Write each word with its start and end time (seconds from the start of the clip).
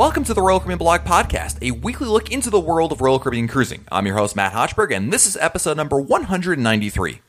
Welcome 0.00 0.24
to 0.24 0.32
the 0.32 0.40
Royal 0.40 0.60
Caribbean 0.60 0.78
Blog 0.78 1.02
Podcast, 1.02 1.58
a 1.60 1.72
weekly 1.72 2.08
look 2.08 2.32
into 2.32 2.48
the 2.48 2.58
world 2.58 2.90
of 2.90 3.02
Royal 3.02 3.18
Caribbean 3.18 3.48
cruising. 3.48 3.84
I'm 3.92 4.06
your 4.06 4.16
host, 4.16 4.34
Matt 4.34 4.54
Hochberg, 4.54 4.96
and 4.96 5.12
this 5.12 5.26
is 5.26 5.36
episode 5.36 5.76
number 5.76 6.00
193. 6.00 7.20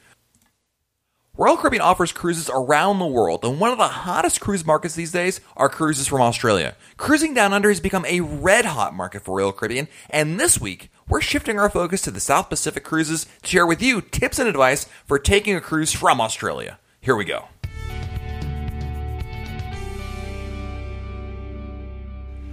Royal 1.35 1.57
Caribbean 1.57 1.81
offers 1.81 2.13
cruises 2.13 2.49
around 2.49 2.99
the 2.99 3.05
world, 3.05 3.43
and 3.43 3.59
one 3.59 3.73
of 3.73 3.77
the 3.77 3.89
hottest 3.89 4.39
cruise 4.39 4.65
markets 4.65 4.95
these 4.95 5.11
days 5.11 5.41
are 5.57 5.67
cruises 5.67 6.07
from 6.07 6.21
Australia. 6.21 6.77
Cruising 6.95 7.33
down 7.33 7.51
under 7.51 7.67
has 7.67 7.81
become 7.81 8.05
a 8.05 8.21
red 8.21 8.63
hot 8.63 8.93
market 8.93 9.23
for 9.23 9.35
Royal 9.35 9.51
Caribbean, 9.51 9.89
and 10.09 10.39
this 10.39 10.61
week, 10.61 10.89
we're 11.09 11.19
shifting 11.19 11.59
our 11.59 11.69
focus 11.69 12.01
to 12.03 12.11
the 12.11 12.21
South 12.21 12.47
Pacific 12.47 12.85
cruises 12.85 13.27
to 13.41 13.49
share 13.49 13.67
with 13.67 13.81
you 13.81 13.99
tips 13.99 14.39
and 14.39 14.47
advice 14.47 14.85
for 15.05 15.19
taking 15.19 15.57
a 15.57 15.59
cruise 15.59 15.91
from 15.91 16.21
Australia. 16.21 16.79
Here 17.01 17.17
we 17.17 17.25
go. 17.25 17.49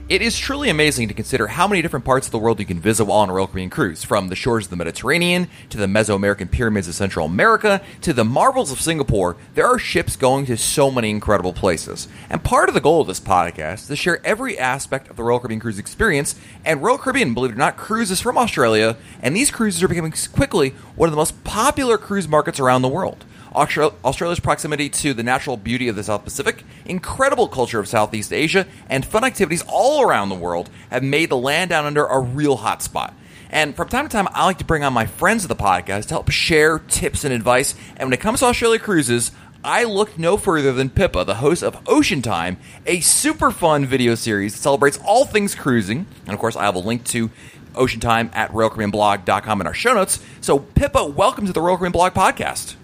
It 0.09 0.23
is 0.23 0.39
truly 0.39 0.71
amazing 0.71 1.09
to 1.09 1.15
consider 1.15 1.49
how 1.49 1.69
many 1.69 1.83
different 1.83 2.07
parts 2.07 2.27
of 2.27 2.31
the 2.31 2.39
world 2.39 2.59
you 2.59 2.65
can 2.65 2.81
visit 2.81 3.05
while 3.05 3.19
on 3.19 3.29
a 3.29 3.33
Royal 3.35 3.47
Caribbean 3.47 3.69
cruise, 3.69 4.05
from 4.05 4.29
the 4.29 4.35
shores 4.35 4.65
of 4.65 4.71
the 4.71 4.77
Mediterranean 4.77 5.49
to 5.69 5.77
the 5.77 5.85
Mesoamerican 5.85 6.51
pyramids 6.51 6.89
of 6.89 6.95
Central 6.95 7.27
America 7.27 7.83
to 8.01 8.15
the 8.15 8.25
marvels 8.25 8.73
of 8.73 8.81
Singapore. 8.81 9.37
There 9.55 9.67
are 9.67 9.79
ships 9.79 10.17
going 10.17 10.47
to 10.47 10.57
so 10.57 10.91
many 10.91 11.11
incredible 11.11 11.53
places. 11.53 12.09
And 12.31 12.43
part 12.43 12.71
of 12.71 12.75
the 12.75 12.81
goal 12.81 13.03
of 13.03 13.07
this 13.07 13.21
podcast 13.21 13.81
is 13.81 13.89
to 13.89 13.97
share 13.97 14.25
every 14.25 14.59
aspect 14.59 15.11
of 15.11 15.17
the 15.17 15.23
Royal 15.25 15.41
Caribbean 15.41 15.61
cruise 15.61 15.79
experience. 15.79 16.37
And 16.65 16.83
Royal 16.83 16.97
Caribbean, 16.97 17.35
believe 17.35 17.51
it 17.51 17.57
or 17.57 17.59
not, 17.59 17.77
cruises 17.77 18.23
from 18.23 18.39
Australia, 18.39 18.97
and 19.21 19.37
these 19.37 19.51
cruises 19.51 19.83
are 19.83 19.89
becoming 19.89 20.15
quickly 20.33 20.71
one 20.97 21.11
of 21.11 21.13
the 21.13 21.19
most 21.19 21.45
popular 21.45 21.99
cruise 21.99 22.27
markets 22.27 22.59
around 22.59 22.81
the 22.81 22.89
world. 22.89 23.27
Australia's 23.59 24.39
proximity 24.39 24.89
to 24.89 25.13
the 25.13 25.25
natural 25.25 25.57
beauty 25.57 25.89
of 25.89 25.97
the 25.97 26.05
South 26.05 26.23
Pacific, 26.23 26.63
incredible 26.85 27.49
culture 27.49 27.81
of 27.81 27.89
Southeast 27.89 28.33
Asia, 28.33 28.69
and 28.89 29.05
fun 29.05 29.25
activities 29.25 29.65
all 29.67 30.03
around 30.03 30.29
the 30.29 30.37
world 30.37 30.71
have 30.91 31.03
made 31.03 31.29
the 31.29 31.37
land 31.37 31.71
down 31.71 31.85
under 31.85 32.07
a 32.07 32.21
real 32.21 32.59
hotspot. 32.59 33.13
And 33.51 33.75
from 33.75 33.89
time 33.89 34.07
to 34.07 34.13
time, 34.13 34.29
I 34.33 34.45
like 34.45 34.59
to 34.59 34.65
bring 34.65 34.85
on 34.85 34.93
my 34.93 35.07
friends 35.07 35.45
of 35.45 35.49
the 35.49 35.57
podcast 35.57 36.07
to 36.07 36.15
help 36.15 36.31
share 36.31 36.79
tips 36.79 37.25
and 37.25 37.35
advice. 37.35 37.75
And 37.97 38.07
when 38.07 38.13
it 38.13 38.21
comes 38.21 38.41
to 38.41 38.47
Australia 38.47 38.79
cruises, 38.79 39.33
I 39.65 39.85
looked 39.85 40.19
no 40.19 40.37
further 40.37 40.73
than 40.73 40.89
Pippa, 40.89 41.25
the 41.25 41.35
host 41.37 41.65
of 41.65 41.83
Ocean 41.89 42.23
Time, 42.23 42.59
a 42.87 43.01
super 43.01 43.51
fun 43.51 43.87
video 43.87 44.15
series 44.15 44.55
that 44.55 44.61
celebrates 44.61 44.99
all 45.05 45.25
things 45.25 45.57
cruising. 45.57 46.07
And 46.27 46.35
of 46.35 46.39
course, 46.39 46.55
I 46.55 46.65
have 46.65 46.77
a 46.77 46.81
link 46.81 47.03
to 47.07 47.31
Ocean 47.75 47.99
Time 47.99 48.31
at 48.35 48.53
RoyalCaribbeanBlog.com 48.53 49.61
in 49.61 49.67
our 49.67 49.75
show 49.75 49.95
notes. 49.95 50.23
So, 50.41 50.61
Pippa, 50.61 51.07
welcome 51.07 51.47
to 51.47 51.53
the 51.53 51.61
Royal 51.61 51.77
Caribbean 51.77 51.93
Blog 51.93 52.15
Podcast. 52.15 52.77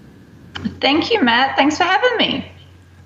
Thank 0.80 1.10
you, 1.10 1.22
Matt. 1.22 1.56
Thanks 1.56 1.76
for 1.76 1.84
having 1.84 2.16
me. 2.16 2.50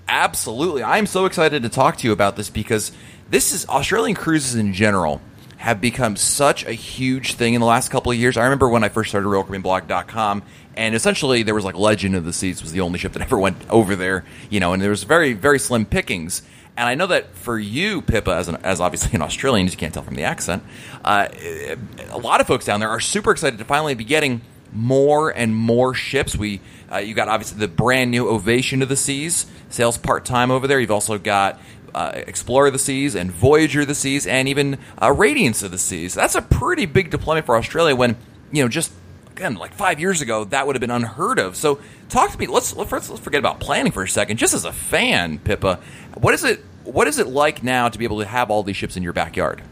Absolutely. 0.09 0.83
I'm 0.83 1.07
so 1.07 1.27
excited 1.27 1.63
to 1.63 1.69
talk 1.69 1.99
to 1.99 2.07
you 2.07 2.13
about 2.13 2.37
this 2.37 2.49
because 2.49 2.93
this 3.31 3.53
is 3.53 3.69
Australian 3.69 4.17
cruises 4.17 4.55
in 4.55 4.73
general 4.73 5.21
have 5.59 5.81
become 5.81 6.17
such 6.17 6.65
a 6.65 6.73
huge 6.73 7.35
thing 7.35 7.55
in 7.55 7.61
the 7.61 7.67
last 7.67 7.91
couple 7.91 8.13
of 8.13 8.19
years. 8.19 8.37
I 8.37 8.45
remember 8.45 8.69
when 8.69 8.85
I 8.85 8.89
first 8.89 9.11
started 9.11 9.27
RoyalCaribbeanBlog.com, 9.27 10.43
and 10.77 10.95
essentially 10.95 11.43
there 11.43 11.55
was 11.55 11.65
like 11.65 11.75
Legend 11.75 12.15
of 12.15 12.25
the 12.25 12.33
Seas 12.33 12.63
was 12.63 12.73
the 12.73 12.81
only 12.81 12.99
ship 12.99 13.13
that 13.13 13.23
ever 13.23 13.39
went 13.39 13.57
over 13.69 13.97
there, 13.97 14.25
you 14.51 14.61
know, 14.61 14.73
and 14.73 14.81
there 14.81 14.91
was 14.91 15.03
very, 15.03 15.33
very 15.33 15.59
slim 15.59 15.85
pickings. 15.85 16.43
And 16.77 16.89
I 16.89 16.95
know 16.95 17.09
that 17.09 17.35
for 17.35 17.59
you, 17.59 18.03
Pippa, 18.03 18.31
as, 18.31 18.47
an, 18.47 18.57
as 18.63 18.81
obviously 18.81 19.11
an 19.15 19.23
Australian, 19.23 19.67
you 19.67 19.77
can't 19.77 19.93
tell 19.93 20.05
from 20.05 20.15
the 20.15 20.23
accent, 20.23 20.63
uh, 21.05 21.27
a 22.11 22.19
lot 22.19 22.41
of 22.41 22.47
folks 22.47 22.65
down 22.65 22.79
there 22.79 22.89
are 22.89 23.01
super 23.01 23.33
excited 23.33 23.59
to 23.59 23.65
finally 23.65 23.97
be 23.97 24.05
getting 24.05 24.43
more 24.73 25.31
and 25.31 25.57
more 25.57 25.93
ships. 25.93 26.37
We 26.37 26.61
uh, 26.93 26.99
you 26.99 27.15
got 27.15 27.29
obviously 27.29 27.59
the 27.59 27.69
brand 27.69 28.11
new 28.11 28.29
Ovation 28.29 28.83
of 28.83 28.89
the 28.89 28.97
Seas 28.97 29.47
sails 29.69 29.99
part 29.99 30.25
time 30.25 30.51
over 30.51 30.67
there. 30.67 30.81
You've 30.81 30.91
also 30.91 31.19
got 31.19 31.61
uh, 31.95 32.13
Explorer 32.15 32.69
of 32.69 32.73
the 32.73 32.79
Seas 32.79 33.15
and 33.15 33.31
Voyager 33.31 33.83
of 33.83 33.89
the 33.89 33.95
Seas 33.95 34.27
and 34.27 34.49
even 34.49 34.79
uh, 35.01 35.13
Radiance 35.13 35.63
of 35.63 35.71
the 35.71 35.79
Seas. 35.79 36.15
That's 36.15 36.35
a 36.35 36.43
pretty 36.43 36.87
big 36.87 37.11
deployment 37.11 37.47
for 37.47 37.57
Australia. 37.57 37.95
When 37.95 38.17
you 38.53 38.63
know 38.63 38.69
just 38.69 38.93
again 39.31 39.55
like 39.55 39.73
five 39.73 40.01
years 40.01 40.21
ago 40.21 40.45
that 40.45 40.67
would 40.67 40.77
have 40.77 40.81
been 40.81 40.91
unheard 40.91 41.39
of. 41.39 41.57
So 41.57 41.81
talk 42.09 42.31
to 42.31 42.39
me. 42.39 42.47
Let's 42.47 42.75
let's, 42.75 42.93
let's 42.93 43.21
forget 43.21 43.39
about 43.39 43.61
planning 43.61 43.93
for 43.93 44.03
a 44.03 44.09
second. 44.09 44.39
Just 44.39 44.55
as 44.55 44.65
a 44.65 44.73
fan, 44.73 45.39
Pippa, 45.39 45.81
what 46.15 46.35
is 46.35 46.45
it? 46.45 46.65
What 46.85 47.07
is 47.07 47.19
it 47.19 47.27
like 47.27 47.63
now 47.63 47.89
to 47.89 47.99
be 47.99 48.05
able 48.05 48.21
to 48.21 48.27
have 48.27 48.51
all 48.51 48.63
these 48.63 48.77
ships 48.77 48.97
in 48.97 49.03
your 49.03 49.13
backyard? 49.13 49.63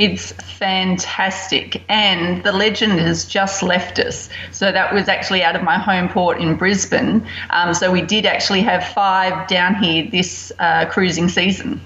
It's 0.00 0.32
fantastic. 0.32 1.82
And 1.90 2.42
the 2.42 2.52
legend 2.52 2.92
has 3.00 3.26
just 3.26 3.62
left 3.62 3.98
us. 3.98 4.30
So 4.50 4.72
that 4.72 4.94
was 4.94 5.08
actually 5.08 5.42
out 5.42 5.56
of 5.56 5.62
my 5.62 5.76
home 5.76 6.08
port 6.08 6.40
in 6.40 6.56
Brisbane. 6.56 7.26
Um, 7.50 7.74
so 7.74 7.92
we 7.92 8.00
did 8.00 8.24
actually 8.24 8.62
have 8.62 8.82
five 8.94 9.46
down 9.46 9.74
here 9.74 10.08
this 10.10 10.52
uh, 10.58 10.86
cruising 10.86 11.28
season. 11.28 11.82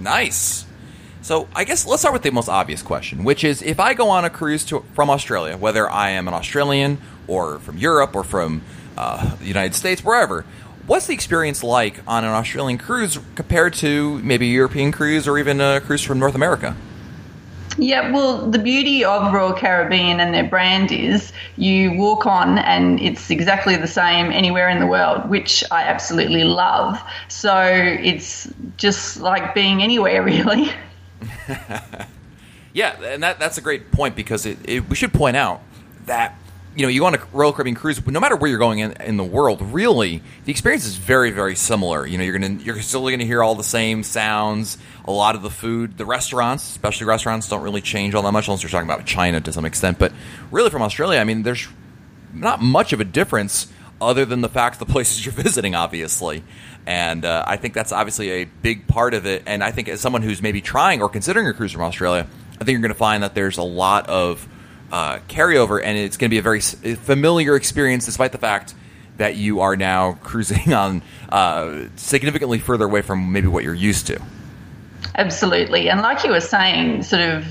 Nice. 0.00 0.66
So 1.22 1.46
I 1.54 1.62
guess 1.62 1.86
let's 1.86 2.02
start 2.02 2.12
with 2.12 2.22
the 2.24 2.32
most 2.32 2.48
obvious 2.48 2.82
question, 2.82 3.22
which 3.22 3.44
is 3.44 3.62
if 3.62 3.78
I 3.78 3.94
go 3.94 4.10
on 4.10 4.24
a 4.24 4.30
cruise 4.30 4.64
to, 4.64 4.84
from 4.92 5.08
Australia, 5.08 5.56
whether 5.56 5.88
I 5.88 6.10
am 6.10 6.26
an 6.26 6.34
Australian 6.34 6.98
or 7.28 7.60
from 7.60 7.78
Europe 7.78 8.16
or 8.16 8.24
from 8.24 8.62
uh, 8.98 9.36
the 9.36 9.46
United 9.46 9.76
States, 9.76 10.02
wherever, 10.02 10.44
what's 10.88 11.06
the 11.06 11.14
experience 11.14 11.62
like 11.62 12.00
on 12.08 12.24
an 12.24 12.30
Australian 12.30 12.78
cruise 12.78 13.16
compared 13.36 13.74
to 13.74 14.18
maybe 14.24 14.48
a 14.48 14.52
European 14.52 14.90
cruise 14.90 15.28
or 15.28 15.38
even 15.38 15.60
a 15.60 15.80
cruise 15.80 16.02
from 16.02 16.18
North 16.18 16.34
America? 16.34 16.74
Yeah, 17.76 18.12
well, 18.12 18.50
the 18.50 18.58
beauty 18.58 19.04
of 19.04 19.32
Royal 19.32 19.52
Caribbean 19.52 20.20
and 20.20 20.32
their 20.32 20.44
brand 20.44 20.92
is 20.92 21.32
you 21.56 21.92
walk 21.94 22.24
on 22.24 22.58
and 22.58 23.00
it's 23.00 23.30
exactly 23.30 23.76
the 23.76 23.88
same 23.88 24.30
anywhere 24.30 24.68
in 24.68 24.78
the 24.78 24.86
world, 24.86 25.28
which 25.28 25.64
I 25.70 25.82
absolutely 25.82 26.44
love. 26.44 27.00
So 27.28 27.62
it's 27.64 28.48
just 28.76 29.20
like 29.20 29.54
being 29.54 29.82
anywhere, 29.82 30.22
really. 30.24 30.70
yeah, 32.72 33.00
and 33.02 33.22
that, 33.22 33.40
that's 33.40 33.58
a 33.58 33.62
great 33.62 33.90
point 33.90 34.14
because 34.14 34.46
it, 34.46 34.58
it, 34.64 34.88
we 34.88 34.94
should 34.94 35.12
point 35.12 35.36
out 35.36 35.60
that 36.06 36.38
you 36.76 36.82
know, 36.82 36.88
you 36.88 37.00
go 37.00 37.06
on 37.06 37.14
a 37.14 37.20
Royal 37.32 37.52
Caribbean 37.52 37.76
cruise, 37.76 38.04
no 38.06 38.20
matter 38.20 38.36
where 38.36 38.50
you're 38.50 38.58
going 38.58 38.80
in, 38.80 38.92
in 39.02 39.16
the 39.16 39.24
world, 39.24 39.62
really, 39.62 40.22
the 40.44 40.50
experience 40.50 40.84
is 40.84 40.96
very, 40.96 41.30
very 41.30 41.54
similar. 41.54 42.06
You 42.06 42.18
know, 42.18 42.24
you're 42.24 42.38
gonna 42.38 42.60
you're 42.62 42.80
still 42.82 43.08
gonna 43.08 43.24
hear 43.24 43.42
all 43.42 43.54
the 43.54 43.62
same 43.64 44.02
sounds. 44.02 44.78
A 45.04 45.12
lot 45.12 45.36
of 45.36 45.42
the 45.42 45.50
food, 45.50 45.96
the 45.98 46.04
restaurants, 46.04 46.68
especially 46.70 47.06
restaurants, 47.06 47.48
don't 47.48 47.62
really 47.62 47.80
change 47.80 48.14
all 48.14 48.22
that 48.22 48.32
much 48.32 48.48
unless 48.48 48.62
you're 48.62 48.70
talking 48.70 48.88
about 48.88 49.06
China 49.06 49.40
to 49.40 49.52
some 49.52 49.64
extent. 49.64 49.98
But 49.98 50.12
really, 50.50 50.70
from 50.70 50.82
Australia, 50.82 51.20
I 51.20 51.24
mean, 51.24 51.42
there's 51.42 51.68
not 52.32 52.60
much 52.60 52.92
of 52.92 53.00
a 53.00 53.04
difference 53.04 53.68
other 54.00 54.24
than 54.24 54.40
the 54.40 54.48
fact 54.48 54.78
the 54.78 54.86
places 54.86 55.24
you're 55.24 55.32
visiting, 55.32 55.74
obviously. 55.74 56.42
And 56.86 57.24
uh, 57.24 57.44
I 57.46 57.56
think 57.56 57.74
that's 57.74 57.92
obviously 57.92 58.30
a 58.30 58.44
big 58.44 58.86
part 58.86 59.14
of 59.14 59.26
it. 59.26 59.44
And 59.46 59.62
I 59.64 59.70
think 59.70 59.88
as 59.88 60.00
someone 60.00 60.22
who's 60.22 60.42
maybe 60.42 60.60
trying 60.60 61.00
or 61.00 61.08
considering 61.08 61.46
a 61.46 61.54
cruise 61.54 61.72
from 61.72 61.82
Australia, 61.82 62.26
I 62.54 62.64
think 62.64 62.70
you're 62.70 62.80
going 62.80 62.90
to 62.90 62.94
find 62.94 63.22
that 63.22 63.34
there's 63.34 63.58
a 63.58 63.62
lot 63.62 64.08
of 64.08 64.46
uh, 64.94 65.18
carryover, 65.28 65.82
and 65.82 65.98
it's 65.98 66.16
going 66.16 66.28
to 66.28 66.30
be 66.30 66.38
a 66.38 66.42
very 66.42 66.60
familiar 66.60 67.56
experience, 67.56 68.06
despite 68.06 68.30
the 68.30 68.38
fact 68.38 68.76
that 69.16 69.34
you 69.34 69.60
are 69.60 69.74
now 69.74 70.12
cruising 70.22 70.72
on 70.72 71.02
uh, 71.30 71.86
significantly 71.96 72.60
further 72.60 72.84
away 72.84 73.02
from 73.02 73.32
maybe 73.32 73.48
what 73.48 73.64
you're 73.64 73.74
used 73.74 74.06
to. 74.06 74.22
Absolutely, 75.16 75.88
and 75.90 76.00
like 76.00 76.22
you 76.22 76.30
were 76.30 76.40
saying, 76.40 77.02
sort 77.02 77.22
of 77.22 77.44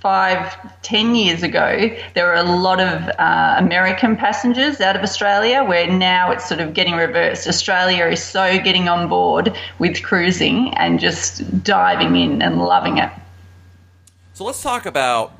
five, 0.00 0.80
ten 0.80 1.14
years 1.14 1.42
ago, 1.42 1.94
there 2.14 2.24
were 2.24 2.34
a 2.34 2.42
lot 2.42 2.80
of 2.80 3.10
uh, 3.18 3.56
American 3.58 4.16
passengers 4.16 4.80
out 4.80 4.96
of 4.96 5.02
Australia, 5.02 5.62
where 5.64 5.86
now 5.92 6.30
it's 6.30 6.48
sort 6.48 6.60
of 6.60 6.72
getting 6.72 6.94
reversed. 6.94 7.46
Australia 7.46 8.06
is 8.06 8.22
so 8.22 8.58
getting 8.60 8.88
on 8.88 9.10
board 9.10 9.54
with 9.78 10.02
cruising 10.02 10.72
and 10.78 11.00
just 11.00 11.62
diving 11.62 12.16
in 12.16 12.40
and 12.40 12.58
loving 12.58 12.96
it. 12.96 13.10
So 14.32 14.44
let's 14.44 14.62
talk 14.62 14.86
about 14.86 15.37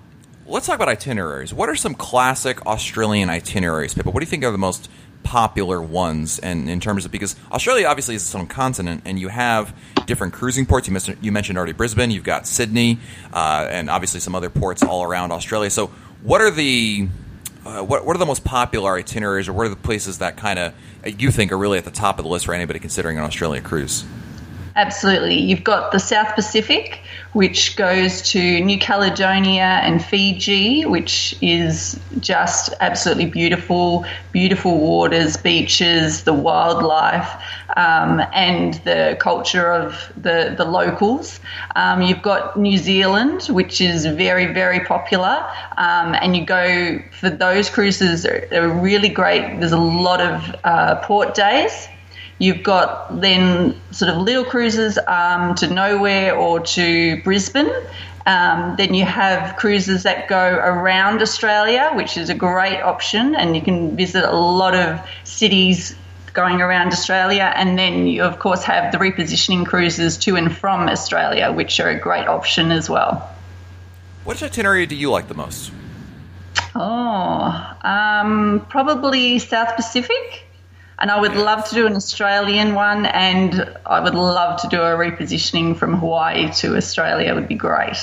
let's 0.48 0.66
talk 0.66 0.76
about 0.76 0.88
itineraries. 0.88 1.52
What 1.52 1.68
are 1.68 1.76
some 1.76 1.94
classic 1.94 2.64
Australian 2.66 3.28
itineraries, 3.28 3.94
Pippa? 3.94 4.10
What 4.10 4.20
do 4.20 4.24
you 4.24 4.30
think 4.30 4.44
are 4.44 4.50
the 4.50 4.58
most 4.58 4.90
popular 5.22 5.80
ones? 5.80 6.38
And 6.38 6.70
in 6.70 6.80
terms 6.80 7.04
of 7.04 7.12
because 7.12 7.36
Australia 7.52 7.86
obviously 7.86 8.14
is 8.14 8.22
its 8.22 8.34
own 8.34 8.46
continent, 8.46 9.02
and 9.04 9.18
you 9.18 9.28
have 9.28 9.76
different 10.06 10.32
cruising 10.32 10.64
ports. 10.64 10.88
You 10.88 10.92
mentioned, 10.92 11.18
you 11.20 11.32
mentioned 11.32 11.58
already 11.58 11.74
Brisbane. 11.74 12.10
You've 12.10 12.24
got 12.24 12.46
Sydney, 12.46 12.98
uh, 13.32 13.68
and 13.70 13.90
obviously 13.90 14.20
some 14.20 14.34
other 14.34 14.48
ports 14.48 14.82
all 14.82 15.02
around 15.02 15.32
Australia. 15.32 15.70
So, 15.70 15.88
what 16.22 16.40
are 16.40 16.50
the 16.50 17.08
uh, 17.66 17.82
what, 17.82 18.06
what 18.06 18.16
are 18.16 18.18
the 18.18 18.26
most 18.26 18.44
popular 18.44 18.94
itineraries, 18.94 19.48
or 19.48 19.52
what 19.52 19.66
are 19.66 19.70
the 19.70 19.76
places 19.76 20.18
that 20.18 20.38
kind 20.38 20.58
of 20.58 20.74
you 21.04 21.30
think 21.30 21.52
are 21.52 21.58
really 21.58 21.76
at 21.76 21.84
the 21.84 21.90
top 21.90 22.18
of 22.18 22.24
the 22.24 22.30
list 22.30 22.46
for 22.46 22.54
anybody 22.54 22.78
considering 22.78 23.18
an 23.18 23.24
Australia 23.24 23.60
cruise? 23.60 24.04
Absolutely. 24.78 25.34
You've 25.34 25.64
got 25.64 25.90
the 25.90 25.98
South 25.98 26.36
Pacific, 26.36 27.00
which 27.32 27.74
goes 27.74 28.22
to 28.30 28.60
New 28.60 28.78
Caledonia 28.78 29.80
and 29.82 30.00
Fiji, 30.02 30.86
which 30.86 31.36
is 31.42 31.98
just 32.20 32.72
absolutely 32.78 33.26
beautiful, 33.26 34.06
beautiful 34.30 34.78
waters, 34.78 35.36
beaches, 35.36 36.22
the 36.22 36.32
wildlife, 36.32 37.28
um, 37.76 38.22
and 38.32 38.74
the 38.84 39.16
culture 39.18 39.72
of 39.72 40.12
the, 40.16 40.54
the 40.56 40.64
locals. 40.64 41.40
Um, 41.74 42.00
you've 42.00 42.22
got 42.22 42.56
New 42.56 42.78
Zealand, 42.78 43.46
which 43.50 43.80
is 43.80 44.06
very, 44.06 44.46
very 44.46 44.78
popular, 44.84 45.44
um, 45.76 46.14
and 46.14 46.36
you 46.36 46.44
go 46.44 47.00
for 47.18 47.30
those 47.30 47.68
cruises, 47.68 48.22
they're 48.22 48.68
really 48.68 49.08
great. 49.08 49.58
There's 49.58 49.72
a 49.72 49.76
lot 49.76 50.20
of 50.20 50.54
uh, 50.62 50.94
port 51.02 51.34
days 51.34 51.88
You've 52.38 52.62
got 52.62 53.20
then 53.20 53.80
sort 53.90 54.10
of 54.10 54.18
little 54.18 54.44
cruises 54.44 54.98
um, 55.06 55.54
to 55.56 55.66
nowhere 55.66 56.36
or 56.36 56.60
to 56.60 57.22
Brisbane. 57.22 57.70
Um, 58.26 58.76
then 58.76 58.94
you 58.94 59.04
have 59.04 59.56
cruises 59.56 60.02
that 60.02 60.28
go 60.28 60.38
around 60.38 61.22
Australia, 61.22 61.90
which 61.94 62.16
is 62.16 62.28
a 62.28 62.34
great 62.34 62.80
option, 62.80 63.34
and 63.34 63.56
you 63.56 63.62
can 63.62 63.96
visit 63.96 64.22
a 64.22 64.36
lot 64.36 64.74
of 64.74 65.00
cities 65.24 65.96
going 66.34 66.60
around 66.60 66.92
Australia. 66.92 67.50
And 67.56 67.78
then 67.78 68.06
you, 68.06 68.22
of 68.22 68.38
course, 68.38 68.62
have 68.64 68.92
the 68.92 68.98
repositioning 68.98 69.66
cruises 69.66 70.18
to 70.18 70.36
and 70.36 70.54
from 70.54 70.88
Australia, 70.88 71.50
which 71.52 71.80
are 71.80 71.88
a 71.88 71.98
great 71.98 72.28
option 72.28 72.70
as 72.70 72.88
well. 72.88 73.34
Which 74.24 74.42
itinerary 74.42 74.86
do 74.86 74.94
you 74.94 75.10
like 75.10 75.28
the 75.28 75.34
most? 75.34 75.72
Oh, 76.74 77.76
um, 77.82 78.66
probably 78.68 79.38
South 79.38 79.74
Pacific. 79.74 80.47
And 81.00 81.10
I 81.10 81.20
would 81.20 81.36
love 81.36 81.68
to 81.68 81.74
do 81.74 81.86
an 81.86 81.94
Australian 81.94 82.74
one, 82.74 83.06
and 83.06 83.76
I 83.86 84.00
would 84.00 84.14
love 84.14 84.60
to 84.62 84.68
do 84.68 84.80
a 84.80 84.96
repositioning 84.96 85.76
from 85.76 85.94
Hawaii 85.94 86.50
to 86.54 86.76
Australia. 86.76 87.34
Would 87.34 87.46
be 87.46 87.54
great. 87.54 87.96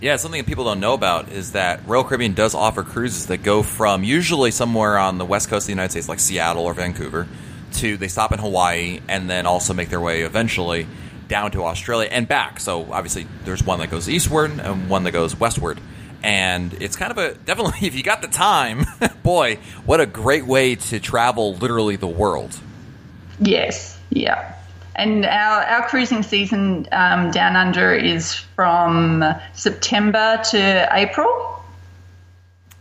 Yeah, 0.00 0.16
something 0.16 0.40
that 0.40 0.46
people 0.46 0.64
don't 0.64 0.80
know 0.80 0.94
about 0.94 1.28
is 1.28 1.52
that 1.52 1.86
Royal 1.86 2.04
Caribbean 2.04 2.34
does 2.34 2.54
offer 2.54 2.82
cruises 2.82 3.26
that 3.26 3.38
go 3.38 3.62
from 3.62 4.02
usually 4.02 4.50
somewhere 4.50 4.98
on 4.98 5.18
the 5.18 5.24
west 5.24 5.48
coast 5.48 5.64
of 5.64 5.66
the 5.66 5.72
United 5.72 5.92
States, 5.92 6.08
like 6.08 6.18
Seattle 6.20 6.64
or 6.64 6.74
Vancouver, 6.74 7.28
to 7.74 7.96
they 7.96 8.08
stop 8.08 8.32
in 8.32 8.38
Hawaii 8.38 9.00
and 9.08 9.30
then 9.30 9.46
also 9.46 9.74
make 9.74 9.88
their 9.88 10.00
way 10.00 10.22
eventually 10.22 10.86
down 11.28 11.50
to 11.52 11.64
Australia 11.64 12.08
and 12.10 12.28
back. 12.28 12.60
So 12.60 12.92
obviously, 12.92 13.26
there's 13.44 13.64
one 13.64 13.78
that 13.78 13.90
goes 13.90 14.08
eastward 14.08 14.50
and 14.58 14.88
one 14.88 15.04
that 15.04 15.12
goes 15.12 15.38
westward. 15.38 15.80
And 16.22 16.74
it's 16.74 16.96
kind 16.96 17.10
of 17.10 17.18
a 17.18 17.34
definitely, 17.34 17.78
if 17.86 17.94
you 17.94 18.02
got 18.02 18.22
the 18.22 18.28
time, 18.28 18.84
boy, 19.22 19.58
what 19.84 20.00
a 20.00 20.06
great 20.06 20.46
way 20.46 20.74
to 20.76 21.00
travel 21.00 21.54
literally 21.54 21.96
the 21.96 22.06
world. 22.06 22.58
Yes, 23.40 23.98
yeah. 24.10 24.54
And 24.94 25.24
our, 25.24 25.62
our 25.64 25.88
cruising 25.88 26.22
season 26.22 26.86
um, 26.92 27.30
down 27.30 27.56
under 27.56 27.94
is 27.94 28.34
from 28.34 29.24
September 29.54 30.40
to 30.50 30.88
April. 30.92 31.64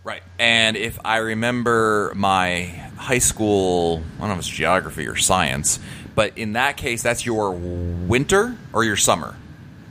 Right. 0.03 0.23
And 0.37 0.75
if 0.75 0.99
I 1.05 1.17
remember 1.17 2.11
my 2.15 2.63
high 2.97 3.19
school, 3.19 4.03
I 4.17 4.19
don't 4.19 4.27
know 4.29 4.33
if 4.33 4.39
it's 4.39 4.47
geography 4.49 5.07
or 5.07 5.15
science, 5.15 5.79
but 6.15 6.37
in 6.37 6.53
that 6.53 6.75
case, 6.75 7.01
that's 7.01 7.25
your 7.25 7.51
winter 7.51 8.57
or 8.73 8.83
your 8.83 8.97
summer? 8.97 9.35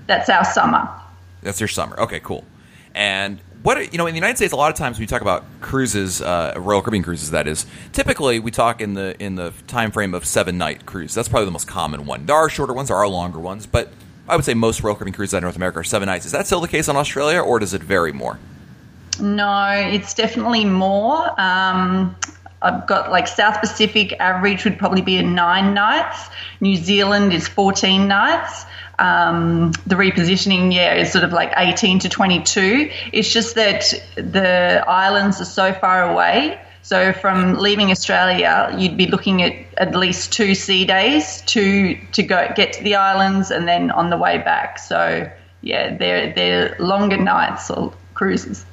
That's 0.06 0.28
our 0.28 0.44
summer. 0.44 0.88
That's 1.42 1.60
your 1.60 1.68
summer. 1.68 1.98
Okay, 2.00 2.20
cool. 2.20 2.44
And 3.00 3.40
what 3.62 3.92
you 3.92 3.96
know 3.96 4.06
in 4.06 4.12
the 4.12 4.18
United 4.18 4.36
States, 4.36 4.52
a 4.52 4.56
lot 4.56 4.70
of 4.70 4.76
times 4.76 4.98
when 4.98 5.04
we 5.04 5.06
talk 5.06 5.22
about 5.22 5.42
cruises, 5.62 6.20
uh, 6.20 6.52
Royal 6.58 6.82
Caribbean 6.82 7.02
cruises, 7.02 7.30
that 7.30 7.48
is, 7.48 7.64
typically 7.92 8.40
we 8.40 8.50
talk 8.50 8.82
in 8.82 8.92
the 8.92 9.16
in 9.18 9.36
the 9.36 9.54
time 9.68 9.90
frame 9.90 10.12
of 10.12 10.26
seven 10.26 10.58
night 10.58 10.84
cruise. 10.84 11.14
That's 11.14 11.26
probably 11.26 11.46
the 11.46 11.52
most 11.52 11.66
common 11.66 12.04
one. 12.04 12.26
There 12.26 12.36
are 12.36 12.50
shorter 12.50 12.74
ones, 12.74 12.88
there 12.88 12.98
are 12.98 13.08
longer 13.08 13.38
ones, 13.38 13.64
but 13.64 13.90
I 14.28 14.36
would 14.36 14.44
say 14.44 14.52
most 14.52 14.82
Royal 14.82 14.96
Caribbean 14.96 15.14
cruises 15.14 15.32
in 15.32 15.42
North 15.42 15.56
America 15.56 15.78
are 15.78 15.84
seven 15.84 16.08
nights. 16.08 16.26
Is 16.26 16.32
that 16.32 16.44
still 16.44 16.60
the 16.60 16.68
case 16.68 16.90
on 16.90 16.96
Australia, 16.96 17.40
or 17.40 17.58
does 17.58 17.72
it 17.72 17.82
vary 17.82 18.12
more? 18.12 18.38
No, 19.18 19.70
it's 19.70 20.12
definitely 20.12 20.66
more. 20.66 21.40
Um, 21.40 22.14
I've 22.62 22.86
got 22.86 23.10
like 23.10 23.26
South 23.26 23.60
Pacific 23.60 24.12
average 24.20 24.64
would 24.64 24.78
probably 24.78 25.02
be 25.02 25.16
a 25.16 25.22
nine 25.22 25.74
nights. 25.74 26.28
New 26.60 26.76
Zealand 26.76 27.32
is 27.32 27.48
14 27.48 28.06
nights. 28.06 28.66
Um, 28.98 29.72
the 29.86 29.94
repositioning, 29.94 30.74
yeah, 30.74 30.94
is 30.94 31.10
sort 31.10 31.24
of 31.24 31.32
like 31.32 31.52
18 31.56 32.00
to 32.00 32.08
22. 32.10 32.90
It's 33.12 33.32
just 33.32 33.54
that 33.54 33.94
the 34.16 34.84
islands 34.86 35.40
are 35.40 35.46
so 35.46 35.72
far 35.72 36.10
away. 36.10 36.60
So 36.82 37.12
from 37.12 37.54
leaving 37.54 37.90
Australia, 37.90 38.74
you'd 38.76 38.96
be 38.96 39.06
looking 39.06 39.42
at 39.42 39.54
at 39.78 39.94
least 39.94 40.32
two 40.32 40.54
sea 40.54 40.84
days 40.84 41.42
to 41.42 41.98
to 42.12 42.22
go 42.22 42.52
get 42.54 42.74
to 42.74 42.82
the 42.82 42.96
islands, 42.96 43.50
and 43.50 43.68
then 43.68 43.90
on 43.90 44.10
the 44.10 44.16
way 44.16 44.38
back. 44.38 44.78
So 44.78 45.30
yeah, 45.62 45.96
they're 45.96 46.32
they're 46.34 46.76
longer 46.78 47.16
nights 47.16 47.70
or 47.70 47.92
cruises. 48.14 48.64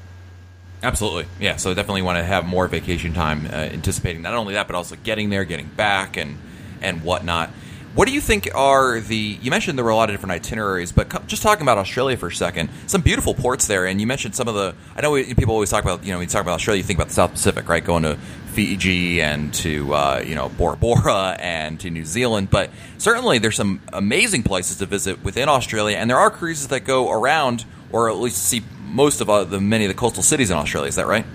Absolutely, 0.83 1.25
yeah. 1.39 1.55
So 1.55 1.73
definitely 1.73 2.03
want 2.03 2.17
to 2.17 2.23
have 2.23 2.45
more 2.45 2.67
vacation 2.67 3.13
time, 3.13 3.45
uh, 3.47 3.49
anticipating 3.49 4.21
not 4.21 4.33
only 4.33 4.53
that, 4.53 4.67
but 4.67 4.75
also 4.75 4.95
getting 4.95 5.29
there, 5.29 5.43
getting 5.43 5.67
back, 5.67 6.17
and 6.17 6.37
and 6.81 7.03
whatnot. 7.03 7.49
What 7.95 8.07
do 8.07 8.13
you 8.13 8.21
think 8.21 8.47
are 8.53 8.99
the? 8.99 9.39
You 9.41 9.49
mentioned 9.49 9.75
there 9.75 9.83
were 9.83 9.89
a 9.89 9.95
lot 9.95 10.11
of 10.11 10.13
different 10.13 10.33
itineraries, 10.33 10.91
but 10.91 11.25
just 11.25 11.41
talking 11.41 11.63
about 11.63 11.79
Australia 11.79 12.15
for 12.15 12.27
a 12.27 12.31
second, 12.31 12.69
some 12.85 13.01
beautiful 13.01 13.33
ports 13.33 13.65
there, 13.65 13.87
and 13.87 13.99
you 13.99 14.05
mentioned 14.05 14.35
some 14.35 14.47
of 14.47 14.53
the. 14.53 14.75
I 14.95 15.01
know 15.01 15.09
we, 15.09 15.33
people 15.33 15.55
always 15.55 15.71
talk 15.71 15.83
about 15.83 16.03
you 16.03 16.11
know 16.11 16.19
when 16.19 16.27
you 16.27 16.31
talk 16.31 16.43
about 16.43 16.53
Australia, 16.53 16.77
you 16.77 16.83
think 16.83 16.99
about 16.99 17.07
the 17.07 17.15
South 17.15 17.31
Pacific, 17.31 17.67
right? 17.67 17.83
Going 17.83 18.03
to 18.03 18.15
Fiji 18.53 19.19
and 19.19 19.51
to 19.55 19.95
uh, 19.95 20.23
you 20.23 20.35
know 20.35 20.49
Bora 20.49 20.77
Bora 20.77 21.37
and 21.39 21.79
to 21.79 21.89
New 21.89 22.05
Zealand, 22.05 22.51
but 22.51 22.69
certainly 22.99 23.39
there's 23.39 23.55
some 23.55 23.81
amazing 23.91 24.43
places 24.43 24.77
to 24.77 24.85
visit 24.85 25.23
within 25.23 25.49
Australia, 25.49 25.97
and 25.97 26.07
there 26.07 26.19
are 26.19 26.29
cruises 26.29 26.67
that 26.67 26.81
go 26.81 27.09
around 27.11 27.65
or 27.91 28.09
at 28.09 28.17
least 28.17 28.43
see 28.43 28.61
most 28.87 29.21
of 29.21 29.29
uh, 29.29 29.43
the 29.43 29.59
many 29.59 29.85
of 29.85 29.89
the 29.89 29.95
coastal 29.95 30.23
cities 30.23 30.51
in 30.51 30.57
Australia. 30.57 30.89
Is 30.89 30.95
that 30.95 31.07
right? 31.07 31.25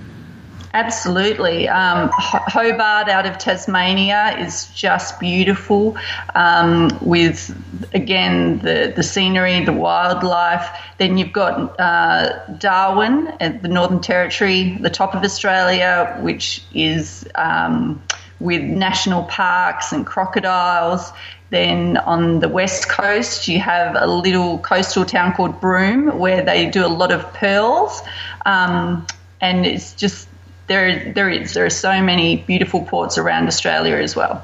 Absolutely. 0.75 1.69
Um, 1.69 2.09
Hobart 2.15 3.09
out 3.11 3.27
of 3.27 3.37
Tasmania 3.37 4.39
is 4.39 4.69
just 4.69 5.21
beautiful 5.21 5.99
um, 6.35 6.89
with, 7.03 7.55
again, 7.93 8.59
the, 8.61 8.91
the 8.97 9.03
scenery, 9.03 9.63
the 9.67 9.73
wildlife. 9.75 10.67
Then 10.97 11.19
you've 11.19 11.33
got 11.33 11.79
uh, 11.79 12.47
Darwin 12.55 13.29
at 13.39 13.61
the 13.61 13.69
Northern 13.69 14.01
Territory, 14.01 14.79
the 14.81 14.89
top 14.89 15.15
of 15.15 15.23
Australia, 15.23 16.17
which 16.23 16.65
is 16.73 17.29
um, 17.35 18.03
with 18.41 18.63
national 18.63 19.25
parks 19.25 19.93
and 19.93 20.07
crocodiles. 20.07 21.13
Then 21.53 21.99
on 21.99 22.41
the 22.41 22.49
west 22.49 22.89
coast, 22.89 23.47
you 23.47 23.61
have 23.61 23.95
a 23.95 24.07
little 24.07 24.57
coastal 24.61 25.05
town 25.05 25.35
called 25.35 25.61
Broome 25.61 26.19
where 26.19 26.43
they 26.43 26.71
do 26.71 26.83
a 26.83 26.89
lot 26.89 27.13
of 27.13 27.31
pearls. 27.35 28.01
Um, 28.47 29.07
and 29.39 29.67
it's 29.67 29.93
just 29.93 30.29
there 30.67 31.13
there 31.13 31.29
is 31.29 31.53
there 31.53 31.67
are 31.67 31.71
so 31.71 32.01
many 32.01 32.39
beautiful 32.39 32.87
ports 32.87 33.19
around 33.19 33.49
Australia 33.49 33.97
as 33.97 34.17
well. 34.17 34.43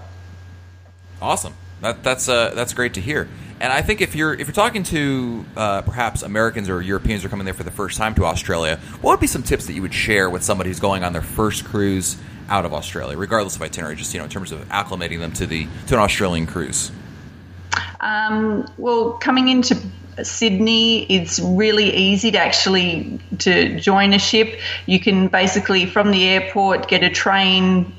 Awesome. 1.22 1.54
That, 1.80 2.02
that's 2.02 2.28
uh, 2.28 2.52
that's 2.54 2.74
great 2.74 2.92
to 2.94 3.00
hear. 3.00 3.26
And 3.58 3.72
I 3.72 3.80
think 3.80 4.02
if 4.02 4.14
you're 4.14 4.34
if 4.34 4.46
you're 4.46 4.52
talking 4.52 4.82
to 4.82 5.46
uh, 5.56 5.80
perhaps 5.80 6.22
Americans 6.22 6.68
or 6.68 6.82
Europeans 6.82 7.22
who 7.22 7.28
are 7.28 7.30
coming 7.30 7.46
there 7.46 7.54
for 7.54 7.62
the 7.62 7.70
first 7.70 7.96
time 7.96 8.14
to 8.16 8.26
Australia, 8.26 8.78
what 9.00 9.12
would 9.12 9.20
be 9.20 9.26
some 9.26 9.42
tips 9.42 9.64
that 9.64 9.72
you 9.72 9.80
would 9.80 9.94
share 9.94 10.28
with 10.28 10.42
somebody 10.42 10.68
who's 10.68 10.78
going 10.78 11.04
on 11.04 11.14
their 11.14 11.22
first 11.22 11.64
cruise 11.64 12.18
out 12.48 12.64
of 12.64 12.72
Australia, 12.72 13.16
regardless 13.16 13.56
of 13.56 13.62
itinerary, 13.62 13.96
just 13.96 14.12
you 14.12 14.18
know 14.18 14.24
in 14.24 14.30
terms 14.30 14.52
of 14.52 14.60
acclimating 14.68 15.20
them 15.20 15.32
to 15.32 15.46
the 15.46 15.66
to 15.86 15.94
an 15.94 16.00
Australian 16.00 16.46
cruise? 16.46 16.92
Um, 18.00 18.66
well, 18.78 19.12
coming 19.12 19.48
into 19.48 19.76
Sydney, 20.22 21.04
it's 21.04 21.40
really 21.40 21.94
easy 21.94 22.30
to 22.32 22.38
actually 22.38 23.20
to 23.38 23.78
join 23.78 24.12
a 24.12 24.18
ship. 24.18 24.58
You 24.86 25.00
can 25.00 25.28
basically 25.28 25.86
from 25.86 26.10
the 26.10 26.24
airport 26.28 26.88
get 26.88 27.02
a 27.02 27.10
train 27.10 27.92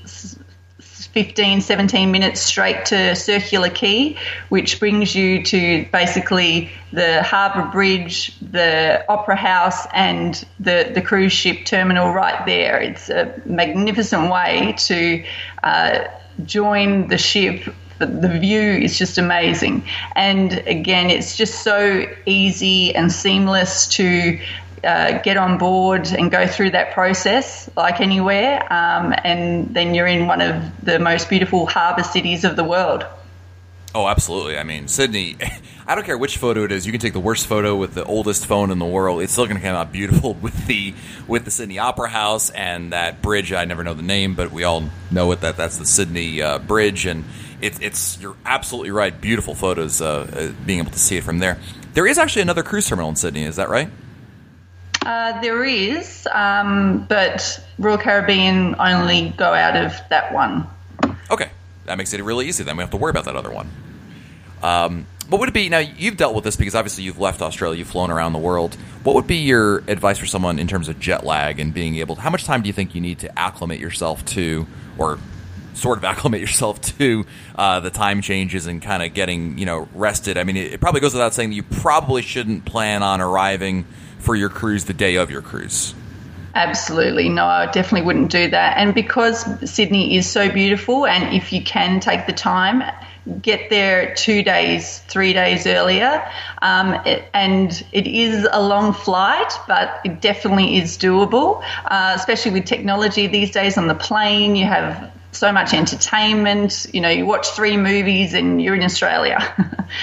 15, 1.13 1.61
17 1.61 2.11
minutes 2.11 2.39
straight 2.39 2.85
to 2.85 3.15
Circular 3.15 3.69
Quay, 3.69 4.15
which 4.49 4.79
brings 4.79 5.15
you 5.15 5.43
to 5.43 5.85
basically 5.91 6.69
the 6.93 7.23
harbour 7.23 7.69
bridge, 7.71 8.37
the 8.39 9.03
opera 9.09 9.35
house, 9.35 9.87
and 9.93 10.45
the, 10.59 10.91
the 10.93 11.01
cruise 11.01 11.33
ship 11.33 11.65
terminal 11.65 12.13
right 12.13 12.45
there. 12.45 12.79
It's 12.79 13.09
a 13.09 13.41
magnificent 13.45 14.29
way 14.29 14.75
to 14.77 15.23
uh, 15.63 15.99
join 16.45 17.07
the 17.07 17.17
ship 17.17 17.73
the 17.99 18.39
view 18.39 18.61
is 18.61 18.97
just 18.97 19.17
amazing. 19.17 19.83
And 20.15 20.53
again, 20.67 21.09
it's 21.09 21.35
just 21.35 21.63
so 21.63 22.05
easy 22.25 22.95
and 22.95 23.11
seamless 23.11 23.87
to 23.89 24.39
uh, 24.83 25.19
get 25.19 25.37
on 25.37 25.57
board 25.57 26.07
and 26.07 26.31
go 26.31 26.47
through 26.47 26.71
that 26.71 26.93
process 26.93 27.69
like 27.75 27.99
anywhere. 27.99 28.61
Um, 28.71 29.13
and 29.23 29.73
then 29.73 29.93
you're 29.93 30.07
in 30.07 30.27
one 30.27 30.41
of 30.41 30.63
the 30.83 30.99
most 30.99 31.29
beautiful 31.29 31.65
harbour 31.65 32.03
cities 32.03 32.43
of 32.43 32.55
the 32.55 32.63
world. 32.63 33.05
Oh, 33.93 34.07
absolutely. 34.07 34.57
I 34.57 34.63
mean, 34.63 34.87
Sydney, 34.87 35.35
I 35.87 35.95
don't 35.95 36.03
care 36.03 36.17
which 36.17 36.37
photo 36.37 36.63
it 36.63 36.71
is. 36.71 36.85
You 36.85 36.91
can 36.91 37.01
take 37.01 37.13
the 37.13 37.19
worst 37.19 37.47
photo 37.47 37.75
with 37.75 37.95
the 37.95 38.05
oldest 38.05 38.45
phone 38.45 38.69
in 38.69 38.77
the 38.77 38.85
world. 38.85 39.21
It's 39.21 39.33
still 39.33 39.45
going 39.45 39.57
to 39.57 39.63
come 39.63 39.75
out 39.75 39.91
beautiful 39.91 40.33
with 40.41 40.67
the 40.67 40.93
with 41.27 41.45
the 41.45 41.51
Sydney 41.51 41.79
Opera 41.79 42.09
House 42.09 42.51
and 42.51 42.93
that 42.93 43.21
bridge. 43.21 43.51
I 43.51 43.65
never 43.65 43.83
know 43.83 43.95
the 43.95 44.03
name, 44.03 44.35
but 44.35 44.51
we 44.51 44.63
all 44.63 44.83
know 45.09 45.31
it 45.31 45.41
that 45.41 45.57
that's 45.57 45.77
the 45.77 45.85
Sydney 45.85 46.41
uh, 46.41 46.59
Bridge 46.59 47.05
and 47.05 47.25
it's 47.61 47.79
it's 47.79 48.19
you're 48.21 48.35
absolutely 48.45 48.91
right. 48.91 49.19
Beautiful 49.19 49.55
photos, 49.55 50.01
uh, 50.01 50.27
uh, 50.31 50.65
being 50.65 50.79
able 50.79 50.91
to 50.91 50.99
see 50.99 51.17
it 51.17 51.23
from 51.23 51.39
there. 51.39 51.57
There 51.93 52.07
is 52.07 52.17
actually 52.17 52.43
another 52.43 52.63
cruise 52.63 52.87
terminal 52.87 53.09
in 53.09 53.15
Sydney. 53.15 53.43
Is 53.43 53.57
that 53.57 53.69
right? 53.69 53.89
Uh, 55.05 55.41
there 55.41 55.63
is, 55.63 56.27
um, 56.33 57.05
but 57.07 57.65
Royal 57.79 57.97
Caribbean 57.97 58.75
only 58.79 59.29
go 59.37 59.53
out 59.53 59.75
of 59.75 59.93
that 60.09 60.33
one. 60.33 60.67
Okay, 61.31 61.49
that 61.85 61.97
makes 61.97 62.13
it 62.13 62.21
really 62.21 62.47
easy. 62.47 62.63
Then 62.63 62.77
we 62.77 62.81
have 62.81 62.91
to 62.91 62.97
worry 62.97 63.11
about 63.11 63.25
that 63.25 63.35
other 63.35 63.51
one. 63.51 63.69
Um, 64.61 65.05
what 65.29 65.39
would 65.39 65.49
it 65.49 65.53
be 65.53 65.69
now? 65.69 65.77
You've 65.77 66.17
dealt 66.17 66.33
with 66.33 66.43
this 66.43 66.55
because 66.55 66.75
obviously 66.75 67.03
you've 67.03 67.19
left 67.19 67.41
Australia, 67.41 67.77
you've 67.77 67.87
flown 67.87 68.11
around 68.11 68.33
the 68.33 68.39
world. 68.39 68.75
What 69.03 69.15
would 69.15 69.27
be 69.27 69.37
your 69.37 69.77
advice 69.87 70.17
for 70.17 70.25
someone 70.25 70.59
in 70.59 70.67
terms 70.67 70.89
of 70.89 70.99
jet 70.99 71.23
lag 71.23 71.59
and 71.59 71.73
being 71.73 71.95
able? 71.97 72.15
To, 72.15 72.21
how 72.21 72.29
much 72.29 72.45
time 72.45 72.61
do 72.61 72.67
you 72.67 72.73
think 72.73 72.95
you 72.95 73.01
need 73.01 73.19
to 73.19 73.39
acclimate 73.39 73.79
yourself 73.79 74.25
to, 74.25 74.67
or 74.97 75.19
sort 75.79 75.97
of 75.97 76.03
acclimate 76.11 76.41
yourself 76.41 76.81
to 76.81 77.25
uh, 77.55 77.79
the 77.79 77.89
time 77.89 78.21
changes 78.21 78.67
and 78.67 78.81
kind 78.81 79.03
of 79.03 79.13
getting 79.13 79.57
you 79.57 79.65
know 79.65 79.87
rested. 79.93 80.37
I 80.37 80.43
mean, 80.43 80.57
it, 80.57 80.73
it 80.73 80.79
probably 80.79 81.01
goes 81.01 81.13
without 81.13 81.33
saying 81.33 81.49
that 81.49 81.55
you 81.55 81.63
probably 81.63 82.21
shouldn't 82.21 82.65
plan 82.65 83.03
on 83.03 83.21
arriving 83.21 83.85
for 84.19 84.35
your 84.35 84.49
cruise 84.49 84.85
the 84.85 84.93
day 84.93 85.15
of 85.15 85.31
your 85.31 85.41
cruise. 85.41 85.93
Absolutely. 86.55 87.29
No, 87.29 87.45
I 87.45 87.67
definitely 87.67 88.05
wouldn't 88.05 88.31
do 88.31 88.49
that. 88.49 88.77
And 88.77 88.93
because 88.93 89.45
Sydney 89.69 90.17
is 90.17 90.27
so 90.29 90.49
beautiful, 90.51 91.05
and 91.05 91.33
if 91.33 91.53
you 91.53 91.63
can 91.63 91.99
take 91.99 92.25
the 92.25 92.33
time, 92.33 92.83
get 93.41 93.69
there 93.69 94.13
two 94.15 94.43
days, 94.43 94.99
three 95.07 95.33
days 95.33 95.67
earlier. 95.67 96.27
Um, 96.61 96.93
it, 97.05 97.25
and 97.33 97.85
it 97.91 98.07
is 98.07 98.47
a 98.51 98.61
long 98.61 98.93
flight, 98.93 99.53
but 99.67 99.99
it 100.03 100.21
definitely 100.21 100.77
is 100.77 100.97
doable, 100.97 101.63
uh, 101.85 102.13
especially 102.15 102.51
with 102.51 102.65
technology 102.65 103.27
these 103.27 103.51
days 103.51 103.77
on 103.77 103.87
the 103.87 103.95
plane. 103.95 104.55
You 104.55 104.65
have 104.65 105.11
so 105.31 105.51
much 105.51 105.73
entertainment. 105.73 106.87
You 106.93 107.01
know, 107.01 107.09
you 107.09 107.25
watch 107.25 107.49
three 107.49 107.77
movies 107.77 108.33
and 108.33 108.61
you're 108.61 108.75
in 108.75 108.83
Australia. 108.83 109.37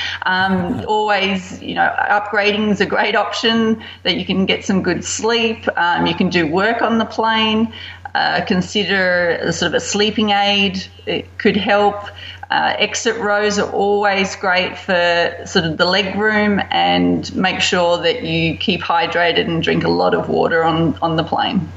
um, 0.22 0.84
always, 0.86 1.60
you 1.62 1.74
know, 1.74 1.94
upgrading 1.98 2.70
is 2.70 2.80
a 2.80 2.86
great 2.86 3.16
option 3.16 3.82
that 4.02 4.16
you 4.16 4.24
can 4.24 4.46
get 4.46 4.64
some 4.64 4.82
good 4.82 5.04
sleep. 5.04 5.66
Um, 5.76 6.06
you 6.06 6.14
can 6.14 6.30
do 6.30 6.46
work 6.46 6.82
on 6.82 6.98
the 6.98 7.04
plane. 7.04 7.72
Uh, 8.14 8.42
consider 8.46 9.52
sort 9.52 9.68
of 9.68 9.74
a 9.74 9.80
sleeping 9.80 10.30
aid. 10.30 10.86
It 11.04 11.36
could 11.38 11.56
help. 11.56 12.08
Uh, 12.48 12.74
exit 12.78 13.16
rows 13.16 13.58
are 13.58 13.70
always 13.72 14.36
great 14.36 14.78
for 14.78 15.36
sort 15.44 15.64
of 15.64 15.76
the 15.76 15.84
leg 15.84 16.14
room 16.14 16.60
and 16.70 17.34
make 17.34 17.60
sure 17.60 17.98
that 17.98 18.22
you 18.22 18.56
keep 18.56 18.80
hydrated 18.80 19.46
and 19.46 19.62
drink 19.62 19.82
a 19.82 19.88
lot 19.88 20.14
of 20.14 20.28
water 20.28 20.62
on, 20.62 20.96
on 21.02 21.16
the 21.16 21.24
plane. 21.24 21.68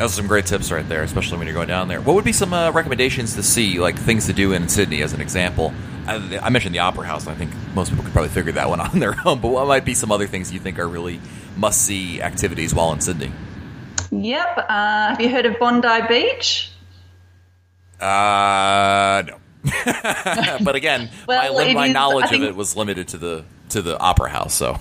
Are 0.00 0.08
some 0.08 0.26
great 0.26 0.46
tips 0.46 0.72
right 0.72 0.86
there, 0.88 1.02
especially 1.02 1.38
when 1.38 1.46
you're 1.46 1.54
going 1.54 1.68
down 1.68 1.88
there. 1.88 2.00
What 2.00 2.14
would 2.14 2.24
be 2.24 2.32
some 2.32 2.52
uh, 2.52 2.72
recommendations 2.72 3.34
to 3.36 3.42
see, 3.42 3.78
like 3.78 3.96
things 3.96 4.26
to 4.26 4.32
do 4.32 4.52
in 4.52 4.68
Sydney, 4.68 5.02
as 5.02 5.12
an 5.12 5.20
example? 5.20 5.72
I, 6.06 6.38
I, 6.42 6.50
mentioned 6.50 6.74
the 6.74 6.80
Opera 6.80 7.06
House. 7.06 7.26
And 7.26 7.34
I 7.34 7.38
think 7.38 7.52
most 7.74 7.90
people 7.90 8.04
could 8.04 8.12
probably 8.12 8.30
figure 8.30 8.52
that 8.52 8.68
one 8.68 8.80
on 8.80 8.98
their 8.98 9.14
own. 9.24 9.40
But 9.40 9.48
what 9.48 9.66
might 9.66 9.84
be 9.84 9.94
some 9.94 10.10
other 10.10 10.26
things 10.26 10.52
you 10.52 10.58
think 10.58 10.78
are 10.78 10.88
really 10.88 11.20
must-see 11.56 12.20
activities 12.20 12.74
while 12.74 12.92
in 12.92 13.00
Sydney? 13.00 13.32
Yep. 14.10 14.58
Uh, 14.58 15.08
have 15.10 15.20
you 15.20 15.28
heard 15.28 15.46
of 15.46 15.58
Bondi 15.58 16.00
Beach? 16.08 16.70
Uh, 18.00 19.22
no. 19.26 19.38
but 20.62 20.74
again, 20.74 21.08
well, 21.28 21.54
my, 21.54 21.72
my 21.72 21.86
is, 21.86 21.94
knowledge 21.94 22.28
think, 22.28 22.42
of 22.42 22.50
it 22.50 22.56
was 22.56 22.76
limited 22.76 23.08
to 23.08 23.18
the 23.18 23.44
to 23.70 23.80
the 23.80 23.98
opera 23.98 24.28
house. 24.28 24.54
So 24.54 24.76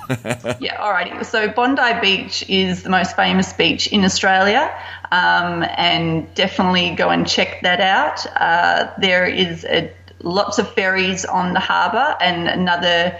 yeah, 0.59 0.77
alrighty. 0.77 1.25
So 1.25 1.47
Bondi 1.47 1.99
Beach 2.01 2.47
is 2.49 2.83
the 2.83 2.89
most 2.89 3.15
famous 3.15 3.53
beach 3.53 3.87
in 3.87 4.03
Australia, 4.03 4.77
um, 5.13 5.63
and 5.77 6.33
definitely 6.35 6.95
go 6.95 7.09
and 7.09 7.27
check 7.27 7.61
that 7.61 7.79
out. 7.79 8.25
Uh, 8.35 8.91
there 8.99 9.25
is 9.25 9.65
a, 9.65 9.91
lots 10.21 10.59
of 10.59 10.71
ferries 10.73 11.25
on 11.25 11.53
the 11.53 11.59
harbour, 11.59 12.15
and 12.19 12.47
another 12.47 13.17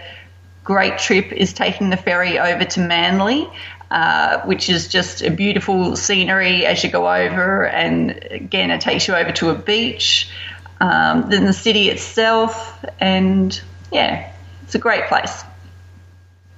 great 0.63 0.97
trip 0.97 1.31
is 1.31 1.53
taking 1.53 1.89
the 1.89 1.97
ferry 1.97 2.39
over 2.39 2.65
to 2.65 2.79
Manly. 2.79 3.49
Uh, 3.91 4.41
which 4.45 4.69
is 4.69 4.87
just 4.87 5.21
a 5.21 5.29
beautiful 5.29 5.95
scenery 5.95 6.65
as 6.65 6.83
you 6.83 6.89
go 6.89 7.07
over, 7.07 7.67
and 7.67 8.17
again, 8.31 8.71
it 8.71 8.81
takes 8.81 9.07
you 9.07 9.13
over 9.13 9.31
to 9.31 9.51
a 9.51 9.55
beach 9.55 10.31
um, 10.83 11.29
then 11.29 11.45
the 11.45 11.53
city 11.53 11.89
itself, 11.89 12.83
and 12.99 13.59
yeah, 13.91 14.31
it's 14.63 14.75
a 14.75 14.79
great 14.79 15.05
place. 15.07 15.43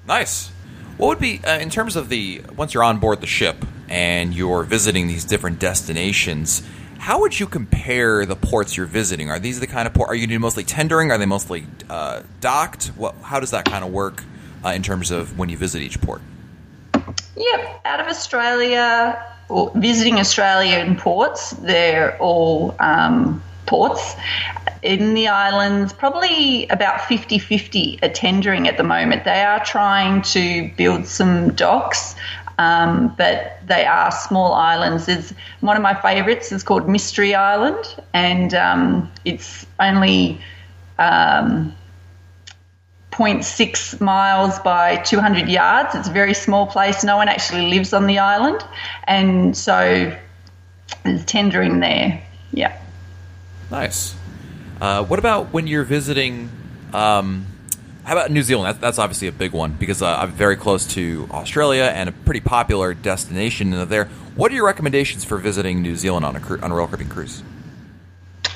Nice. 0.08 0.50
What 0.98 1.08
would 1.10 1.20
be 1.20 1.42
uh, 1.46 1.60
in 1.60 1.70
terms 1.70 1.96
of 1.96 2.10
the 2.10 2.42
once 2.56 2.74
you're 2.74 2.84
on 2.84 2.98
board 3.00 3.22
the 3.22 3.28
ship 3.28 3.66
and 3.90 4.34
you're 4.34 4.64
visiting 4.64 5.08
these 5.08 5.26
different 5.26 5.60
destinations? 5.60 6.64
How 6.98 7.20
would 7.22 7.40
you 7.40 7.46
compare 7.46 8.26
the 8.26 8.36
ports 8.36 8.76
you're 8.76 8.86
visiting? 8.86 9.30
Are 9.30 9.40
these 9.40 9.60
the 9.60 9.68
kind 9.68 9.88
of 9.88 9.94
port? 9.94 10.10
Are 10.10 10.16
you 10.16 10.28
doing 10.28 10.42
mostly 10.42 10.64
tendering? 10.64 11.12
Are 11.12 11.18
they 11.18 11.26
mostly 11.26 11.66
uh, 11.90 12.24
docked? 12.42 12.88
What? 12.96 13.16
How 13.22 13.40
does 13.40 13.52
that 13.52 13.66
kind 13.66 13.84
of 13.84 13.92
work 13.92 14.24
uh, 14.64 14.70
in 14.70 14.82
terms 14.82 15.12
of 15.12 15.38
when 15.38 15.50
you 15.50 15.58
visit 15.58 15.82
each 15.82 16.02
port? 16.02 16.22
Yep, 17.38 17.82
out 17.86 18.00
of 18.00 18.08
Australia 18.08 19.24
or 19.50 19.72
visiting 19.76 20.20
Australian 20.20 20.96
ports, 20.96 21.52
they're 21.52 22.18
all 22.20 22.76
um, 22.80 23.44
ports 23.66 24.16
in 24.86 25.16
the 25.16 25.28
islands, 25.28 25.92
probably 25.94 26.68
about 26.68 27.02
50 27.06 27.40
50 27.40 28.00
are 28.04 28.10
tendering 28.10 28.68
at 28.68 28.78
the 28.78 28.84
moment. 28.84 29.24
They 29.26 29.44
are 29.44 29.64
trying 29.66 30.22
to 30.22 30.70
build 30.78 31.08
some 31.08 31.54
docks. 31.56 32.16
Um, 32.58 33.14
but 33.18 33.60
they 33.68 33.86
are 33.86 34.12
small 34.12 34.54
islands. 34.54 35.08
There's 35.08 35.34
one 35.60 35.76
of 35.76 35.84
my 35.84 35.94
favourites 35.94 36.52
is 36.52 36.64
called 36.64 36.88
Mystery 36.88 37.36
Island, 37.36 37.84
and 38.14 38.54
um, 38.54 39.12
it's 39.26 39.66
only 39.80 40.40
um, 40.98 41.76
0.6 43.12 44.02
miles 44.02 44.60
by 44.60 44.98
200 44.98 45.50
yards. 45.50 45.96
It's 45.96 46.08
a 46.08 46.12
very 46.12 46.34
small 46.34 46.68
place. 46.68 47.04
No 47.04 47.18
one 47.18 47.28
actually 47.28 47.68
lives 47.68 47.94
on 47.94 48.08
the 48.08 48.20
island, 48.20 48.62
and 49.06 49.56
so 49.56 50.16
there's 51.04 51.26
tendering 51.26 51.80
there. 51.80 52.22
Yeah. 52.52 52.78
Nice. 53.72 54.16
Uh, 54.80 55.04
what 55.04 55.20
about 55.20 55.54
when 55.54 55.68
you're 55.68 55.84
visiting? 55.84 56.50
Um, 56.94 57.48
how 58.06 58.14
about 58.14 58.32
New 58.32 58.44
Zealand? 58.44 58.76
That, 58.76 58.82
that's 58.82 59.00
obviously 59.00 59.28
a 59.28 59.32
big 59.32 59.52
one 59.52 59.72
because 59.72 60.02
uh, 60.02 60.16
I'm 60.16 60.32
very 60.32 60.56
close 60.56 60.86
to 60.94 61.28
Australia 61.32 61.92
and 61.94 62.08
a 62.08 62.12
pretty 62.12 62.40
popular 62.40 62.94
destination 62.94 63.90
there. 63.90 64.06
What 64.36 64.52
are 64.52 64.56
your 64.56 64.66
recommendations 64.66 65.26
for 65.26 65.38
visiting 65.38 65.82
New 65.82 65.96
Zealand 65.96 66.24
on 66.24 66.36
a 66.36 66.64
on 66.64 66.72
a 66.72 66.76
Royal 66.76 66.88
Caribbean 66.88 67.10
cruise? 67.10 67.42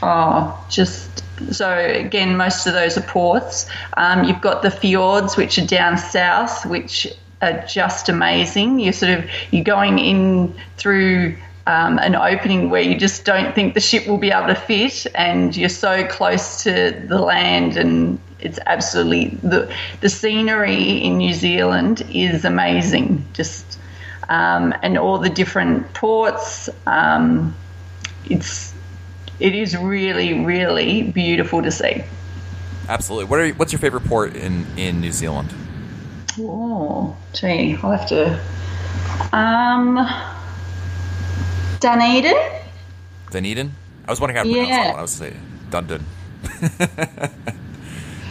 Oh, 0.03 0.65
just 0.69 1.23
so 1.51 1.77
again, 1.77 2.37
most 2.37 2.67
of 2.67 2.73
those 2.73 2.97
are 2.97 3.01
ports. 3.01 3.65
Um, 3.97 4.23
you've 4.23 4.41
got 4.41 4.61
the 4.61 4.71
fjords, 4.71 5.35
which 5.35 5.57
are 5.57 5.65
down 5.65 5.97
south, 5.97 6.65
which 6.67 7.07
are 7.41 7.65
just 7.65 8.07
amazing. 8.07 8.79
You're 8.79 8.93
sort 8.93 9.17
of 9.17 9.29
you're 9.51 9.63
going 9.63 9.97
in 9.97 10.55
through 10.77 11.37
um, 11.65 11.97
an 11.97 12.15
opening 12.15 12.69
where 12.69 12.81
you 12.81 12.97
just 12.97 13.25
don't 13.25 13.55
think 13.55 13.73
the 13.73 13.79
ship 13.79 14.07
will 14.07 14.17
be 14.19 14.29
able 14.29 14.47
to 14.47 14.55
fit, 14.55 15.07
and 15.15 15.57
you're 15.57 15.69
so 15.69 16.05
close 16.05 16.63
to 16.63 17.03
the 17.07 17.19
land, 17.19 17.77
and 17.77 18.19
it's 18.41 18.59
absolutely 18.65 19.29
the 19.47 19.73
the 20.01 20.09
scenery 20.09 21.03
in 21.03 21.17
New 21.17 21.33
Zealand 21.33 22.03
is 22.11 22.45
amazing. 22.45 23.25
Just 23.33 23.79
um, 24.29 24.73
and 24.81 24.97
all 24.97 25.17
the 25.17 25.29
different 25.29 25.93
ports, 25.93 26.69
um, 26.85 27.55
it's 28.25 28.73
it 29.39 29.55
is 29.55 29.75
really 29.75 30.33
really 30.33 31.03
beautiful 31.03 31.61
to 31.61 31.71
see. 31.71 32.03
Absolutely. 32.87 33.25
What 33.25 33.39
are 33.39 33.49
what's 33.49 33.71
your 33.71 33.79
favorite 33.79 34.05
port 34.05 34.35
in 34.35 34.65
in 34.77 35.01
New 35.01 35.11
Zealand? 35.11 35.53
Oh, 36.39 37.17
gee, 37.33 37.77
I'll 37.83 37.91
have 37.91 38.07
to. 38.09 38.39
Um, 39.33 40.07
Dunedin. 41.79 42.37
Dunedin? 43.31 43.71
I 44.07 44.11
was 44.11 44.19
wondering 44.19 44.37
how 44.37 44.43
to 44.43 44.49
pronounce 44.49 44.69
yeah. 44.69 44.83
that 44.83 44.89
one. 44.91 44.99
I 44.99 45.01
was 45.01 45.11
saying 45.11 45.39
Dundon. 45.69 46.03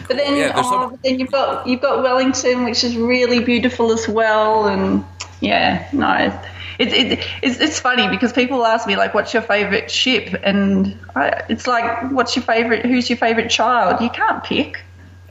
but 0.09 0.17
then, 0.17 0.37
yeah, 0.37 0.53
oh, 0.57 0.91
so... 0.91 0.99
then 1.05 1.21
you've 1.21 1.31
got 1.31 1.67
you've 1.67 1.83
got 1.83 2.03
Wellington, 2.03 2.65
which 2.65 2.83
is 2.83 2.97
really 2.97 3.41
beautiful 3.41 3.93
as 3.93 4.09
well, 4.09 4.67
and 4.67 5.05
yeah, 5.41 5.89
no, 5.93 6.33
it's 6.79 6.93
it, 6.95 7.19
it's 7.43 7.61
it's 7.61 7.79
funny 7.79 8.09
because 8.09 8.33
people 8.33 8.65
ask 8.65 8.87
me 8.87 8.97
like, 8.97 9.13
"What's 9.13 9.35
your 9.35 9.43
favorite 9.43 9.91
ship?" 9.91 10.35
and 10.43 10.97
I, 11.15 11.43
it's 11.49 11.67
like, 11.67 12.11
"What's 12.11 12.35
your 12.37 12.43
favorite? 12.45 12.87
Who's 12.87 13.11
your 13.11 13.19
favorite 13.19 13.51
child?" 13.51 14.01
You 14.01 14.09
can't 14.11 14.43
pick. 14.43 14.81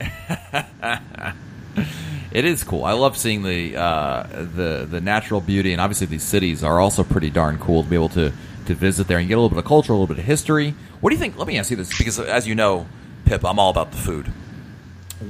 it 2.30 2.44
is 2.44 2.62
cool. 2.62 2.84
I 2.84 2.92
love 2.92 3.16
seeing 3.16 3.42
the 3.42 3.76
uh, 3.76 4.26
the 4.32 4.86
the 4.88 5.00
natural 5.00 5.40
beauty, 5.40 5.72
and 5.72 5.80
obviously 5.80 6.06
these 6.06 6.22
cities 6.22 6.62
are 6.62 6.78
also 6.78 7.02
pretty 7.02 7.30
darn 7.30 7.58
cool 7.58 7.82
to 7.82 7.88
be 7.88 7.96
able 7.96 8.10
to 8.10 8.32
to 8.66 8.74
visit 8.74 9.08
there 9.08 9.18
and 9.18 9.26
get 9.26 9.34
a 9.34 9.38
little 9.40 9.48
bit 9.48 9.58
of 9.58 9.64
culture, 9.64 9.92
a 9.92 9.96
little 9.96 10.06
bit 10.06 10.18
of 10.18 10.24
history. 10.24 10.74
What 11.00 11.10
do 11.10 11.16
you 11.16 11.20
think? 11.20 11.36
Let 11.36 11.48
me 11.48 11.58
ask 11.58 11.70
you 11.70 11.76
this, 11.76 11.96
because 11.96 12.20
as 12.20 12.46
you 12.46 12.54
know, 12.54 12.86
Pip, 13.24 13.44
I'm 13.44 13.58
all 13.58 13.70
about 13.70 13.90
the 13.90 13.96
food. 13.96 14.30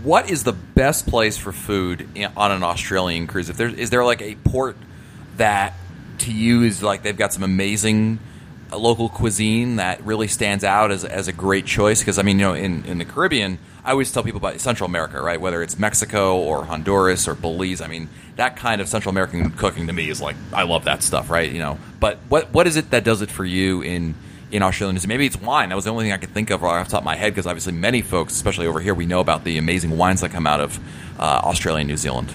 What 0.02 0.30
is 0.30 0.44
the 0.44 0.52
best 0.52 1.06
place 1.06 1.36
for 1.38 1.52
food 1.52 2.08
on 2.36 2.52
an 2.52 2.62
Australian 2.62 3.26
cruise? 3.26 3.48
If 3.48 3.56
there 3.56 3.68
is 3.68 3.90
there 3.90 4.04
like 4.04 4.22
a 4.22 4.34
port 4.36 4.76
that 5.36 5.74
to 6.18 6.32
you 6.32 6.62
is 6.62 6.82
like 6.82 7.02
they've 7.02 7.16
got 7.16 7.32
some 7.32 7.42
amazing 7.42 8.18
uh, 8.70 8.76
local 8.76 9.08
cuisine 9.08 9.76
that 9.76 10.04
really 10.04 10.28
stands 10.28 10.62
out 10.64 10.90
as, 10.90 11.04
as 11.04 11.28
a 11.28 11.32
great 11.32 11.64
choice? 11.64 12.00
Because 12.00 12.18
I 12.18 12.22
mean, 12.22 12.38
you 12.38 12.44
know, 12.44 12.54
in 12.54 12.84
in 12.84 12.98
the 12.98 13.04
Caribbean 13.04 13.58
I 13.88 13.92
always 13.92 14.12
tell 14.12 14.22
people 14.22 14.36
about 14.36 14.60
Central 14.60 14.86
America, 14.86 15.18
right? 15.18 15.40
Whether 15.40 15.62
it's 15.62 15.78
Mexico 15.78 16.36
or 16.36 16.66
Honduras 16.66 17.26
or 17.26 17.34
Belize. 17.34 17.80
I 17.80 17.86
mean, 17.86 18.10
that 18.36 18.54
kind 18.54 18.82
of 18.82 18.88
Central 18.88 19.08
American 19.08 19.50
cooking 19.52 19.86
to 19.86 19.94
me 19.94 20.10
is 20.10 20.20
like 20.20 20.36
I 20.52 20.64
love 20.64 20.84
that 20.84 21.02
stuff, 21.02 21.30
right? 21.30 21.50
You 21.50 21.60
know, 21.60 21.78
but 21.98 22.18
what 22.28 22.52
what 22.52 22.66
is 22.66 22.76
it 22.76 22.90
that 22.90 23.02
does 23.02 23.22
it 23.22 23.30
for 23.30 23.46
you 23.46 23.80
in 23.80 24.14
in 24.50 24.62
Australia? 24.62 24.98
Maybe 25.06 25.26
it's 25.26 25.40
wine. 25.40 25.68
That 25.68 25.74
was 25.76 25.84
the 25.84 25.90
only 25.90 26.04
thing 26.04 26.12
I 26.12 26.18
could 26.18 26.30
think 26.30 26.50
of 26.50 26.62
right 26.62 26.80
off 26.80 26.88
the 26.88 26.92
top 26.92 27.02
of 27.02 27.04
my 27.04 27.16
head 27.16 27.32
because 27.34 27.46
obviously 27.46 27.72
many 27.72 28.02
folks, 28.02 28.34
especially 28.34 28.66
over 28.66 28.80
here, 28.80 28.94
we 28.94 29.06
know 29.06 29.20
about 29.20 29.44
the 29.44 29.58
amazing 29.58 29.96
wines 29.96 30.20
that 30.20 30.30
come 30.30 30.46
out 30.46 30.60
of 30.60 30.78
uh, 31.18 31.40
Australia 31.44 31.80
and 31.80 31.88
New 31.88 31.96
Zealand. 31.96 32.34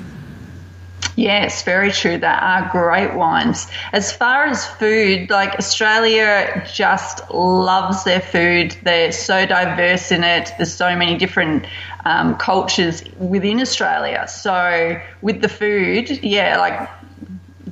Yes, 1.16 1.64
very 1.64 1.92
true. 1.92 2.18
They 2.18 2.26
are 2.26 2.70
great 2.72 3.14
wines. 3.14 3.68
As 3.92 4.12
far 4.12 4.46
as 4.46 4.66
food, 4.66 5.30
like 5.30 5.54
Australia 5.60 6.68
just 6.74 7.30
loves 7.30 8.04
their 8.04 8.22
food. 8.22 8.76
They're 8.82 9.12
so 9.12 9.46
diverse 9.46 10.12
in 10.12 10.24
it. 10.24 10.52
There's 10.58 10.74
so 10.74 10.96
many 10.96 11.18
different 11.18 11.68
um, 12.06 12.36
cultures 12.38 13.04
within 13.20 13.60
Australia. 13.60 14.28
So 14.28 15.00
with 15.22 15.42
the 15.42 15.50
food, 15.50 16.10
yeah, 16.24 16.58
like 16.58 16.90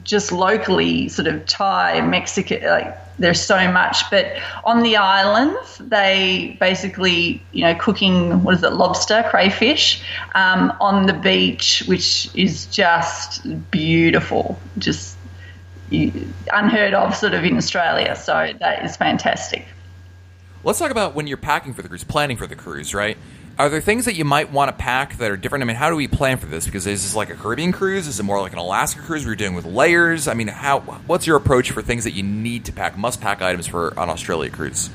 just 0.03 0.31
locally, 0.31 1.10
sort 1.10 1.27
of 1.27 1.46
Thai, 1.46 2.01
Mexican, 2.01 2.63
like 2.63 2.98
there's 3.20 3.41
so 3.41 3.72
much. 3.72 4.10
But 4.10 4.38
on 4.63 4.81
the 4.84 4.98
islands, 4.98 5.77
they 5.79 6.58
basically, 6.60 7.41
you 7.51 7.63
know, 7.63 7.75
cooking 7.75 8.43
what 8.43 8.55
is 8.55 8.63
it, 8.63 8.74
lobster, 8.74 9.25
crayfish, 9.29 10.03
um, 10.36 10.74
on 10.81 11.05
the 11.05 11.13
beach, 11.13 11.84
which 11.88 12.29
is 12.36 12.65
just 12.67 13.46
beautiful, 13.72 14.60
just 14.77 15.17
unheard 15.91 16.93
of, 16.93 17.15
sort 17.15 17.34
of 17.34 17.43
in 17.43 17.58
Australia. 17.58 18.15
So 18.15 18.53
that 18.60 18.86
is 18.86 18.96
fantastic. 18.98 19.65
Let's 20.63 20.79
talk 20.79 20.91
about 20.91 21.15
when 21.15 21.27
you're 21.27 21.38
packing 21.38 21.74
for 21.74 21.81
the 21.81 21.89
cruise, 21.89 22.03
planning 22.03 22.38
for 22.38 22.48
the 22.48 22.55
cruise, 22.55 22.93
right? 22.93 23.17
Are 23.62 23.70
there 23.70 23.80
things 23.80 24.06
that 24.06 24.15
you 24.15 24.25
might 24.25 24.51
want 24.51 24.70
to 24.70 24.74
pack 24.75 25.18
that 25.18 25.30
are 25.30 25.38
different? 25.38 25.62
I 25.62 25.68
mean, 25.68 25.75
how 25.75 25.91
do 25.91 25.96
we 25.96 26.08
plan 26.08 26.38
for 26.38 26.48
this? 26.48 26.65
Because 26.65 26.88
is 26.88 27.03
this 27.03 27.15
like 27.15 27.30
a 27.30 27.36
Caribbean 27.36 27.72
cruise? 27.72 28.08
Is 28.08 28.20
it 28.20 28.24
more 28.24 28.41
like 28.41 28.53
an 28.53 28.58
Alaska 28.58 29.01
cruise? 29.01 29.24
We're 29.24 29.36
doing 29.36 29.53
with 29.53 29.65
layers. 29.65 30.27
I 30.27 30.34
mean, 30.34 30.48
how? 30.48 30.80
What's 30.80 31.27
your 31.27 31.38
approach 31.38 31.70
for 31.70 31.84
things 31.84 32.06
that 32.06 32.13
you 32.13 32.24
need 32.24 32.65
to 32.65 32.74
pack, 32.74 32.98
must 32.98 33.22
pack 33.22 33.44
items 33.44 33.68
for 33.68 33.89
an 33.89 34.10
Australia 34.10 34.50
cruise? 34.50 34.89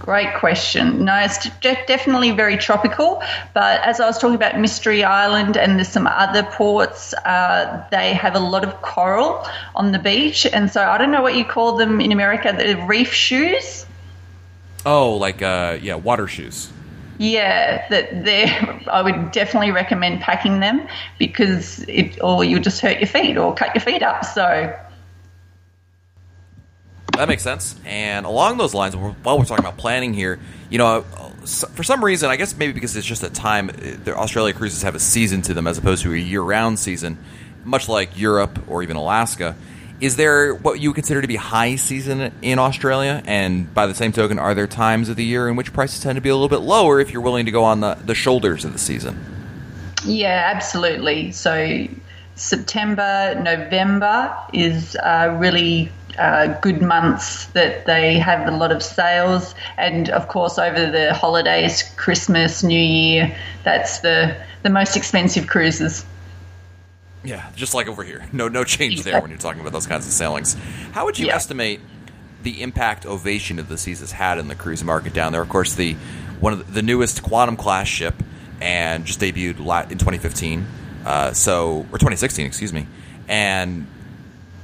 Great 0.00 0.34
question. 0.34 1.04
No, 1.04 1.14
it's 1.18 1.48
definitely 1.60 2.32
very 2.32 2.56
tropical. 2.56 3.22
But 3.54 3.80
as 3.82 4.00
I 4.00 4.06
was 4.06 4.18
talking 4.18 4.34
about 4.34 4.58
Mystery 4.58 5.04
Island 5.04 5.56
and 5.56 5.76
there's 5.76 5.86
some 5.86 6.08
other 6.08 6.42
ports, 6.42 7.14
uh, 7.14 7.86
they 7.92 8.12
have 8.14 8.34
a 8.34 8.40
lot 8.40 8.64
of 8.64 8.82
coral 8.82 9.46
on 9.76 9.92
the 9.92 10.00
beach. 10.00 10.46
And 10.46 10.68
so 10.68 10.82
I 10.82 10.98
don't 10.98 11.12
know 11.12 11.22
what 11.22 11.36
you 11.36 11.44
call 11.44 11.76
them 11.76 12.00
in 12.00 12.10
America, 12.10 12.52
the 12.52 12.84
reef 12.88 13.12
shoes. 13.12 13.86
Oh, 14.84 15.14
like, 15.14 15.42
uh, 15.42 15.78
yeah, 15.80 15.94
water 15.94 16.26
shoes. 16.26 16.72
Yeah, 17.20 17.86
that 17.90 18.24
there, 18.24 18.80
I 18.90 19.02
would 19.02 19.30
definitely 19.30 19.72
recommend 19.72 20.22
packing 20.22 20.60
them 20.60 20.88
because 21.18 21.84
it, 21.86 22.18
or 22.22 22.42
you'll 22.44 22.62
just 22.62 22.80
hurt 22.80 22.98
your 22.98 23.08
feet 23.08 23.36
or 23.36 23.54
cut 23.54 23.74
your 23.74 23.82
feet 23.82 24.02
up. 24.02 24.24
So 24.24 24.74
that 27.18 27.28
makes 27.28 27.42
sense. 27.42 27.78
And 27.84 28.24
along 28.24 28.56
those 28.56 28.72
lines, 28.72 28.96
while 28.96 29.38
we're 29.38 29.44
talking 29.44 29.62
about 29.62 29.76
planning 29.76 30.14
here, 30.14 30.40
you 30.70 30.78
know, 30.78 31.02
for 31.74 31.82
some 31.82 32.02
reason, 32.02 32.30
I 32.30 32.36
guess 32.36 32.56
maybe 32.56 32.72
because 32.72 32.96
it's 32.96 33.06
just 33.06 33.22
a 33.22 33.28
time, 33.28 33.68
uh, 33.68 33.72
the 34.02 34.16
Australia 34.16 34.54
cruises 34.54 34.80
have 34.80 34.94
a 34.94 35.00
season 35.00 35.42
to 35.42 35.52
them 35.52 35.66
as 35.66 35.76
opposed 35.76 36.02
to 36.04 36.14
a 36.14 36.16
year-round 36.16 36.78
season, 36.78 37.18
much 37.64 37.86
like 37.86 38.18
Europe 38.18 38.58
or 38.66 38.82
even 38.82 38.96
Alaska. 38.96 39.56
Is 40.00 40.16
there 40.16 40.54
what 40.54 40.80
you 40.80 40.94
consider 40.94 41.20
to 41.20 41.28
be 41.28 41.36
high 41.36 41.76
season 41.76 42.32
in 42.40 42.58
Australia? 42.58 43.22
And 43.26 43.72
by 43.74 43.86
the 43.86 43.94
same 43.94 44.12
token, 44.12 44.38
are 44.38 44.54
there 44.54 44.66
times 44.66 45.10
of 45.10 45.16
the 45.16 45.24
year 45.24 45.46
in 45.48 45.56
which 45.56 45.74
prices 45.74 46.02
tend 46.02 46.16
to 46.16 46.22
be 46.22 46.30
a 46.30 46.34
little 46.34 46.48
bit 46.48 46.64
lower 46.64 47.00
if 47.00 47.12
you're 47.12 47.22
willing 47.22 47.44
to 47.44 47.52
go 47.52 47.64
on 47.64 47.80
the, 47.80 47.94
the 48.06 48.14
shoulders 48.14 48.64
of 48.64 48.72
the 48.72 48.78
season? 48.78 49.18
Yeah, 50.06 50.50
absolutely. 50.54 51.32
So 51.32 51.86
September, 52.34 53.38
November 53.42 54.34
is 54.54 54.96
uh, 54.96 55.36
really 55.38 55.92
uh, 56.18 56.58
good 56.60 56.80
months 56.80 57.46
that 57.46 57.84
they 57.84 58.18
have 58.18 58.48
a 58.48 58.56
lot 58.56 58.72
of 58.72 58.82
sales. 58.82 59.54
And 59.76 60.08
of 60.08 60.28
course, 60.28 60.58
over 60.58 60.90
the 60.90 61.12
holidays, 61.12 61.82
Christmas, 61.96 62.62
New 62.62 62.80
Year, 62.80 63.36
that's 63.64 64.00
the, 64.00 64.36
the 64.62 64.70
most 64.70 64.96
expensive 64.96 65.46
cruises. 65.46 66.06
Yeah, 67.22 67.50
just 67.54 67.74
like 67.74 67.86
over 67.86 68.02
here. 68.02 68.26
No, 68.32 68.48
no 68.48 68.64
change 68.64 69.02
there 69.02 69.20
when 69.20 69.30
you're 69.30 69.38
talking 69.38 69.60
about 69.60 69.72
those 69.72 69.86
kinds 69.86 70.06
of 70.06 70.12
sailings. 70.12 70.56
How 70.92 71.04
would 71.04 71.18
you 71.18 71.26
yeah. 71.26 71.34
estimate 71.34 71.80
the 72.42 72.62
impact 72.62 73.04
Ovation 73.04 73.58
of 73.58 73.68
the 73.68 73.76
Seas 73.76 74.00
has 74.00 74.12
had 74.12 74.38
in 74.38 74.48
the 74.48 74.54
cruise 74.54 74.82
market 74.82 75.12
down 75.12 75.32
there? 75.32 75.42
Of 75.42 75.48
course, 75.48 75.74
the 75.74 75.94
one 76.40 76.54
of 76.54 76.66
the, 76.66 76.72
the 76.72 76.82
newest 76.82 77.22
Quantum 77.22 77.56
class 77.56 77.86
ship 77.86 78.14
and 78.60 79.04
just 79.04 79.20
debuted 79.20 79.58
in 79.90 79.98
2015, 79.98 80.66
uh, 81.04 81.32
so 81.32 81.86
or 81.92 81.98
2016, 81.98 82.46
excuse 82.46 82.72
me, 82.72 82.86
and 83.28 83.86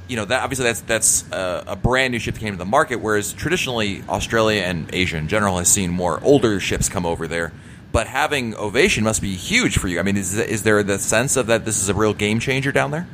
you 0.07 0.15
know 0.15 0.25
that 0.25 0.43
obviously 0.43 0.65
that's 0.65 0.81
that's 0.81 1.31
a, 1.31 1.63
a, 1.67 1.75
brand 1.75 2.11
new 2.11 2.19
ship 2.19 2.33
that 2.33 2.39
came 2.39 2.53
to 2.53 2.57
the 2.57 2.65
market, 2.65 2.97
whereas 2.97 3.33
traditionally 3.33 4.03
Australia 4.09 4.61
and 4.63 4.89
Asia 4.93 5.17
in 5.17 5.27
general 5.27 5.57
has 5.59 5.67
seen 5.67 5.91
more 5.91 6.19
older 6.23 6.59
ships 6.59 6.89
come 6.89 7.05
over 7.05 7.27
there 7.27 7.51
but 7.91 8.07
having 8.07 8.55
Ovation 8.55 9.03
must 9.03 9.21
be 9.21 9.35
huge 9.35 9.77
for 9.77 9.87
you. 9.87 9.99
I 9.99 10.03
mean, 10.03 10.17
is 10.17 10.37
is 10.37 10.63
there 10.63 10.81
the 10.83 10.99
sense 10.99 11.37
of 11.37 11.47
that 11.47 11.65
this 11.65 11.81
is 11.81 11.89
a 11.89 11.93
real 11.93 12.13
game 12.13 12.39
changer 12.39 12.71
down 12.71 12.91
there? 12.91 13.07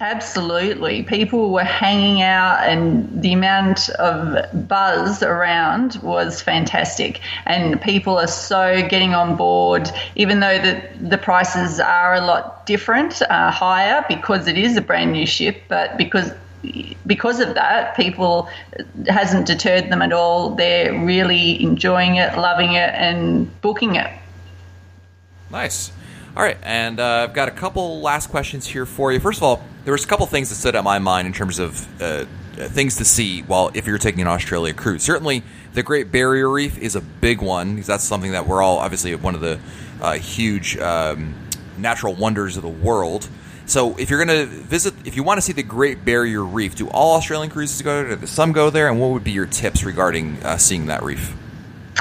Absolutely. 0.00 1.02
People 1.02 1.52
were 1.52 1.62
hanging 1.62 2.22
out, 2.22 2.66
and 2.66 3.22
the 3.22 3.34
amount 3.34 3.90
of 3.90 4.66
buzz 4.66 5.22
around 5.22 5.96
was 6.02 6.40
fantastic. 6.40 7.20
And 7.44 7.78
people 7.82 8.18
are 8.18 8.26
so 8.26 8.80
getting 8.88 9.14
on 9.14 9.36
board, 9.36 9.90
even 10.16 10.40
though 10.40 10.58
the, 10.58 10.82
the 11.02 11.18
prices 11.18 11.80
are 11.80 12.14
a 12.14 12.22
lot 12.22 12.64
different, 12.64 13.20
uh, 13.20 13.50
higher 13.50 14.02
because 14.08 14.48
it 14.48 14.56
is 14.56 14.78
a 14.78 14.80
brand 14.80 15.12
new 15.12 15.26
ship, 15.26 15.64
but 15.68 15.98
because 15.98 16.32
because 17.06 17.40
of 17.40 17.54
that, 17.54 17.96
people 17.96 18.48
hasn't 19.08 19.46
deterred 19.46 19.90
them 19.90 20.02
at 20.02 20.12
all. 20.12 20.50
They're 20.54 20.92
really 21.04 21.62
enjoying 21.62 22.16
it, 22.16 22.36
loving 22.36 22.74
it, 22.74 22.90
and 22.94 23.60
booking 23.60 23.96
it. 23.96 24.10
Nice. 25.50 25.92
All 26.36 26.44
right, 26.44 26.58
and 26.62 27.00
uh, 27.00 27.26
I've 27.28 27.34
got 27.34 27.48
a 27.48 27.52
couple 27.52 28.00
last 28.00 28.28
questions 28.28 28.66
here 28.66 28.86
for 28.86 29.12
you. 29.12 29.18
First 29.18 29.38
of 29.38 29.42
all, 29.42 29.64
there 29.84 29.92
was 29.92 30.04
a 30.04 30.06
couple 30.06 30.26
things 30.26 30.48
that 30.50 30.54
stood 30.54 30.76
out 30.76 30.84
my 30.84 30.98
mind 31.00 31.26
in 31.26 31.32
terms 31.32 31.58
of 31.58 32.00
uh, 32.00 32.24
things 32.54 32.96
to 32.96 33.04
see 33.04 33.42
while 33.42 33.70
if 33.74 33.86
you're 33.86 33.98
taking 33.98 34.20
an 34.20 34.28
Australia 34.28 34.72
cruise. 34.72 35.02
Certainly, 35.02 35.42
the 35.72 35.82
Great 35.82 36.12
Barrier 36.12 36.48
Reef 36.48 36.78
is 36.78 36.94
a 36.94 37.00
big 37.00 37.40
one 37.42 37.74
because 37.74 37.86
that's 37.86 38.04
something 38.04 38.32
that 38.32 38.46
we're 38.46 38.62
all 38.62 38.78
obviously 38.78 39.14
one 39.16 39.34
of 39.34 39.40
the 39.40 39.58
uh, 40.00 40.12
huge 40.12 40.76
um, 40.78 41.34
natural 41.78 42.14
wonders 42.14 42.56
of 42.56 42.62
the 42.62 42.68
world. 42.68 43.28
So 43.70 43.96
if 43.98 44.10
you're 44.10 44.24
going 44.24 44.36
to 44.36 44.46
visit, 44.46 44.94
if 45.04 45.14
you 45.14 45.22
want 45.22 45.38
to 45.38 45.42
see 45.42 45.52
the 45.52 45.62
Great 45.62 46.04
Barrier 46.04 46.44
Reef, 46.44 46.74
do 46.74 46.88
all 46.88 47.14
Australian 47.14 47.52
cruises 47.52 47.80
go 47.82 48.02
there? 48.02 48.16
Do 48.16 48.26
some 48.26 48.50
go 48.50 48.68
there? 48.68 48.88
And 48.88 48.98
what 49.00 49.10
would 49.10 49.22
be 49.22 49.30
your 49.30 49.46
tips 49.46 49.84
regarding 49.84 50.42
uh, 50.42 50.56
seeing 50.56 50.86
that 50.86 51.04
reef? 51.04 51.32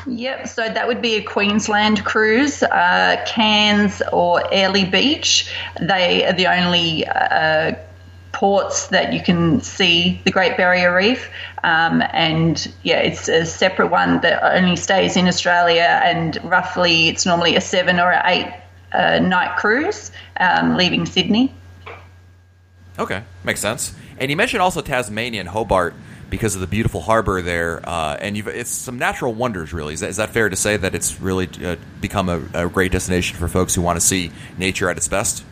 Yep, 0.07 0.47
so 0.47 0.67
that 0.67 0.87
would 0.87 0.99
be 0.99 1.17
a 1.17 1.21
Queensland 1.21 2.03
cruise, 2.03 2.63
uh, 2.63 3.23
Cairns 3.27 4.01
or 4.11 4.51
Airlie 4.51 4.85
Beach. 4.85 5.53
They 5.79 6.25
are 6.25 6.33
the 6.33 6.47
only 6.47 7.05
uh, 7.05 7.75
ports 8.31 8.87
that 8.87 9.13
you 9.13 9.21
can 9.21 9.61
see 9.61 10.19
the 10.23 10.31
Great 10.31 10.57
Barrier 10.57 10.95
Reef. 10.95 11.29
Um, 11.63 12.01
and 12.13 12.67
yeah, 12.81 12.97
it's 12.97 13.27
a 13.27 13.45
separate 13.45 13.91
one 13.91 14.21
that 14.21 14.41
only 14.41 14.75
stays 14.75 15.15
in 15.15 15.27
Australia, 15.27 16.01
and 16.03 16.43
roughly 16.43 17.09
it's 17.09 17.27
normally 17.27 17.55
a 17.55 17.61
seven 17.61 17.99
or 17.99 18.11
an 18.11 18.23
eight 18.25 18.53
uh, 18.91 19.19
night 19.19 19.55
cruise 19.57 20.09
um, 20.39 20.75
leaving 20.75 21.05
Sydney. 21.05 21.53
Okay, 22.99 23.23
makes 23.45 23.61
sense. 23.61 23.95
And 24.17 24.29
you 24.29 24.35
mentioned 24.35 24.61
also 24.61 24.81
Tasmania 24.81 25.39
and 25.39 25.49
Hobart 25.49 25.93
because 26.29 26.53
of 26.53 26.61
the 26.61 26.67
beautiful 26.67 27.01
harbor 27.01 27.41
there, 27.41 27.81
uh, 27.87 28.17
and 28.19 28.37
it's 28.37 28.69
some 28.69 28.99
natural 28.99 29.33
wonders. 29.33 29.73
Really, 29.73 29.93
is 29.93 30.01
that, 30.01 30.09
is 30.09 30.17
that 30.17 30.29
fair 30.29 30.49
to 30.49 30.55
say 30.55 30.77
that 30.77 30.93
it's 30.93 31.19
really 31.19 31.49
uh, 31.63 31.77
become 32.01 32.29
a, 32.29 32.41
a, 32.53 32.69
great 32.69 32.91
destination 32.91 33.37
for 33.37 33.47
folks 33.47 33.73
who 33.73 33.81
want 33.81 33.95
to 33.99 34.05
see 34.05 34.31
nature 34.57 34.89
at 34.89 34.97
its 34.97 35.07
best? 35.07 35.43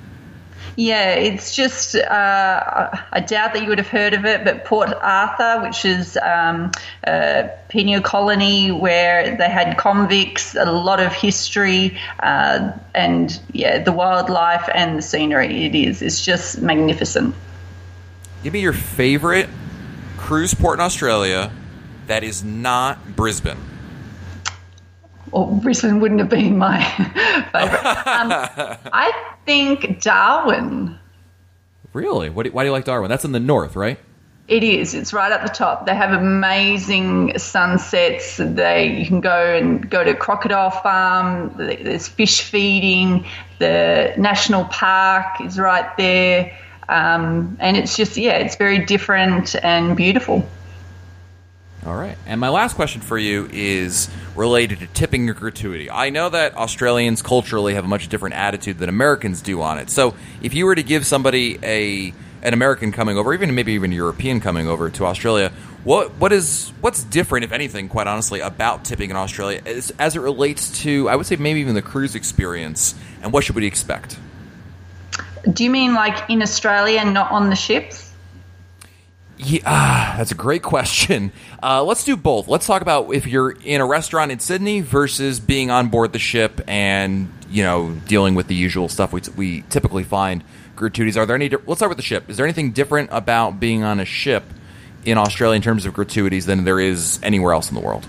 Yeah, 0.79 1.13
it's 1.13 1.55
just, 1.55 1.95
uh, 1.95 2.89
I 3.11 3.19
doubt 3.19 3.53
that 3.53 3.63
you 3.63 3.69
would 3.69 3.79
have 3.79 3.87
heard 3.87 4.13
of 4.13 4.25
it, 4.25 4.45
but 4.45 4.63
Port 4.63 4.93
Arthur, 4.93 5.63
which 5.63 5.83
is 5.85 6.15
um, 6.21 6.71
a 7.03 7.49
penal 7.67 7.99
colony 7.99 8.71
where 8.71 9.35
they 9.35 9.49
had 9.49 9.79
convicts, 9.79 10.53
a 10.53 10.71
lot 10.71 10.99
of 10.99 11.13
history, 11.13 11.97
uh, 12.19 12.73
and 12.93 13.39
yeah, 13.51 13.81
the 13.81 13.91
wildlife 13.91 14.69
and 14.71 14.99
the 14.99 15.01
scenery 15.01 15.65
it 15.65 15.73
is. 15.73 16.03
It's 16.03 16.23
just 16.23 16.61
magnificent. 16.61 17.33
Give 18.43 18.53
me 18.53 18.61
your 18.61 18.73
favorite 18.73 19.49
cruise 20.17 20.53
port 20.53 20.77
in 20.77 20.85
Australia 20.85 21.51
that 22.05 22.23
is 22.23 22.43
not 22.43 23.15
Brisbane. 23.15 23.57
Well, 25.31 25.45
Brisbane 25.47 25.99
wouldn't 25.99 26.19
have 26.19 26.29
been 26.29 26.57
my 26.57 26.83
favorite. 27.51 27.85
Um, 27.85 28.31
I 28.93 29.11
think 29.45 30.01
Darwin. 30.01 30.97
Really? 31.93 32.29
What 32.29 32.43
do, 32.43 32.51
why 32.51 32.63
do 32.63 32.67
you 32.67 32.71
like 32.71 32.85
Darwin? 32.85 33.09
That's 33.09 33.25
in 33.25 33.31
the 33.31 33.39
north, 33.39 33.75
right? 33.75 33.99
It 34.47 34.63
is. 34.63 34.93
It's 34.93 35.11
right 35.11 35.31
at 35.31 35.41
the 35.41 35.51
top. 35.53 35.85
They 35.85 35.95
have 35.95 36.13
amazing 36.13 37.37
sunsets. 37.37 38.37
They 38.37 38.97
you 38.97 39.05
can 39.05 39.19
go 39.19 39.55
and 39.55 39.89
go 39.89 40.05
to 40.05 40.13
Crocodile 40.13 40.69
Farm. 40.69 41.53
There's 41.57 42.07
fish 42.07 42.41
feeding. 42.41 43.25
The 43.59 44.13
national 44.17 44.65
park 44.65 45.41
is 45.41 45.59
right 45.59 45.95
there, 45.97 46.57
um, 46.87 47.57
and 47.59 47.75
it's 47.75 47.97
just 47.97 48.15
yeah, 48.15 48.37
it's 48.37 48.55
very 48.55 48.85
different 48.85 49.55
and 49.63 49.97
beautiful. 49.97 50.47
All 51.87 51.95
right. 51.95 52.17
And 52.25 52.41
my 52.41 52.49
last 52.49 52.75
question 52.75 52.99
for 52.99 53.17
you 53.17 53.47
is 53.49 54.09
related 54.35 54.79
to 54.79 54.87
tipping 54.87 55.29
or 55.29 55.33
gratuity. 55.33 55.89
I 55.89 56.09
know 56.09 56.27
that 56.27 56.57
Australians 56.57 57.21
culturally 57.21 57.75
have 57.75 57.85
a 57.85 57.87
much 57.87 58.09
different 58.09 58.35
attitude 58.35 58.77
than 58.77 58.89
Americans 58.89 59.41
do 59.41 59.61
on 59.61 59.79
it. 59.79 59.89
So 59.89 60.13
if 60.41 60.53
you 60.53 60.65
were 60.65 60.75
to 60.75 60.83
give 60.83 61.05
somebody 61.05 61.57
a 61.63 62.13
an 62.43 62.53
American 62.53 62.91
coming 62.91 63.17
over, 63.17 63.33
even 63.33 63.55
maybe 63.55 63.71
even 63.71 63.93
European 63.93 64.41
coming 64.41 64.67
over 64.67 64.89
to 64.89 65.05
Australia, 65.05 65.53
what 65.85 66.11
what 66.15 66.33
is 66.33 66.73
what's 66.81 67.05
different, 67.05 67.45
if 67.45 67.53
anything, 67.53 67.87
quite 67.87 68.07
honestly, 68.07 68.41
about 68.41 68.83
tipping 68.83 69.09
in 69.09 69.15
Australia 69.15 69.61
as, 69.65 69.93
as 69.97 70.17
it 70.17 70.19
relates 70.19 70.81
to 70.81 71.07
I 71.07 71.15
would 71.15 71.25
say 71.25 71.37
maybe 71.37 71.61
even 71.61 71.73
the 71.73 71.81
cruise 71.81 72.15
experience, 72.15 72.95
and 73.21 73.31
what 73.31 73.45
should 73.45 73.55
we 73.55 73.65
expect? 73.65 74.19
Do 75.49 75.63
you 75.63 75.69
mean 75.69 75.93
like 75.93 76.29
in 76.29 76.41
Australia, 76.41 77.05
not 77.05 77.31
on 77.31 77.49
the 77.49 77.55
ships? 77.55 78.06
Yeah, 79.39 79.61
ah, 79.65 80.15
that's 80.17 80.31
a 80.31 80.35
great 80.35 80.63
question. 80.63 81.31
Uh, 81.61 81.83
let's 81.83 82.03
do 82.03 82.17
both. 82.17 82.47
Let's 82.47 82.65
talk 82.65 82.81
about 82.81 83.13
if 83.13 83.27
you're 83.27 83.51
in 83.51 83.81
a 83.81 83.85
restaurant 83.85 84.31
in 84.31 84.39
Sydney 84.39 84.81
versus 84.81 85.39
being 85.39 85.69
on 85.69 85.89
board 85.89 86.11
the 86.11 86.19
ship 86.19 86.61
and 86.67 87.31
you 87.49 87.63
know 87.63 87.95
dealing 88.07 88.35
with 88.35 88.47
the 88.47 88.55
usual 88.55 88.89
stuff 88.89 89.13
we, 89.13 89.21
we 89.35 89.61
typically 89.69 90.03
find 90.03 90.43
gratuities. 90.75 91.17
Are 91.17 91.25
there 91.25 91.35
any? 91.35 91.49
Let's 91.49 91.79
start 91.79 91.89
with 91.89 91.97
the 91.97 92.03
ship. 92.03 92.29
Is 92.29 92.37
there 92.37 92.45
anything 92.45 92.71
different 92.71 93.09
about 93.11 93.59
being 93.59 93.83
on 93.83 93.99
a 93.99 94.05
ship 94.05 94.43
in 95.05 95.17
Australia 95.17 95.55
in 95.55 95.61
terms 95.61 95.85
of 95.85 95.93
gratuities 95.93 96.47
than 96.47 96.63
there 96.63 96.79
is 96.79 97.19
anywhere 97.21 97.53
else 97.53 97.69
in 97.69 97.75
the 97.75 97.81
world? 97.81 98.07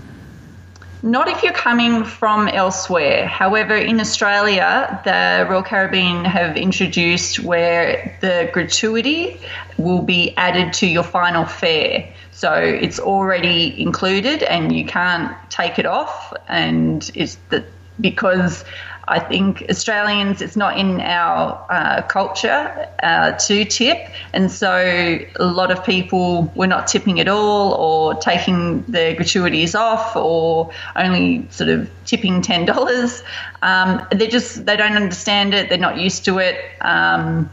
Not 1.03 1.29
if 1.29 1.45
you're 1.45 1.53
coming 1.53 2.05
from 2.05 2.49
elsewhere. 2.49 3.27
However, 3.27 3.77
in 3.77 4.01
Australia, 4.01 5.01
the 5.05 5.47
Royal 5.49 5.63
Caribbean 5.63 6.25
have 6.25 6.57
introduced 6.57 7.39
where 7.39 8.19
the 8.21 8.51
gratuity 8.53 9.41
will 9.77 10.03
be 10.03 10.37
added 10.37 10.73
to 10.75 10.87
your 10.87 11.05
final 11.05 11.45
fare. 11.45 12.13
So 12.33 12.53
it's 12.55 12.99
already 12.99 13.81
included 13.81 14.43
and 14.43 14.75
you 14.75 14.87
can't 14.87 15.37
take 15.51 15.79
it 15.79 15.87
off. 15.87 16.33
And 16.49 17.09
it's 17.15 17.37
the, 17.51 17.65
because 18.01 18.65
I 19.11 19.19
think 19.19 19.65
Australians, 19.71 20.43
it's 20.43 20.57
not 20.57 20.79
in 20.79 21.01
our 21.01 21.67
uh, 21.71 22.03
culture 22.03 22.89
uh, 23.03 23.33
to 23.33 23.65
tip. 23.65 23.99
And 24.33 24.51
so 24.51 25.19
a 25.37 25.45
lot 25.45 25.71
of 25.71 25.85
people 25.85 26.53
were 26.55 26.67
not 26.67 26.87
tipping 26.87 27.19
at 27.21 27.29
all 27.29 27.73
or 27.73 28.15
taking 28.15 28.83
their 28.83 29.15
gratuities 29.15 29.75
off 29.75 30.15
or 30.15 30.71
only 30.95 31.49
sort 31.51 31.71
of 31.71 31.91
tipping 32.05 32.43
$10. 32.43 33.23
Um, 33.63 34.07
they 34.13 34.29
just, 34.29 34.67
they 34.67 34.77
don't 34.77 34.97
understand 34.97 35.55
it. 35.55 35.69
They're 35.69 35.79
not 35.79 35.99
used 35.99 36.27
to 36.27 36.39
it. 36.39 36.59
Um, 36.81 37.51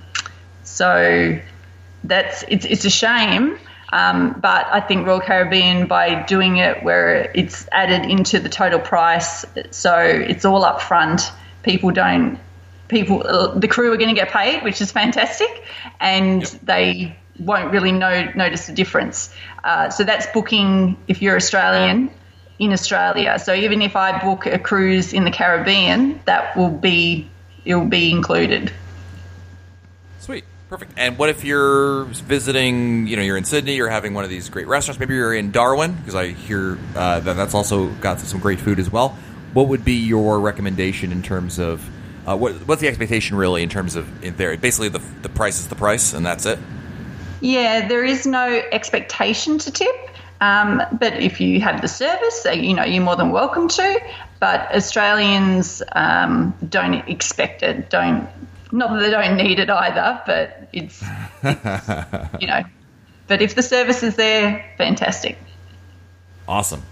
so 0.63 1.39
that's, 2.03 2.43
it's, 2.49 2.65
it's 2.65 2.85
a 2.85 2.89
shame. 2.89 3.57
Um, 3.93 4.37
but 4.41 4.67
I 4.69 4.81
think 4.81 5.07
Royal 5.07 5.21
Caribbean, 5.21 5.87
by 5.87 6.23
doing 6.23 6.57
it 6.57 6.83
where 6.83 7.31
it's 7.33 7.67
added 7.71 8.09
into 8.09 8.39
the 8.39 8.49
total 8.49 8.79
price, 8.79 9.45
so 9.71 9.95
it's 9.97 10.43
all 10.43 10.65
up 10.65 10.81
front 10.81 11.31
people 11.65 11.91
don't 11.91 12.39
people 12.88 13.19
the 13.56 13.67
crew 13.67 13.91
are 13.91 13.97
going 13.97 14.13
to 14.13 14.15
get 14.15 14.30
paid, 14.32 14.63
which 14.63 14.80
is 14.80 14.91
fantastic, 14.91 15.63
and 15.99 16.43
yep. 16.43 16.62
they 16.63 17.15
won't 17.39 17.71
really 17.71 17.91
know 17.91 18.32
notice 18.36 18.67
the 18.67 18.73
difference. 18.73 19.34
Uh, 19.63 19.89
so 19.89 20.04
that's 20.04 20.28
booking 20.28 20.95
if 21.08 21.21
you're 21.21 21.36
Australian 21.36 22.10
in 22.60 22.71
Australia. 22.71 23.38
So 23.39 23.54
even 23.54 23.82
if 23.82 23.95
I 23.95 24.23
book 24.23 24.45
a 24.45 24.60
cruise 24.60 25.12
in 25.12 25.25
the 25.25 25.32
Caribbean, 25.32 26.21
that 26.25 26.56
will 26.56 26.69
be 26.69 27.28
it 27.65 27.75
will 27.75 27.86
be 27.86 28.12
included. 28.12 28.71
Sweet. 30.19 30.45
Perfect. 30.69 30.93
And 30.97 31.15
what 31.19 31.30
if 31.30 31.43
you're 31.43 32.06
visiting, 32.06 33.06
you 33.06 33.17
know, 33.17 33.21
you're 33.21 33.38
in 33.38 33.45
Sydney, 33.45 33.75
you're 33.75 33.88
having 33.88 34.15
one 34.15 34.23
of 34.23 34.32
these 34.32 34.49
great 34.49 34.67
restaurants, 34.67 34.99
maybe 34.99 35.13
you're 35.13 35.34
in 35.34 35.51
Darwin, 35.51 35.93
because 35.93 36.15
I 36.15 36.30
hear 36.30 36.80
uh, 36.95 37.19
that 37.19 37.36
that's 37.36 37.54
also 37.54 37.89
got 38.01 38.19
some 38.19 38.39
great 38.39 38.60
food 38.60 38.80
as 38.80 38.91
well 38.91 39.15
what 39.55 39.69
would 39.69 39.85
be 39.85 39.93
your 39.93 40.41
recommendation 40.41 41.13
in 41.13 41.23
terms 41.23 41.59
of 41.59 41.89
uh, 42.27 42.35
what, 42.35 42.53
what's 42.67 42.81
the 42.81 42.89
expectation 42.89 43.37
really 43.37 43.63
in 43.63 43.69
terms 43.69 43.95
of 43.95 44.23
in 44.23 44.35
there? 44.35 44.55
Basically, 44.57 44.89
the 44.89 45.01
the 45.21 45.29
price 45.29 45.59
is 45.59 45.69
the 45.69 45.75
price, 45.75 46.13
and 46.13 46.25
that's 46.25 46.45
it. 46.45 46.59
Yeah, 47.39 47.87
there 47.87 48.03
is 48.03 48.27
no 48.27 48.61
expectation 48.71 49.57
to 49.59 49.71
tip. 49.71 49.95
Um, 50.41 50.81
but 50.99 51.13
if 51.21 51.39
you 51.39 51.61
have 51.61 51.81
the 51.81 51.87
service, 51.87 52.45
uh, 52.45 52.51
you 52.51 52.73
know 52.73 52.83
you're 52.83 53.03
more 53.03 53.15
than 53.15 53.31
welcome 53.31 53.69
to. 53.69 54.01
But 54.41 54.75
Australians 54.75 55.81
um, 55.93 56.53
don't 56.67 57.07
expect 57.07 57.63
it. 57.63 57.89
Don't 57.89 58.27
not 58.73 58.91
that 58.91 58.99
they 58.99 59.09
don't 59.09 59.37
need 59.37 59.59
it 59.59 59.69
either, 59.69 60.21
but 60.25 60.67
it's, 60.73 61.01
it's 61.43 62.33
you 62.41 62.47
know. 62.47 62.63
But 63.27 63.41
if 63.41 63.55
the 63.55 63.63
service 63.63 64.03
is 64.03 64.17
there, 64.17 64.69
fantastic. 64.77 65.37
Awesome. 66.45 66.83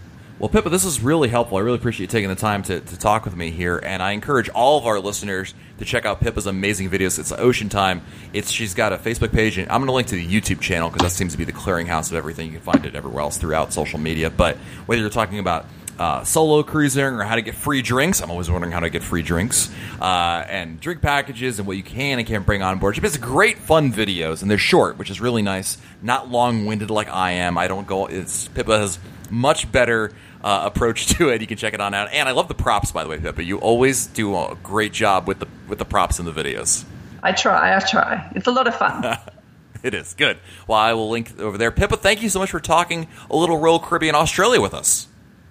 Well, 0.44 0.50
Pippa, 0.50 0.68
this 0.68 0.84
is 0.84 1.00
really 1.00 1.30
helpful. 1.30 1.58
I 1.58 1.62
really 1.62 1.78
appreciate 1.78 2.08
you 2.08 2.08
taking 2.08 2.28
the 2.28 2.36
time 2.36 2.64
to, 2.64 2.82
to 2.82 3.00
talk 3.00 3.24
with 3.24 3.34
me 3.34 3.50
here, 3.50 3.78
and 3.78 4.04
I 4.04 4.12
encourage 4.12 4.50
all 4.50 4.78
of 4.78 4.86
our 4.86 5.00
listeners 5.00 5.54
to 5.78 5.86
check 5.86 6.06
out 6.06 6.20
Pippa's 6.20 6.48
amazing 6.48 6.90
videos. 6.90 7.18
It's 7.18 7.32
Ocean 7.32 7.70
Time. 7.70 8.02
It's 8.34 8.52
she's 8.52 8.74
got 8.74 8.92
a 8.92 8.98
Facebook 8.98 9.32
page, 9.32 9.58
and 9.58 9.72
I'm 9.72 9.80
going 9.80 9.88
to 9.88 9.94
link 9.94 10.10
to 10.10 10.16
the 10.16 10.28
YouTube 10.28 10.60
channel 10.60 10.90
because 10.90 11.04
that 11.04 11.16
seems 11.16 11.32
to 11.32 11.38
be 11.38 11.46
the 11.46 11.54
clearinghouse 11.54 12.12
of 12.12 12.18
everything. 12.18 12.48
You 12.48 12.60
can 12.60 12.62
find 12.62 12.86
it 12.86 12.94
everywhere 12.94 13.22
else 13.22 13.38
throughout 13.38 13.72
social 13.72 14.00
media. 14.00 14.30
But 14.30 14.58
whether 14.86 15.00
you're 15.00 15.10
talking 15.10 15.40
about 15.40 15.66
uh, 15.98 16.26
solo 16.26 16.62
cruising 16.62 17.06
or 17.06 17.24
how 17.24 17.36
to 17.36 17.42
get 17.42 17.56
free 17.56 17.82
drinks. 17.82 18.20
I'm 18.20 18.32
always 18.32 18.50
wondering 18.50 18.74
how 18.74 18.80
to 18.80 18.90
get 18.90 19.04
free 19.04 19.22
drinks 19.22 19.72
uh, 20.02 20.44
and 20.50 20.80
drink 20.80 21.02
packages 21.02 21.60
and 21.60 21.68
what 21.68 21.78
you 21.78 21.84
can 21.84 22.20
and 22.20 22.28
can't 22.28 22.46
bring 22.46 22.62
on 22.62 22.80
board. 22.80 22.96
She 22.96 23.02
has 23.02 23.16
great, 23.16 23.60
fun 23.60 23.94
videos, 23.94 24.42
and 24.42 24.52
they're 24.52 24.58
short, 24.58 24.98
which 24.98 25.10
is 25.10 25.22
really 25.22 25.42
nice. 25.42 25.78
Not 26.02 26.30
long 26.30 26.66
winded 26.66 26.90
like 26.90 27.10
I 27.10 27.32
am. 27.32 27.58
I 27.58 27.68
don't 27.68 27.88
go. 27.88 28.08
It's 28.08 28.48
Pippa 28.50 28.78
has 28.78 29.00
much 29.34 29.72
better 29.72 30.12
uh, 30.44 30.62
approach 30.66 31.08
to 31.18 31.30
it. 31.30 31.42
You 31.42 31.48
can 31.48 31.58
check 31.58 31.74
it 31.74 31.82
on 31.82 31.94
out. 31.94 32.10
And 32.12 32.30
I 32.30 32.32
love 32.32 32.48
the 32.48 32.54
props, 32.54 32.92
by 32.92 33.04
the 33.04 33.10
way, 33.10 33.20
Pippa. 33.20 33.44
You 33.44 33.58
always 33.58 34.08
do 34.08 34.36
a 34.36 34.56
great 34.64 34.94
job 34.94 35.28
with 35.28 35.40
the 35.40 35.48
with 35.68 35.80
the 35.80 35.86
props 35.86 36.20
in 36.20 36.26
the 36.26 36.32
videos. 36.32 36.86
I 37.22 37.32
try. 37.32 37.76
I 37.76 37.80
try. 37.80 38.32
It's 38.36 38.48
a 38.48 38.52
lot 38.52 38.68
of 38.68 38.76
fun. 38.76 39.18
it 39.84 39.94
is 39.94 40.14
good. 40.14 40.38
Well, 40.68 40.78
I 40.78 40.94
will 40.94 41.10
link 41.10 41.40
over 41.40 41.58
there. 41.58 41.72
Pippa, 41.72 41.98
thank 41.98 42.22
you 42.22 42.30
so 42.30 42.40
much 42.40 42.52
for 42.52 42.60
talking 42.60 43.08
a 43.30 43.36
little 43.36 43.58
Royal 43.58 43.80
Caribbean 43.80 44.16
Australia 44.16 44.62
with 44.62 44.74
us. 44.74 45.08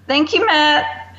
Thank 0.06 0.34
you, 0.34 0.44
Matt. 0.46 1.16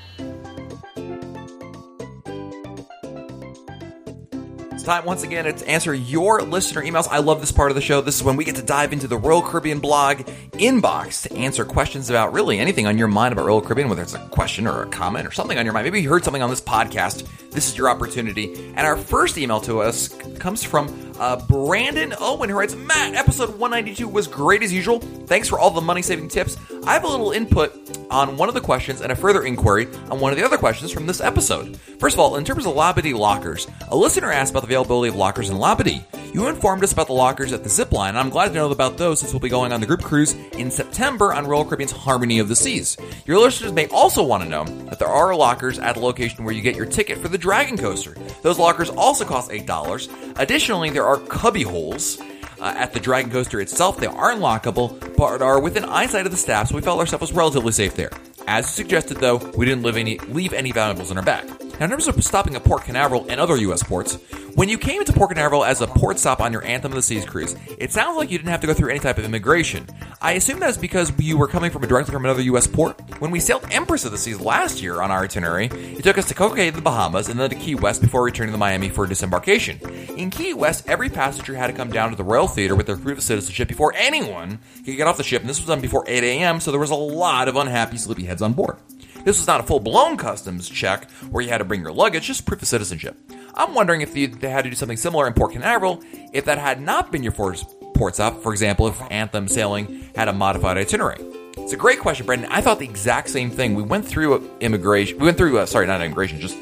Time 4.83 5.05
once 5.05 5.23
again 5.23 5.45
to 5.45 5.67
answer 5.67 5.93
your 5.93 6.41
listener 6.41 6.81
emails. 6.81 7.07
I 7.09 7.19
love 7.19 7.39
this 7.39 7.51
part 7.51 7.71
of 7.71 7.75
the 7.75 7.81
show. 7.81 8.01
This 8.01 8.17
is 8.17 8.23
when 8.23 8.35
we 8.35 8.43
get 8.43 8.57
to 8.57 8.61
dive 8.61 8.93
into 8.93 9.07
the 9.07 9.17
Royal 9.17 9.41
Caribbean 9.41 9.79
blog 9.79 10.17
inbox 10.53 11.27
to 11.27 11.35
answer 11.35 11.63
questions 11.63 12.09
about 12.09 12.33
really 12.33 12.59
anything 12.59 12.85
on 12.85 12.97
your 12.97 13.07
mind 13.07 13.31
about 13.31 13.45
Royal 13.45 13.61
Caribbean, 13.61 13.89
whether 13.89 14.01
it's 14.01 14.13
a 14.13 14.19
question 14.29 14.67
or 14.67 14.83
a 14.83 14.87
comment 14.87 15.25
or 15.25 15.31
something 15.31 15.57
on 15.57 15.65
your 15.65 15.73
mind. 15.73 15.85
Maybe 15.85 16.01
you 16.01 16.09
heard 16.09 16.23
something 16.23 16.43
on 16.43 16.49
this 16.49 16.61
podcast. 16.61 17.27
This 17.51 17.69
is 17.69 17.77
your 17.77 17.89
opportunity. 17.89 18.53
And 18.75 18.79
our 18.79 18.97
first 18.97 19.37
email 19.37 19.61
to 19.61 19.81
us 19.81 20.09
comes 20.39 20.63
from 20.63 21.12
uh, 21.19 21.37
Brandon 21.47 22.13
Owen, 22.19 22.49
who 22.49 22.55
writes, 22.55 22.75
Matt, 22.75 23.15
episode 23.15 23.49
192 23.49 24.07
was 24.07 24.27
great 24.27 24.63
as 24.63 24.71
usual. 24.73 24.99
Thanks 24.99 25.47
for 25.47 25.59
all 25.59 25.71
the 25.71 25.81
money 25.81 26.01
saving 26.01 26.27
tips. 26.27 26.57
I 26.85 26.93
have 26.93 27.03
a 27.03 27.07
little 27.07 27.31
input 27.31 27.73
on 28.09 28.37
one 28.37 28.49
of 28.49 28.55
the 28.55 28.61
questions 28.61 29.01
and 29.01 29.11
a 29.11 29.15
further 29.15 29.43
inquiry 29.43 29.87
on 30.09 30.19
one 30.19 30.31
of 30.31 30.37
the 30.37 30.45
other 30.45 30.57
questions 30.57 30.91
from 30.91 31.07
this 31.07 31.21
episode. 31.21 31.77
First 31.99 32.15
of 32.15 32.19
all, 32.19 32.35
in 32.35 32.45
terms 32.45 32.65
of 32.65 32.73
Labadee 32.73 33.17
lockers, 33.17 33.67
a 33.89 33.95
listener 33.95 34.31
asked 34.31 34.51
about 34.51 34.61
the 34.61 34.67
availability 34.67 35.09
of 35.09 35.15
lockers 35.15 35.49
in 35.49 35.57
Labadee. 35.57 36.03
You 36.33 36.47
informed 36.47 36.83
us 36.83 36.91
about 36.91 37.05
the 37.05 37.13
lockers 37.13 37.53
at 37.53 37.61
the 37.61 37.69
zip 37.69 37.91
line, 37.91 38.09
and 38.09 38.17
I'm 38.17 38.31
glad 38.31 38.47
to 38.47 38.53
know 38.55 38.71
about 38.71 38.97
those 38.97 39.19
since 39.19 39.31
we'll 39.31 39.39
be 39.39 39.49
going 39.49 39.71
on 39.71 39.81
the 39.81 39.85
group 39.85 40.01
cruise 40.01 40.33
in 40.53 40.71
September 40.71 41.31
on 41.31 41.45
Royal 41.45 41.63
Caribbean's 41.63 41.91
Harmony 41.91 42.39
of 42.39 42.47
the 42.47 42.55
Seas. 42.55 42.97
Your 43.27 43.37
listeners 43.37 43.71
may 43.71 43.85
also 43.89 44.23
want 44.23 44.41
to 44.41 44.49
know 44.49 44.63
that 44.89 44.97
there 44.97 45.07
are 45.07 45.35
lockers 45.35 45.77
at 45.77 45.93
the 45.93 46.01
location 46.01 46.43
where 46.43 46.55
you 46.55 46.63
get 46.63 46.75
your 46.75 46.87
ticket 46.87 47.19
for 47.19 47.27
the 47.27 47.37
Dragon 47.37 47.77
Coaster. 47.77 48.15
Those 48.41 48.57
lockers 48.57 48.89
also 48.89 49.25
cost 49.25 49.51
$8. 49.51 50.39
Additionally, 50.39 50.89
there 50.89 51.05
are 51.05 51.17
cubby 51.17 51.61
holes 51.61 52.19
uh, 52.59 52.73
at 52.75 52.93
the 52.93 52.99
Dragon 52.99 53.29
Coaster 53.29 53.61
itself. 53.61 53.99
They 53.99 54.07
aren't 54.07 54.41
lockable, 54.41 54.99
but 55.15 55.43
are 55.43 55.61
within 55.61 55.85
eyesight 55.85 56.25
of 56.25 56.31
the 56.31 56.37
staff, 56.39 56.69
so 56.69 56.75
we 56.75 56.81
felt 56.81 56.99
ourselves 56.99 57.21
was 57.21 57.33
relatively 57.33 57.73
safe 57.73 57.95
there. 57.95 58.09
As 58.47 58.67
suggested, 58.67 59.17
though, 59.17 59.37
we 59.55 59.67
didn't 59.67 59.83
leave 59.83 59.97
any, 59.97 60.17
leave 60.17 60.53
any 60.53 60.71
valuables 60.71 61.11
in 61.11 61.17
our 61.19 61.23
bag. 61.23 61.47
Now, 61.79 61.85
in 61.85 61.89
terms 61.89 62.07
of 62.07 62.23
stopping 62.23 62.55
at 62.55 62.63
Port 62.63 62.83
Canaveral 62.83 63.25
and 63.29 63.41
other 63.41 63.57
U.S. 63.57 63.81
ports, 63.81 64.19
when 64.53 64.69
you 64.69 64.77
came 64.77 64.99
into 64.99 65.11
Port 65.11 65.31
Canaveral 65.31 65.65
as 65.65 65.81
a 65.81 65.87
port 65.87 66.19
stop 66.19 66.39
on 66.39 66.53
your 66.53 66.63
Anthem 66.63 66.91
of 66.91 66.95
the 66.95 67.01
Seas 67.01 67.25
cruise, 67.25 67.55
it 67.79 67.91
sounds 67.91 68.15
like 68.15 68.29
you 68.29 68.37
didn't 68.37 68.51
have 68.51 68.61
to 68.61 68.67
go 68.67 68.75
through 68.75 68.91
any 68.91 68.99
type 68.99 69.17
of 69.17 69.25
immigration. 69.25 69.87
I 70.21 70.33
assume 70.33 70.59
that's 70.59 70.77
because 70.77 71.11
you 71.19 71.35
were 71.35 71.47
coming 71.47 71.71
from 71.71 71.83
a 71.83 71.87
directly 71.87 72.13
from 72.13 72.25
another 72.25 72.43
U.S. 72.43 72.67
port. 72.67 73.01
When 73.19 73.31
we 73.31 73.39
sailed 73.39 73.65
Empress 73.71 74.05
of 74.05 74.11
the 74.11 74.19
Seas 74.19 74.39
last 74.39 74.83
year 74.83 75.01
on 75.01 75.09
our 75.09 75.23
itinerary, 75.23 75.65
it 75.65 76.03
took 76.03 76.19
us 76.19 76.27
to 76.27 76.35
Coco 76.35 76.53
Cay, 76.53 76.69
the 76.69 76.79
Bahamas, 76.79 77.27
and 77.27 77.39
then 77.39 77.49
to 77.49 77.55
Key 77.55 77.73
West 77.73 78.01
before 78.01 78.23
returning 78.23 78.51
to 78.51 78.59
Miami 78.59 78.89
for 78.89 79.07
disembarkation. 79.07 79.79
In 80.15 80.29
Key 80.29 80.53
West, 80.53 80.87
every 80.87 81.09
passenger 81.09 81.55
had 81.55 81.67
to 81.67 81.73
come 81.73 81.89
down 81.89 82.11
to 82.11 82.15
the 82.15 82.23
Royal 82.23 82.47
Theater 82.47 82.75
with 82.75 82.85
their 82.85 82.97
proof 82.97 83.17
of 83.17 83.23
citizenship 83.23 83.67
before 83.67 83.93
anyone 83.95 84.59
could 84.85 84.95
get 84.95 85.07
off 85.07 85.17
the 85.17 85.23
ship, 85.23 85.41
and 85.41 85.49
this 85.49 85.59
was 85.59 85.67
done 85.67 85.81
before 85.81 86.03
8 86.05 86.23
a.m., 86.23 86.59
so 86.59 86.69
there 86.69 86.79
was 86.79 86.91
a 86.91 86.95
lot 86.95 87.47
of 87.47 87.55
unhappy 87.55 87.97
sleepyheads 87.97 88.43
on 88.43 88.53
board. 88.53 88.77
This 89.23 89.37
was 89.37 89.47
not 89.47 89.61
a 89.61 89.63
full 89.63 89.79
blown 89.79 90.17
customs 90.17 90.69
check 90.69 91.09
where 91.31 91.43
you 91.43 91.49
had 91.49 91.59
to 91.59 91.63
bring 91.63 91.81
your 91.81 91.93
luggage, 91.93 92.27
just 92.27 92.45
proof 92.45 92.61
of 92.61 92.67
citizenship. 92.67 93.17
I'm 93.53 93.73
wondering 93.73 94.01
if 94.01 94.13
they 94.13 94.49
had 94.49 94.63
to 94.63 94.69
do 94.69 94.75
something 94.75 94.97
similar 94.97 95.27
in 95.27 95.33
Port 95.33 95.53
Canaveral 95.53 96.01
if 96.33 96.45
that 96.45 96.57
had 96.57 96.81
not 96.81 97.11
been 97.11 97.23
your 97.23 97.31
first 97.31 97.65
port 97.93 98.15
stop. 98.15 98.41
For 98.41 98.51
example, 98.51 98.87
if 98.87 99.01
Anthem 99.11 99.47
Sailing 99.47 100.09
had 100.15 100.27
a 100.27 100.33
modified 100.33 100.77
itinerary. 100.77 101.23
It's 101.57 101.71
a 101.71 101.77
great 101.77 101.99
question, 101.99 102.25
Brendan. 102.25 102.51
I 102.51 102.61
thought 102.61 102.79
the 102.79 102.85
exact 102.85 103.29
same 103.29 103.49
thing. 103.49 103.75
We 103.75 103.83
went 103.83 104.05
through 104.05 104.49
immigration. 104.59 105.19
We 105.19 105.25
went 105.25 105.37
through, 105.37 105.57
uh, 105.59 105.65
sorry, 105.67 105.87
not 105.87 106.01
immigration, 106.01 106.41
just 106.41 106.57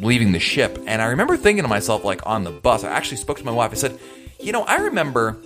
leaving 0.00 0.32
the 0.32 0.40
ship. 0.40 0.82
And 0.86 1.00
I 1.02 1.06
remember 1.06 1.36
thinking 1.36 1.62
to 1.62 1.68
myself, 1.68 2.04
like 2.04 2.26
on 2.26 2.42
the 2.42 2.50
bus, 2.50 2.82
I 2.82 2.88
actually 2.88 3.18
spoke 3.18 3.38
to 3.38 3.44
my 3.44 3.52
wife. 3.52 3.70
I 3.70 3.74
said, 3.74 4.00
you 4.40 4.52
know, 4.52 4.64
I 4.64 4.78
remember 4.78 5.36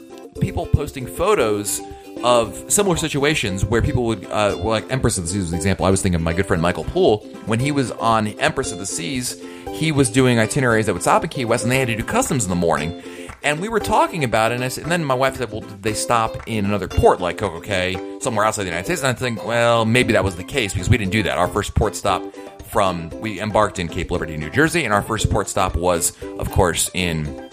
people 0.40 0.66
posting 0.66 1.06
photos 1.06 1.80
of 2.24 2.72
similar 2.72 2.96
situations 2.96 3.66
where 3.66 3.82
people 3.82 4.06
would, 4.06 4.24
uh, 4.24 4.56
well, 4.56 4.68
like 4.68 4.90
Empress 4.90 5.18
of 5.18 5.24
the 5.24 5.28
Seas 5.28 5.42
was 5.42 5.52
an 5.52 5.56
example. 5.56 5.84
I 5.84 5.90
was 5.90 6.00
thinking 6.00 6.16
of 6.16 6.22
my 6.22 6.32
good 6.32 6.46
friend 6.46 6.62
Michael 6.62 6.84
Poole. 6.84 7.18
When 7.44 7.60
he 7.60 7.70
was 7.70 7.90
on 7.92 8.28
Empress 8.28 8.72
of 8.72 8.78
the 8.78 8.86
Seas, 8.86 9.40
he 9.72 9.92
was 9.92 10.10
doing 10.10 10.38
itineraries 10.38 10.86
that 10.86 10.94
would 10.94 11.02
stop 11.02 11.22
in 11.22 11.28
Key 11.28 11.44
West 11.44 11.64
and 11.64 11.70
they 11.70 11.78
had 11.78 11.88
to 11.88 11.96
do 11.96 12.02
customs 12.02 12.44
in 12.44 12.50
the 12.50 12.56
morning. 12.56 13.02
And 13.42 13.60
we 13.60 13.68
were 13.68 13.78
talking 13.78 14.24
about 14.24 14.52
it, 14.52 14.60
and, 14.62 14.72
said, 14.72 14.84
and, 14.84 14.90
then 14.90 15.04
my 15.04 15.12
wife 15.12 15.36
said, 15.36 15.52
"Well, 15.52 15.60
did 15.60 15.82
they 15.82 15.92
stop 15.92 16.48
in 16.48 16.64
another 16.64 16.88
port 16.88 17.20
like 17.20 17.36
Coco 17.36 17.60
Cay, 17.60 17.94
somewhere 18.20 18.46
outside 18.46 18.62
the 18.62 18.68
United 18.68 18.86
States?" 18.86 19.02
And 19.02 19.08
I 19.08 19.12
think, 19.12 19.44
well, 19.44 19.84
maybe 19.84 20.14
that 20.14 20.24
was 20.24 20.36
the 20.36 20.44
case 20.44 20.72
because 20.72 20.88
we 20.88 20.96
didn't 20.96 21.12
do 21.12 21.22
that. 21.24 21.36
Our 21.36 21.48
first 21.48 21.74
port 21.74 21.94
stop 21.94 22.22
from 22.70 23.10
we 23.20 23.38
embarked 23.42 23.78
in 23.78 23.88
Cape 23.88 24.10
Liberty, 24.10 24.38
New 24.38 24.48
Jersey, 24.48 24.86
and 24.86 24.94
our 24.94 25.02
first 25.02 25.28
port 25.28 25.50
stop 25.50 25.76
was, 25.76 26.14
of 26.38 26.50
course, 26.52 26.90
in 26.94 27.50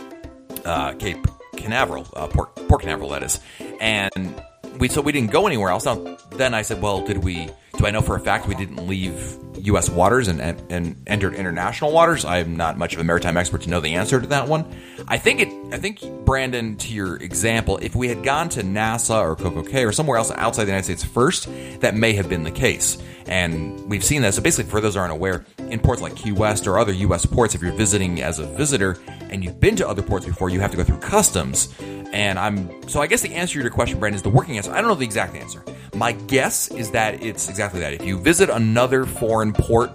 uh, 0.63 0.93
Cape 0.93 1.27
Canaveral, 1.57 2.07
uh, 2.15 2.27
Port 2.27 2.55
Port 2.69 2.83
Canaveral, 2.83 3.09
that 3.09 3.23
is. 3.23 3.41
And 3.81 4.41
we 4.79 4.87
so 4.87 5.01
we 5.01 5.11
didn't 5.11 5.31
go 5.31 5.47
anywhere 5.47 5.69
else. 5.69 5.85
Now, 5.85 6.17
then 6.31 6.53
I 6.53 6.61
said, 6.61 6.81
well, 6.81 7.01
did 7.05 7.23
we? 7.23 7.49
Do 7.77 7.87
I 7.87 7.91
know 7.91 8.01
for 8.01 8.15
a 8.15 8.19
fact 8.19 8.47
we 8.47 8.55
didn't 8.55 8.85
leave 8.85 9.37
U.S. 9.59 9.89
waters 9.89 10.27
and, 10.27 10.41
and, 10.41 10.61
and 10.71 11.03
entered 11.07 11.33
international 11.33 11.91
waters? 11.91 12.25
I'm 12.25 12.57
not 12.57 12.77
much 12.77 12.93
of 12.93 12.99
a 12.99 13.03
maritime 13.03 13.37
expert 13.37 13.61
to 13.61 13.69
know 13.69 13.79
the 13.79 13.95
answer 13.95 14.19
to 14.19 14.27
that 14.27 14.47
one. 14.47 14.65
I 15.07 15.17
think 15.17 15.39
it. 15.39 15.73
I 15.73 15.77
think 15.77 16.01
Brandon, 16.25 16.75
to 16.77 16.93
your 16.93 17.15
example, 17.17 17.77
if 17.77 17.95
we 17.95 18.07
had 18.07 18.23
gone 18.23 18.49
to 18.49 18.63
Nassau 18.63 19.21
or 19.21 19.35
Coco 19.35 19.63
Cay 19.63 19.85
or 19.85 19.91
somewhere 19.91 20.17
else 20.17 20.31
outside 20.31 20.65
the 20.65 20.71
United 20.71 20.85
States 20.85 21.03
first, 21.03 21.47
that 21.79 21.95
may 21.95 22.13
have 22.13 22.29
been 22.29 22.43
the 22.43 22.51
case. 22.51 22.97
And 23.25 23.89
we've 23.89 24.03
seen 24.03 24.21
that. 24.23 24.33
So 24.33 24.41
basically, 24.41 24.69
for 24.69 24.81
those 24.81 24.97
aren't 24.97 25.13
aware, 25.13 25.45
in 25.57 25.79
ports 25.79 26.01
like 26.01 26.15
Key 26.15 26.33
West 26.33 26.67
or 26.67 26.77
other 26.77 26.91
U.S. 26.91 27.25
ports, 27.25 27.55
if 27.55 27.61
you're 27.61 27.71
visiting 27.71 28.21
as 28.21 28.39
a 28.39 28.45
visitor 28.45 28.97
and 29.31 29.43
you've 29.43 29.59
been 29.59 29.75
to 29.77 29.87
other 29.87 30.01
ports 30.01 30.25
before, 30.25 30.49
you 30.49 30.59
have 30.59 30.71
to 30.71 30.77
go 30.77 30.83
through 30.83 30.99
customs. 30.99 31.73
And 31.79 32.37
I'm 32.37 32.87
so 32.87 33.01
I 33.01 33.07
guess 33.07 33.21
the 33.21 33.33
answer 33.33 33.55
to 33.55 33.61
your 33.61 33.71
question, 33.71 33.99
Brandon, 33.99 34.17
is 34.17 34.21
the 34.21 34.29
working 34.29 34.57
answer. 34.57 34.71
I 34.71 34.81
don't 34.81 34.89
know 34.89 34.95
the 34.95 35.05
exact 35.05 35.35
answer. 35.35 35.63
My 35.95 36.11
guess 36.11 36.69
is 36.69 36.91
that 36.91 37.23
it's 37.23 37.49
exactly 37.49 37.79
that. 37.79 37.93
If 37.93 38.05
you 38.05 38.19
visit 38.19 38.49
another 38.49 39.05
foreign 39.05 39.53
port, 39.53 39.91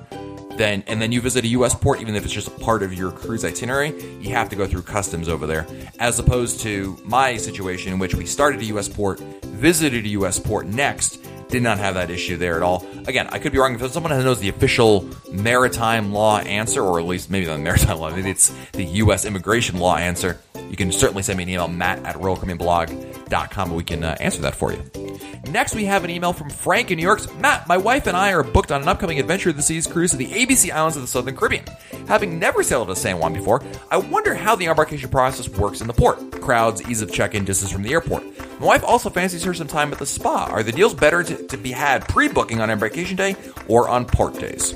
then 0.56 0.82
and 0.86 1.00
then 1.00 1.12
you 1.12 1.20
visit 1.20 1.44
a 1.44 1.48
U.S. 1.48 1.74
port, 1.74 2.00
even 2.00 2.16
if 2.16 2.24
it's 2.24 2.32
just 2.32 2.48
a 2.48 2.52
part 2.52 2.82
of 2.82 2.94
your 2.94 3.10
cruise 3.10 3.44
itinerary, 3.44 3.90
you 4.20 4.30
have 4.30 4.48
to 4.48 4.56
go 4.56 4.66
through 4.66 4.82
customs 4.82 5.28
over 5.28 5.46
there. 5.46 5.66
As 5.98 6.18
opposed 6.18 6.60
to 6.60 6.98
my 7.04 7.36
situation, 7.36 7.92
in 7.92 7.98
which 7.98 8.14
we 8.14 8.26
started 8.26 8.60
a 8.60 8.64
U.S. 8.66 8.88
port, 8.88 9.20
visited 9.20 10.04
a 10.04 10.08
U.S. 10.08 10.38
port 10.38 10.66
next, 10.66 11.25
did 11.48 11.62
not 11.62 11.78
have 11.78 11.94
that 11.94 12.10
issue 12.10 12.36
there 12.36 12.56
at 12.56 12.62
all. 12.62 12.86
Again, 13.06 13.28
I 13.30 13.38
could 13.38 13.52
be 13.52 13.58
wrong. 13.58 13.78
If 13.78 13.92
someone 13.92 14.12
who 14.12 14.22
knows 14.22 14.40
the 14.40 14.48
official 14.48 15.08
maritime 15.30 16.12
law 16.12 16.38
answer, 16.38 16.82
or 16.82 16.98
at 16.98 17.06
least 17.06 17.30
maybe 17.30 17.46
the 17.46 17.58
maritime 17.66 17.98
law, 17.98 18.10
maybe 18.10 18.30
it's 18.30 18.52
the 18.72 18.84
U.S. 18.84 19.24
immigration 19.24 19.78
law 19.78 19.96
answer, 19.96 20.40
you 20.70 20.76
can 20.76 20.90
certainly 20.90 21.22
send 21.22 21.36
me 21.38 21.44
an 21.44 21.50
email, 21.50 21.68
matt 21.68 22.04
at 22.04 22.16
royalcaribbeanblog.com, 22.16 23.68
and 23.68 23.76
we 23.76 23.84
can 23.84 24.04
uh, 24.04 24.16
answer 24.20 24.42
that 24.42 24.54
for 24.54 24.72
you. 24.72 24.82
Next, 25.50 25.74
we 25.74 25.84
have 25.84 26.02
an 26.04 26.10
email 26.10 26.32
from 26.32 26.50
Frank 26.50 26.90
in 26.90 26.96
New 26.96 27.02
York. 27.02 27.34
Matt, 27.38 27.68
my 27.68 27.76
wife 27.76 28.06
and 28.06 28.16
I 28.16 28.32
are 28.32 28.42
booked 28.42 28.72
on 28.72 28.82
an 28.82 28.88
upcoming 28.88 29.20
Adventure 29.20 29.50
of 29.50 29.56
the 29.56 29.62
Seas 29.62 29.86
cruise 29.86 30.10
to 30.10 30.16
the 30.16 30.26
ABC 30.26 30.72
Islands 30.72 30.96
of 30.96 31.02
the 31.02 31.08
Southern 31.08 31.36
Caribbean. 31.36 31.64
Having 32.08 32.38
never 32.38 32.62
sailed 32.62 32.88
to 32.88 32.96
San 32.96 33.18
Juan 33.18 33.32
before, 33.32 33.62
I 33.90 33.96
wonder 33.96 34.34
how 34.34 34.54
the 34.54 34.66
embarkation 34.66 35.10
process 35.10 35.48
works 35.48 35.80
in 35.80 35.86
the 35.86 35.92
port. 35.92 36.40
Crowds, 36.40 36.82
ease 36.88 37.02
of 37.02 37.12
check-in, 37.12 37.44
distance 37.44 37.72
from 37.72 37.82
the 37.82 37.92
airport. 37.92 38.22
My 38.60 38.66
wife 38.66 38.84
also 38.84 39.10
fancies 39.10 39.42
her 39.42 39.54
some 39.54 39.66
time 39.66 39.92
at 39.92 39.98
the 39.98 40.06
spa. 40.06 40.46
Are 40.50 40.62
the 40.62 40.72
deals 40.72 40.94
better 40.94 41.24
to, 41.24 41.46
to 41.48 41.56
be 41.56 41.72
had 41.72 42.06
pre-booking 42.08 42.60
on 42.60 42.70
embarkation 42.70 43.16
day 43.16 43.34
or 43.66 43.88
on 43.88 44.04
port 44.04 44.38
days? 44.38 44.74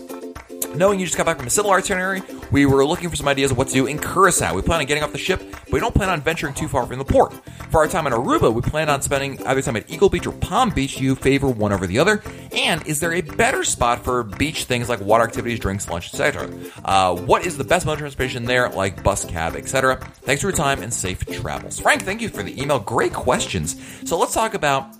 Knowing 0.74 1.00
you 1.00 1.06
just 1.06 1.16
got 1.16 1.26
back 1.26 1.36
from 1.36 1.48
a 1.48 1.50
civil 1.50 1.72
itinerary, 1.72 2.22
we 2.52 2.64
were 2.64 2.84
looking 2.84 3.10
for 3.10 3.16
some 3.16 3.26
ideas 3.26 3.50
of 3.50 3.58
what 3.58 3.66
to 3.66 3.74
do 3.74 3.86
in 3.86 3.98
Curacao. 3.98 4.54
We 4.54 4.62
plan 4.62 4.80
on 4.80 4.86
getting 4.86 5.02
off 5.02 5.10
the 5.10 5.18
ship, 5.18 5.42
but 5.50 5.72
we 5.72 5.80
don't 5.80 5.94
plan 5.94 6.08
on 6.08 6.20
venturing 6.20 6.54
too 6.54 6.68
far 6.68 6.86
from 6.86 6.98
the 6.98 7.04
port. 7.04 7.34
For 7.70 7.78
our 7.78 7.88
time 7.88 8.06
in 8.06 8.12
Aruba, 8.12 8.52
we 8.54 8.60
plan 8.62 8.88
on 8.88 9.02
spending 9.02 9.44
either 9.46 9.62
time 9.62 9.76
at 9.76 9.90
Eagle 9.90 10.08
Beach 10.08 10.26
or 10.26 10.32
Palm 10.32 10.70
Beach. 10.70 10.96
Do 10.96 11.04
you 11.04 11.16
favor 11.16 11.48
one 11.48 11.72
over 11.72 11.86
the 11.88 11.98
other? 11.98 12.22
And 12.52 12.86
is 12.86 13.00
there 13.00 13.12
a 13.14 13.20
better 13.20 13.64
spot 13.64 14.04
for 14.04 14.22
beach 14.22 14.64
things 14.64 14.88
like 14.88 15.00
water 15.00 15.24
activities, 15.24 15.58
drinks, 15.58 15.88
lunch, 15.88 16.14
etc.? 16.14 16.48
Uh, 16.84 17.16
what 17.16 17.44
is 17.44 17.58
the 17.58 17.64
best 17.64 17.84
mode 17.84 17.94
of 17.94 17.98
transportation 18.00 18.44
there, 18.44 18.68
like 18.68 19.02
bus, 19.02 19.24
cab, 19.24 19.56
etc.? 19.56 19.96
Thanks 20.22 20.42
for 20.42 20.48
your 20.48 20.56
time 20.56 20.82
and 20.82 20.94
safe 20.94 21.24
travels. 21.26 21.80
Frank, 21.80 22.02
thank 22.02 22.20
you 22.20 22.28
for 22.28 22.44
the 22.44 22.60
email. 22.60 22.78
Great 22.78 23.12
questions. 23.12 23.76
So 24.08 24.16
let's 24.18 24.34
talk 24.34 24.54
about 24.54 24.94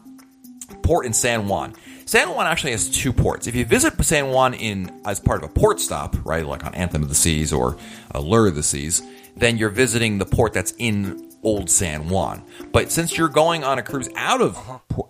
port 0.83 1.07
in 1.07 1.13
San 1.13 1.47
Juan. 1.47 1.75
San 2.11 2.35
Juan 2.35 2.49
actually 2.49 2.73
has 2.73 2.91
two 2.91 3.13
ports. 3.13 3.47
If 3.47 3.55
you 3.55 3.65
visit 3.65 3.95
San 4.05 4.33
Juan 4.33 4.53
in 4.53 5.01
as 5.05 5.21
part 5.21 5.45
of 5.45 5.49
a 5.49 5.53
port 5.53 5.79
stop, 5.79 6.17
right, 6.27 6.45
like 6.45 6.65
on 6.65 6.75
Anthem 6.75 7.05
of 7.05 7.09
the 7.09 7.15
Seas 7.15 7.53
or 7.53 7.77
Allure 8.11 8.49
of 8.49 8.57
the 8.57 8.65
Seas, 8.65 9.01
then 9.37 9.57
you're 9.57 9.71
visiting 9.71 10.19
the 10.19 10.27
port 10.27 10.53
that's 10.53 10.75
in 10.79 11.31
Old 11.45 11.71
San 11.71 12.09
Juan. 12.09 12.43
But 12.73 12.91
since 12.91 13.17
you're 13.17 13.29
going 13.29 13.63
on 13.63 13.79
a 13.79 13.83
cruise 13.85 14.09
out 14.17 14.41
of 14.41 14.59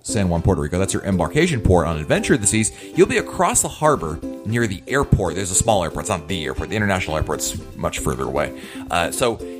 San 0.02 0.28
Juan, 0.28 0.42
Puerto 0.42 0.60
Rico, 0.60 0.78
that's 0.78 0.92
your 0.92 1.02
embarkation 1.04 1.62
port 1.62 1.86
on 1.86 1.96
Adventure 1.96 2.34
of 2.34 2.42
the 2.42 2.46
Seas, 2.46 2.70
you'll 2.94 3.08
be 3.08 3.16
across 3.16 3.62
the 3.62 3.68
harbor 3.68 4.18
near 4.44 4.66
the 4.66 4.82
airport. 4.86 5.36
There's 5.36 5.50
a 5.50 5.54
small 5.54 5.82
airport. 5.82 6.02
It's 6.02 6.10
not 6.10 6.28
the 6.28 6.44
airport. 6.44 6.68
The 6.68 6.76
international 6.76 7.16
airport's 7.16 7.58
much 7.76 8.00
further 8.00 8.24
away. 8.24 8.60
Uh, 8.90 9.10
so 9.10 9.60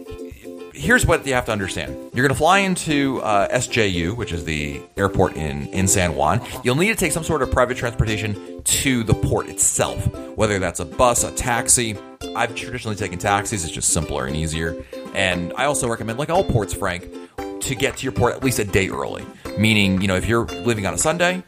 here's 0.81 1.05
what 1.05 1.27
you 1.27 1.35
have 1.35 1.45
to 1.45 1.53
understand. 1.53 1.93
You're 2.15 2.27
going 2.27 2.31
to 2.31 2.35
fly 2.35 2.61
into 2.61 3.21
uh, 3.21 3.49
SJU, 3.49 4.17
which 4.17 4.33
is 4.33 4.45
the 4.45 4.81
airport 4.97 5.37
in, 5.37 5.67
in 5.69 5.87
San 5.87 6.15
Juan. 6.15 6.41
You'll 6.65 6.75
need 6.75 6.89
to 6.89 6.97
take 6.97 7.13
some 7.13 7.23
sort 7.23 7.43
of 7.43 7.51
private 7.51 7.77
transportation 7.77 8.63
to 8.63 9.05
the 9.05 9.15
port 9.15 9.49
itself, 9.49 10.07
whether 10.37 10.59
that's 10.59 10.81
a 10.81 10.87
bus, 10.87 11.23
a 11.23 11.33
taxi. 11.33 11.97
I've 12.35 12.55
traditionally 12.55 12.97
taken 12.97 13.19
taxis, 13.19 13.65
it's 13.65 13.73
just 13.73 13.93
simpler 13.93 14.27
and 14.27 14.35
easier. 14.35 14.83
And 15.15 15.53
I 15.57 15.67
also 15.67 15.87
recommend, 15.87 16.19
like 16.19 16.31
all 16.31 16.45
ports, 16.45 16.73
Frank, 16.73 17.09
to 17.37 17.75
get 17.75 17.99
to 17.99 18.05
your 18.05 18.13
port 18.13 18.35
at 18.35 18.43
least 18.43 18.59
a 18.59 18.65
day 18.65 18.89
early. 18.89 19.25
Meaning, 19.59 20.01
you 20.01 20.09
know, 20.09 20.17
if 20.17 20.27
you're 20.27 20.47
leaving 20.47 20.87
on 20.87 20.95
a 20.95 20.99
Sunday, 20.99 21.43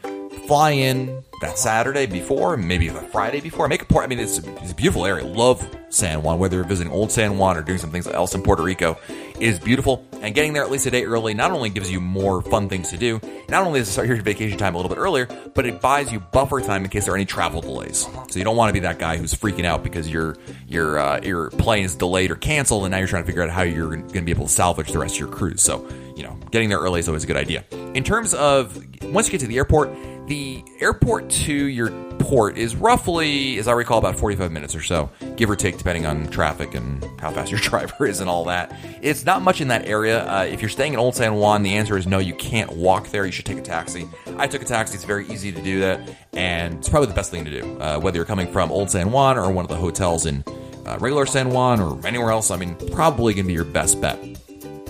fly 0.47 0.73
in 0.73 1.23
that 1.41 1.59
Saturday 1.59 2.07
before, 2.07 2.57
maybe 2.57 2.89
the 2.89 3.01
Friday 3.01 3.41
before. 3.41 3.69
Make 3.69 3.83
a 3.83 3.85
point. 3.85 4.05
I 4.05 4.07
mean, 4.07 4.21
it's, 4.21 4.39
it's, 4.39 4.73
a 4.73 4.75
beautiful 4.75 5.05
area. 5.05 5.25
Love 5.25 5.67
San 5.91 6.23
Juan, 6.23 6.39
whether 6.39 6.57
you're 6.57 6.65
visiting 6.65 6.93
Old 6.93 7.11
San 7.11 7.37
Juan 7.37 7.57
or 7.57 7.63
doing 7.63 7.79
some 7.79 7.91
things 7.91 8.07
else 8.07 8.35
in 8.35 8.43
Puerto 8.43 8.63
Rico. 8.63 8.97
Is 9.41 9.59
beautiful. 9.59 10.05
And 10.23 10.35
getting 10.37 10.53
there 10.53 10.63
at 10.63 10.71
least 10.71 10.87
a 10.87 10.91
day 10.91 11.05
early 11.05 11.35
not 11.35 11.51
only 11.51 11.69
gives 11.69 11.91
you 11.91 12.01
more 12.01 12.43
fun 12.43 12.69
things 12.69 12.91
to 12.91 12.97
do, 12.97 13.21
not 13.49 13.67
only 13.67 13.81
does 13.81 13.89
it 13.89 13.93
start 13.93 14.07
your 14.07 14.17
vacation 14.23 14.57
time 14.57 14.75
a 14.75 14.79
little 14.79 14.89
bit 14.89 14.99
earlier, 14.99 15.27
but 15.55 15.67
it 15.67 15.81
buys 15.81 16.13
you 16.13 16.21
buffer 16.21 16.61
time 16.61 16.85
in 16.85 16.91
case 16.91 17.07
there 17.07 17.15
are 17.15 17.17
any 17.17 17.25
travel 17.25 17.61
delays. 17.61 18.07
So 18.31 18.39
you 18.39 18.45
don't 18.45 18.57
want 18.57 18.69
to 18.69 18.73
be 18.73 18.81
that 18.81 19.01
guy 19.01 19.17
who's 19.17 19.35
freaking 19.35 19.65
out 19.65 19.83
because 19.83 20.09
your 20.09 20.37
your 20.69 20.99
uh, 20.99 21.21
your 21.23 21.51
plane 21.51 21.85
is 21.85 21.97
delayed 21.97 22.31
or 22.31 22.37
canceled, 22.37 22.85
and 22.85 22.93
now 22.93 22.99
you're 22.99 23.09
trying 23.09 23.25
to 23.25 23.27
figure 23.27 23.43
out 23.43 23.51
how 23.51 23.63
you're 23.63 23.89
going 23.89 24.09
to 24.09 24.23
be 24.23 24.31
able 24.31 24.47
to 24.47 24.53
salvage 24.53 24.93
the 24.93 24.99
rest 24.99 25.17
of 25.17 25.21
your 25.21 25.29
cruise. 25.29 25.61
So 25.61 25.87
you 26.17 26.23
know, 26.23 26.39
getting 26.51 26.69
there 26.69 26.79
early 26.79 27.01
is 27.01 27.09
always 27.09 27.25
a 27.25 27.27
good 27.27 27.37
idea. 27.37 27.65
In 27.95 28.05
terms 28.05 28.33
of 28.33 28.77
once 29.03 29.27
you 29.27 29.33
get 29.33 29.41
to 29.41 29.47
the 29.47 29.57
airport, 29.57 29.91
the 30.29 30.65
airport 30.81 31.31
to 31.31 31.53
your 31.53 31.91
port 32.23 32.57
is 32.57 32.77
roughly, 32.77 33.59
as 33.59 33.69
I 33.69 33.73
recall, 33.73 33.99
about 33.99 34.19
45 34.19 34.53
minutes 34.53 34.75
or 34.75 34.83
so, 34.83 35.11
give 35.37 35.51
or 35.51 35.57
take, 35.57 35.79
depending 35.79 36.07
on 36.07 36.29
traffic 36.29 36.75
and 36.75 37.05
how 37.21 37.31
fast 37.31 37.51
your 37.51 37.61
driver 37.63 38.07
is 38.07 38.21
and 38.21 38.31
all 38.31 38.45
that. 38.45 38.75
It's 39.03 39.25
not 39.25 39.43
much 39.43 39.61
in 39.61 39.69
that 39.69 39.87
area. 39.87 40.12
Uh, 40.13 40.45
if 40.45 40.61
you're 40.61 40.69
staying 40.69 40.93
in 40.93 40.99
Old 40.99 41.15
San 41.15 41.35
Juan, 41.35 41.63
the 41.63 41.75
answer 41.75 41.97
is 41.97 42.07
no, 42.07 42.19
you 42.19 42.35
can't 42.35 42.73
walk 42.73 43.09
there. 43.09 43.27
You 43.27 43.33
should 43.33 43.47
take 43.47 43.59
a 43.59 43.63
taxi. 43.63 44.09
I 44.37 44.47
took 44.47 44.63
a 44.63 44.65
taxi. 44.65 44.95
It's 44.95 45.05
very 45.05 45.27
easy 45.29 45.53
to 45.53 45.63
do 45.63 45.81
that, 45.81 46.17
and 46.33 46.75
it's 46.75 46.89
probably 46.89 47.09
the 47.09 47.15
best 47.15 47.31
thing 47.31 47.45
to 47.45 47.51
do, 47.51 47.79
uh, 47.79 47.99
whether 47.99 48.17
you're 48.17 48.25
coming 48.25 48.51
from 48.51 48.71
Old 48.71 48.91
San 48.91 49.11
Juan 49.13 49.39
or 49.39 49.51
one 49.51 49.65
of 49.65 49.69
the 49.69 49.77
hotels 49.77 50.27
in 50.27 50.45
uh, 50.87 50.99
regular 51.01 51.27
San 51.27 51.51
Juan 51.51 51.81
or 51.81 52.05
anywhere 52.07 52.31
else. 52.31 52.51
I 52.51 52.57
mean, 52.57 52.77
probably 52.91 53.35
going 53.35 53.45
to 53.45 53.49
be 53.49 53.55
your 53.55 53.65
best 53.65 54.01
bet. 54.01 54.19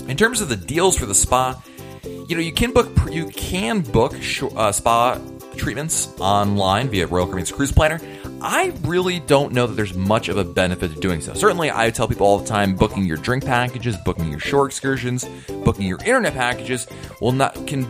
In 0.09 0.17
terms 0.17 0.41
of 0.41 0.49
the 0.49 0.57
deals 0.57 0.99
for 0.99 1.07
the 1.07 1.15
spa, 1.15 1.63
you 2.05 2.37
know, 2.37 2.43
you 2.43 2.53
can 2.53 2.73
book 2.73 2.91
you 3.11 3.29
can 3.29 3.81
book 3.81 4.15
uh, 4.57 4.73
spa 4.73 5.21
treatments 5.57 6.09
online 6.19 6.89
via 6.89 7.07
Royal 7.07 7.27
Caribbean's 7.27 7.53
Cruise 7.53 7.73
Planner. 7.73 8.01
I 8.43 8.73
really 8.83 9.21
don't 9.21 9.53
know 9.53 9.69
that 9.69 9.75
there's 9.75 9.95
much 9.95 10.29
of 10.29 10.37
a 10.37 10.45
benefit 10.45 10.93
to 10.95 11.01
doing 11.01 11.21
so. 11.21 11.33
Certainly, 11.35 11.71
I 11.71 11.91
tell 11.91 12.09
people 12.09 12.27
all 12.27 12.39
the 12.39 12.47
time 12.47 12.75
booking 12.75 13.05
your 13.05 13.17
drink 13.17 13.45
packages, 13.45 13.97
booking 14.05 14.31
your 14.31 14.41
shore 14.41 14.67
excursions, 14.67 15.25
booking 15.65 15.87
your 15.87 15.99
internet 15.99 16.35
packages 16.35 16.89
will 17.21 17.33
not 17.33 17.67
can 17.69 17.87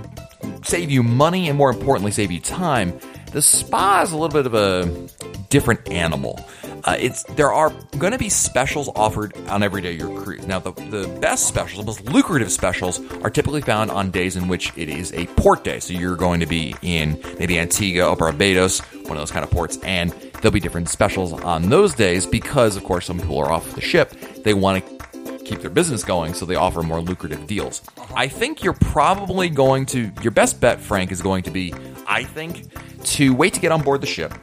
save 0.63 0.91
you 0.91 1.03
money 1.03 1.49
and 1.49 1.57
more 1.57 1.71
importantly 1.71 2.11
save 2.11 2.31
you 2.31 2.41
time. 2.41 2.99
The 3.33 3.41
spa 3.41 4.03
is 4.03 4.13
a 4.13 4.17
little 4.17 4.29
bit 4.29 4.45
of 4.45 4.55
a 4.55 5.09
different 5.49 5.89
animal. 5.91 6.39
Uh, 6.85 6.97
it's 6.99 7.23
there 7.35 7.53
are 7.53 7.71
going 7.99 8.13
to 8.13 8.19
be 8.19 8.29
specials 8.29 8.91
offered 8.95 9.37
on 9.49 9.63
every 9.63 9.81
day 9.81 9.95
of 9.95 10.01
your 10.01 10.23
cruise. 10.23 10.47
Now, 10.47 10.59
the, 10.59 10.73
the 10.73 11.09
best 11.21 11.47
specials, 11.47 11.81
the 11.81 11.87
most 11.87 12.05
lucrative 12.05 12.53
specials, 12.53 13.01
are 13.23 13.31
typically 13.31 13.63
found 13.63 13.91
on 13.91 14.11
days 14.11 14.37
in 14.37 14.49
which 14.49 14.73
it 14.77 14.89
is 14.89 15.13
a 15.13 15.27
port 15.29 15.65
day. 15.65 15.81
So 15.81 15.95
you're 15.95 16.17
going 16.17 16.41
to 16.41 16.47
be 16.47 16.75
in 16.83 17.23
maybe 17.39 17.59
Antigua 17.59 18.09
or 18.09 18.17
Barbados, 18.17 18.81
one 18.81 19.13
of 19.13 19.19
those 19.19 19.31
kind 19.31 19.45
of 19.45 19.51
ports, 19.51 19.79
and 19.83 20.13
there'll 20.43 20.53
be 20.53 20.61
different 20.61 20.89
specials 20.91 21.33
on 21.33 21.71
those 21.71 21.95
days 21.95 22.27
because, 22.27 22.77
of 22.77 22.85
course, 22.85 23.07
some 23.07 23.19
people 23.19 23.39
are 23.39 23.51
off 23.51 23.75
the 23.75 23.81
ship. 23.81 24.11
They 24.45 24.53
want 24.53 24.85
to 24.85 25.39
keep 25.39 25.61
their 25.61 25.71
business 25.71 26.05
going, 26.05 26.35
so 26.35 26.45
they 26.45 26.57
offer 26.57 26.83
more 26.83 27.01
lucrative 27.01 27.47
deals. 27.47 27.81
I 28.15 28.29
think 28.29 28.63
you're 28.63 28.75
probably 28.75 29.49
going 29.49 29.87
to 29.87 30.11
your 30.21 30.33
best 30.33 30.61
bet, 30.61 30.81
Frank, 30.81 31.11
is 31.11 31.23
going 31.23 31.45
to 31.45 31.51
be 31.51 31.73
I 32.07 32.25
think, 32.25 32.67
to 33.05 33.35
wait 33.35 33.55
to 33.55 33.61
get 33.61 33.73
on 33.73 33.81
board 33.81 34.03
the 34.03 34.07
ship 34.07 34.35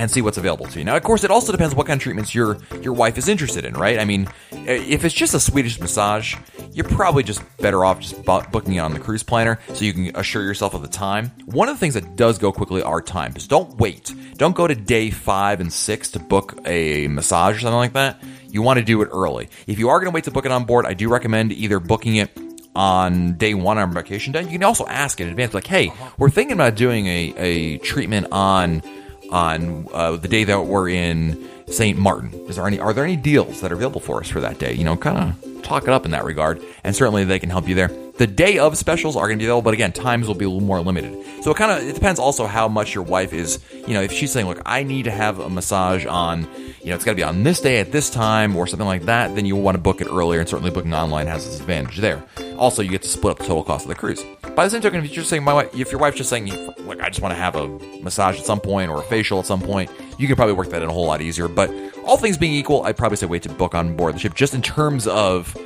and 0.00 0.10
see 0.10 0.22
what's 0.22 0.38
available 0.38 0.64
to 0.64 0.78
you. 0.78 0.84
Now, 0.84 0.96
of 0.96 1.02
course, 1.02 1.24
it 1.24 1.30
also 1.30 1.52
depends 1.52 1.74
what 1.74 1.86
kind 1.86 1.98
of 1.98 2.02
treatments 2.02 2.34
your 2.34 2.56
your 2.80 2.94
wife 2.94 3.18
is 3.18 3.28
interested 3.28 3.66
in, 3.66 3.74
right? 3.74 3.98
I 3.98 4.06
mean, 4.06 4.28
if 4.50 5.04
it's 5.04 5.14
just 5.14 5.34
a 5.34 5.40
Swedish 5.40 5.78
massage, 5.78 6.36
you're 6.72 6.88
probably 6.88 7.22
just 7.22 7.42
better 7.58 7.84
off 7.84 8.00
just 8.00 8.24
booking 8.24 8.76
it 8.76 8.78
on 8.78 8.94
the 8.94 8.98
cruise 8.98 9.22
planner 9.22 9.58
so 9.74 9.84
you 9.84 9.92
can 9.92 10.16
assure 10.16 10.42
yourself 10.42 10.72
of 10.72 10.80
the 10.80 10.88
time. 10.88 11.30
One 11.44 11.68
of 11.68 11.76
the 11.76 11.80
things 11.80 11.94
that 11.94 12.16
does 12.16 12.38
go 12.38 12.50
quickly 12.50 12.82
are 12.82 13.02
times. 13.02 13.46
Don't 13.46 13.76
wait. 13.76 14.14
Don't 14.36 14.56
go 14.56 14.66
to 14.66 14.74
day 14.74 15.10
five 15.10 15.60
and 15.60 15.70
six 15.70 16.10
to 16.12 16.18
book 16.18 16.58
a 16.64 17.06
massage 17.08 17.58
or 17.58 17.60
something 17.60 17.76
like 17.76 17.92
that. 17.92 18.22
You 18.48 18.62
want 18.62 18.78
to 18.78 18.84
do 18.84 19.02
it 19.02 19.10
early. 19.12 19.50
If 19.66 19.78
you 19.78 19.90
are 19.90 19.98
going 19.98 20.10
to 20.10 20.14
wait 20.14 20.24
to 20.24 20.30
book 20.30 20.46
it 20.46 20.52
on 20.52 20.64
board, 20.64 20.86
I 20.86 20.94
do 20.94 21.10
recommend 21.10 21.52
either 21.52 21.78
booking 21.78 22.16
it 22.16 22.30
on 22.74 23.34
day 23.34 23.52
one 23.52 23.76
on 23.76 23.92
vacation 23.92 24.32
day. 24.32 24.42
You 24.44 24.48
can 24.48 24.64
also 24.64 24.86
ask 24.86 25.20
in 25.20 25.28
advance, 25.28 25.52
like, 25.52 25.66
"Hey, 25.66 25.92
we're 26.16 26.30
thinking 26.30 26.54
about 26.54 26.74
doing 26.74 27.06
a, 27.06 27.34
a 27.36 27.78
treatment 27.78 28.28
on." 28.32 28.82
On 29.30 29.88
uh, 29.92 30.16
the 30.16 30.28
day 30.28 30.44
that 30.44 30.66
we're 30.66 30.88
in 30.88 31.48
St. 31.66 31.98
Martin. 31.98 32.32
Is 32.48 32.56
there 32.56 32.66
any? 32.66 32.80
Are 32.80 32.92
there 32.92 33.04
any 33.04 33.16
deals 33.16 33.60
that 33.60 33.72
are 33.72 33.76
available 33.76 34.00
for 34.00 34.20
us 34.20 34.28
for 34.28 34.40
that 34.40 34.58
day? 34.58 34.74
You 34.74 34.84
know, 34.84 34.96
kind 34.96 35.34
of 35.44 35.62
talk 35.62 35.84
it 35.84 35.90
up 35.90 36.04
in 36.04 36.10
that 36.10 36.24
regard, 36.24 36.62
and 36.82 36.94
certainly 36.94 37.24
they 37.24 37.38
can 37.38 37.50
help 37.50 37.68
you 37.68 37.74
there. 37.74 37.88
The 38.18 38.26
day 38.26 38.58
of 38.58 38.76
specials 38.76 39.16
are 39.16 39.26
going 39.28 39.38
to 39.38 39.42
be 39.42 39.46
available, 39.46 39.62
but 39.62 39.74
again, 39.74 39.92
times 39.92 40.26
will 40.26 40.34
be 40.34 40.44
a 40.44 40.48
little 40.48 40.66
more 40.66 40.80
limited. 40.80 41.24
So 41.42 41.50
it 41.52 41.56
kind 41.56 41.70
of 41.70 41.88
it 41.88 41.94
depends 41.94 42.20
also 42.20 42.46
how 42.46 42.68
much 42.68 42.94
your 42.94 43.04
wife 43.04 43.32
is. 43.32 43.60
You 43.72 43.94
know, 43.94 44.02
if 44.02 44.12
she's 44.12 44.32
saying, 44.32 44.46
"Look, 44.46 44.60
I 44.66 44.82
need 44.82 45.04
to 45.04 45.10
have 45.10 45.38
a 45.38 45.48
massage 45.48 46.04
on," 46.06 46.42
you 46.82 46.86
know, 46.86 46.96
it's 46.96 47.04
got 47.04 47.12
to 47.12 47.16
be 47.16 47.22
on 47.22 47.44
this 47.44 47.60
day 47.60 47.78
at 47.78 47.92
this 47.92 48.10
time 48.10 48.56
or 48.56 48.66
something 48.66 48.86
like 48.86 49.02
that, 49.02 49.34
then 49.36 49.46
you 49.46 49.56
want 49.56 49.76
to 49.76 49.80
book 49.80 50.00
it 50.00 50.08
earlier, 50.08 50.40
and 50.40 50.48
certainly 50.48 50.70
booking 50.70 50.92
online 50.92 51.28
has 51.28 51.46
its 51.46 51.60
advantage 51.60 51.98
there. 51.98 52.22
Also, 52.58 52.82
you 52.82 52.90
get 52.90 53.02
to 53.02 53.08
split 53.08 53.32
up 53.32 53.38
the 53.38 53.44
total 53.44 53.64
cost 53.64 53.84
of 53.84 53.88
the 53.88 53.94
cruise. 53.94 54.22
By 54.60 54.66
the 54.66 54.72
same 54.72 54.82
token, 54.82 55.02
if 55.02 55.16
you're 55.16 55.24
saying 55.24 55.42
my 55.42 55.54
wife, 55.54 55.74
if 55.74 55.90
your 55.90 55.98
wife's 55.98 56.18
just 56.18 56.28
saying, 56.28 56.48
like, 56.80 57.00
I 57.00 57.08
just 57.08 57.22
want 57.22 57.32
to 57.32 57.40
have 57.40 57.56
a 57.56 57.66
massage 58.02 58.38
at 58.38 58.44
some 58.44 58.60
point 58.60 58.90
or 58.90 58.98
a 58.98 59.02
facial 59.02 59.38
at 59.38 59.46
some 59.46 59.62
point, 59.62 59.90
you 60.18 60.26
can 60.26 60.36
probably 60.36 60.52
work 60.52 60.68
that 60.68 60.82
in 60.82 60.88
a 60.90 60.92
whole 60.92 61.06
lot 61.06 61.22
easier. 61.22 61.48
But 61.48 61.72
all 62.04 62.18
things 62.18 62.36
being 62.36 62.52
equal, 62.52 62.82
I'd 62.82 62.98
probably 62.98 63.16
say 63.16 63.24
wait 63.24 63.42
to 63.44 63.48
book 63.48 63.74
on 63.74 63.96
board 63.96 64.16
the 64.16 64.18
ship, 64.18 64.34
just 64.34 64.52
in 64.52 64.60
terms 64.60 65.06
of 65.06 65.56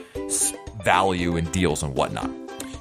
value 0.84 1.36
and 1.36 1.50
deals 1.50 1.82
and 1.82 1.92
whatnot. 1.96 2.30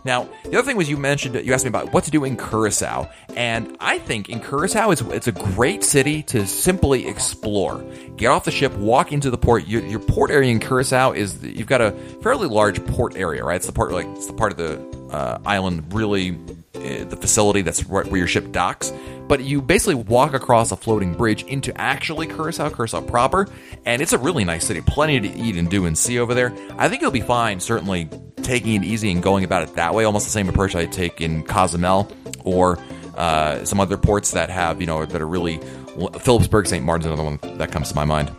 Now, 0.05 0.29
the 0.43 0.55
other 0.55 0.61
thing 0.61 0.77
was 0.77 0.87
you 0.87 0.97
mentioned 0.97 1.33
you 1.43 1.51
asked 1.51 1.65
me 1.65 1.69
about 1.69 1.93
what 1.93 2.03
to 2.03 2.11
do 2.11 2.25
in 2.25 2.37
Curacao, 2.37 3.09
and 3.35 3.75
I 3.79 3.97
think 3.97 4.29
in 4.29 4.39
Curacao 4.39 4.91
it's 4.91 5.01
it's 5.01 5.27
a 5.27 5.31
great 5.31 5.83
city 5.83 6.21
to 6.23 6.45
simply 6.45 7.07
explore. 7.07 7.83
Get 8.17 8.27
off 8.27 8.43
the 8.43 8.51
ship, 8.51 8.71
walk 8.73 9.11
into 9.11 9.31
the 9.31 9.37
port. 9.39 9.65
Your, 9.65 9.83
your 9.83 9.99
port 9.99 10.29
area 10.29 10.51
in 10.51 10.59
Curacao 10.59 11.13
is 11.13 11.43
you've 11.43 11.65
got 11.65 11.81
a 11.81 11.93
fairly 12.21 12.47
large 12.47 12.85
port 12.85 13.15
area, 13.15 13.43
right? 13.43 13.55
It's 13.55 13.65
the 13.65 13.71
part 13.71 13.91
like 13.91 14.05
it's 14.09 14.27
the 14.27 14.33
part 14.33 14.51
of 14.51 14.59
the 14.59 14.92
uh, 15.13 15.39
island 15.45 15.93
really 15.93 16.31
uh, 16.75 17.05
the 17.05 17.17
facility 17.19 17.61
that's 17.61 17.85
right 17.85 18.05
where 18.07 18.17
your 18.17 18.27
ship 18.27 18.51
docks. 18.51 18.91
But 19.27 19.43
you 19.43 19.61
basically 19.61 19.95
walk 19.95 20.33
across 20.33 20.71
a 20.71 20.75
floating 20.75 21.13
bridge 21.13 21.43
into 21.43 21.75
actually 21.79 22.27
Curacao, 22.27 22.69
Curacao 22.69 23.01
proper, 23.01 23.47
and 23.85 24.01
it's 24.01 24.11
a 24.11 24.17
really 24.17 24.43
nice 24.43 24.65
city. 24.65 24.81
Plenty 24.81 25.21
to 25.21 25.29
eat 25.29 25.55
and 25.55 25.69
do 25.69 25.85
and 25.85 25.97
see 25.97 26.19
over 26.19 26.33
there. 26.33 26.53
I 26.77 26.89
think 26.89 27.01
you'll 27.01 27.11
be 27.11 27.21
fine, 27.21 27.59
certainly 27.59 28.09
taking 28.37 28.75
it 28.75 28.83
easy 28.83 29.11
and 29.11 29.23
going 29.23 29.45
about 29.45 29.63
it 29.63 29.75
that 29.75 29.93
way. 29.93 30.03
Almost 30.03 30.25
the 30.25 30.31
same 30.31 30.49
approach 30.49 30.75
I 30.75 30.85
take 30.85 31.21
in 31.21 31.43
Cozumel 31.43 32.11
or 32.43 32.77
uh, 33.15 33.63
some 33.63 33.79
other 33.79 33.97
ports 33.97 34.31
that 34.31 34.49
have, 34.49 34.81
you 34.81 34.87
know, 34.87 35.05
that 35.05 35.21
are 35.21 35.27
really 35.27 35.59
Philipsburg, 35.95 36.67
St. 36.67 36.83
Martin's, 36.83 37.05
another 37.05 37.23
one 37.23 37.39
that 37.57 37.71
comes 37.71 37.89
to 37.89 37.95
my 37.95 38.05
mind. 38.05 38.31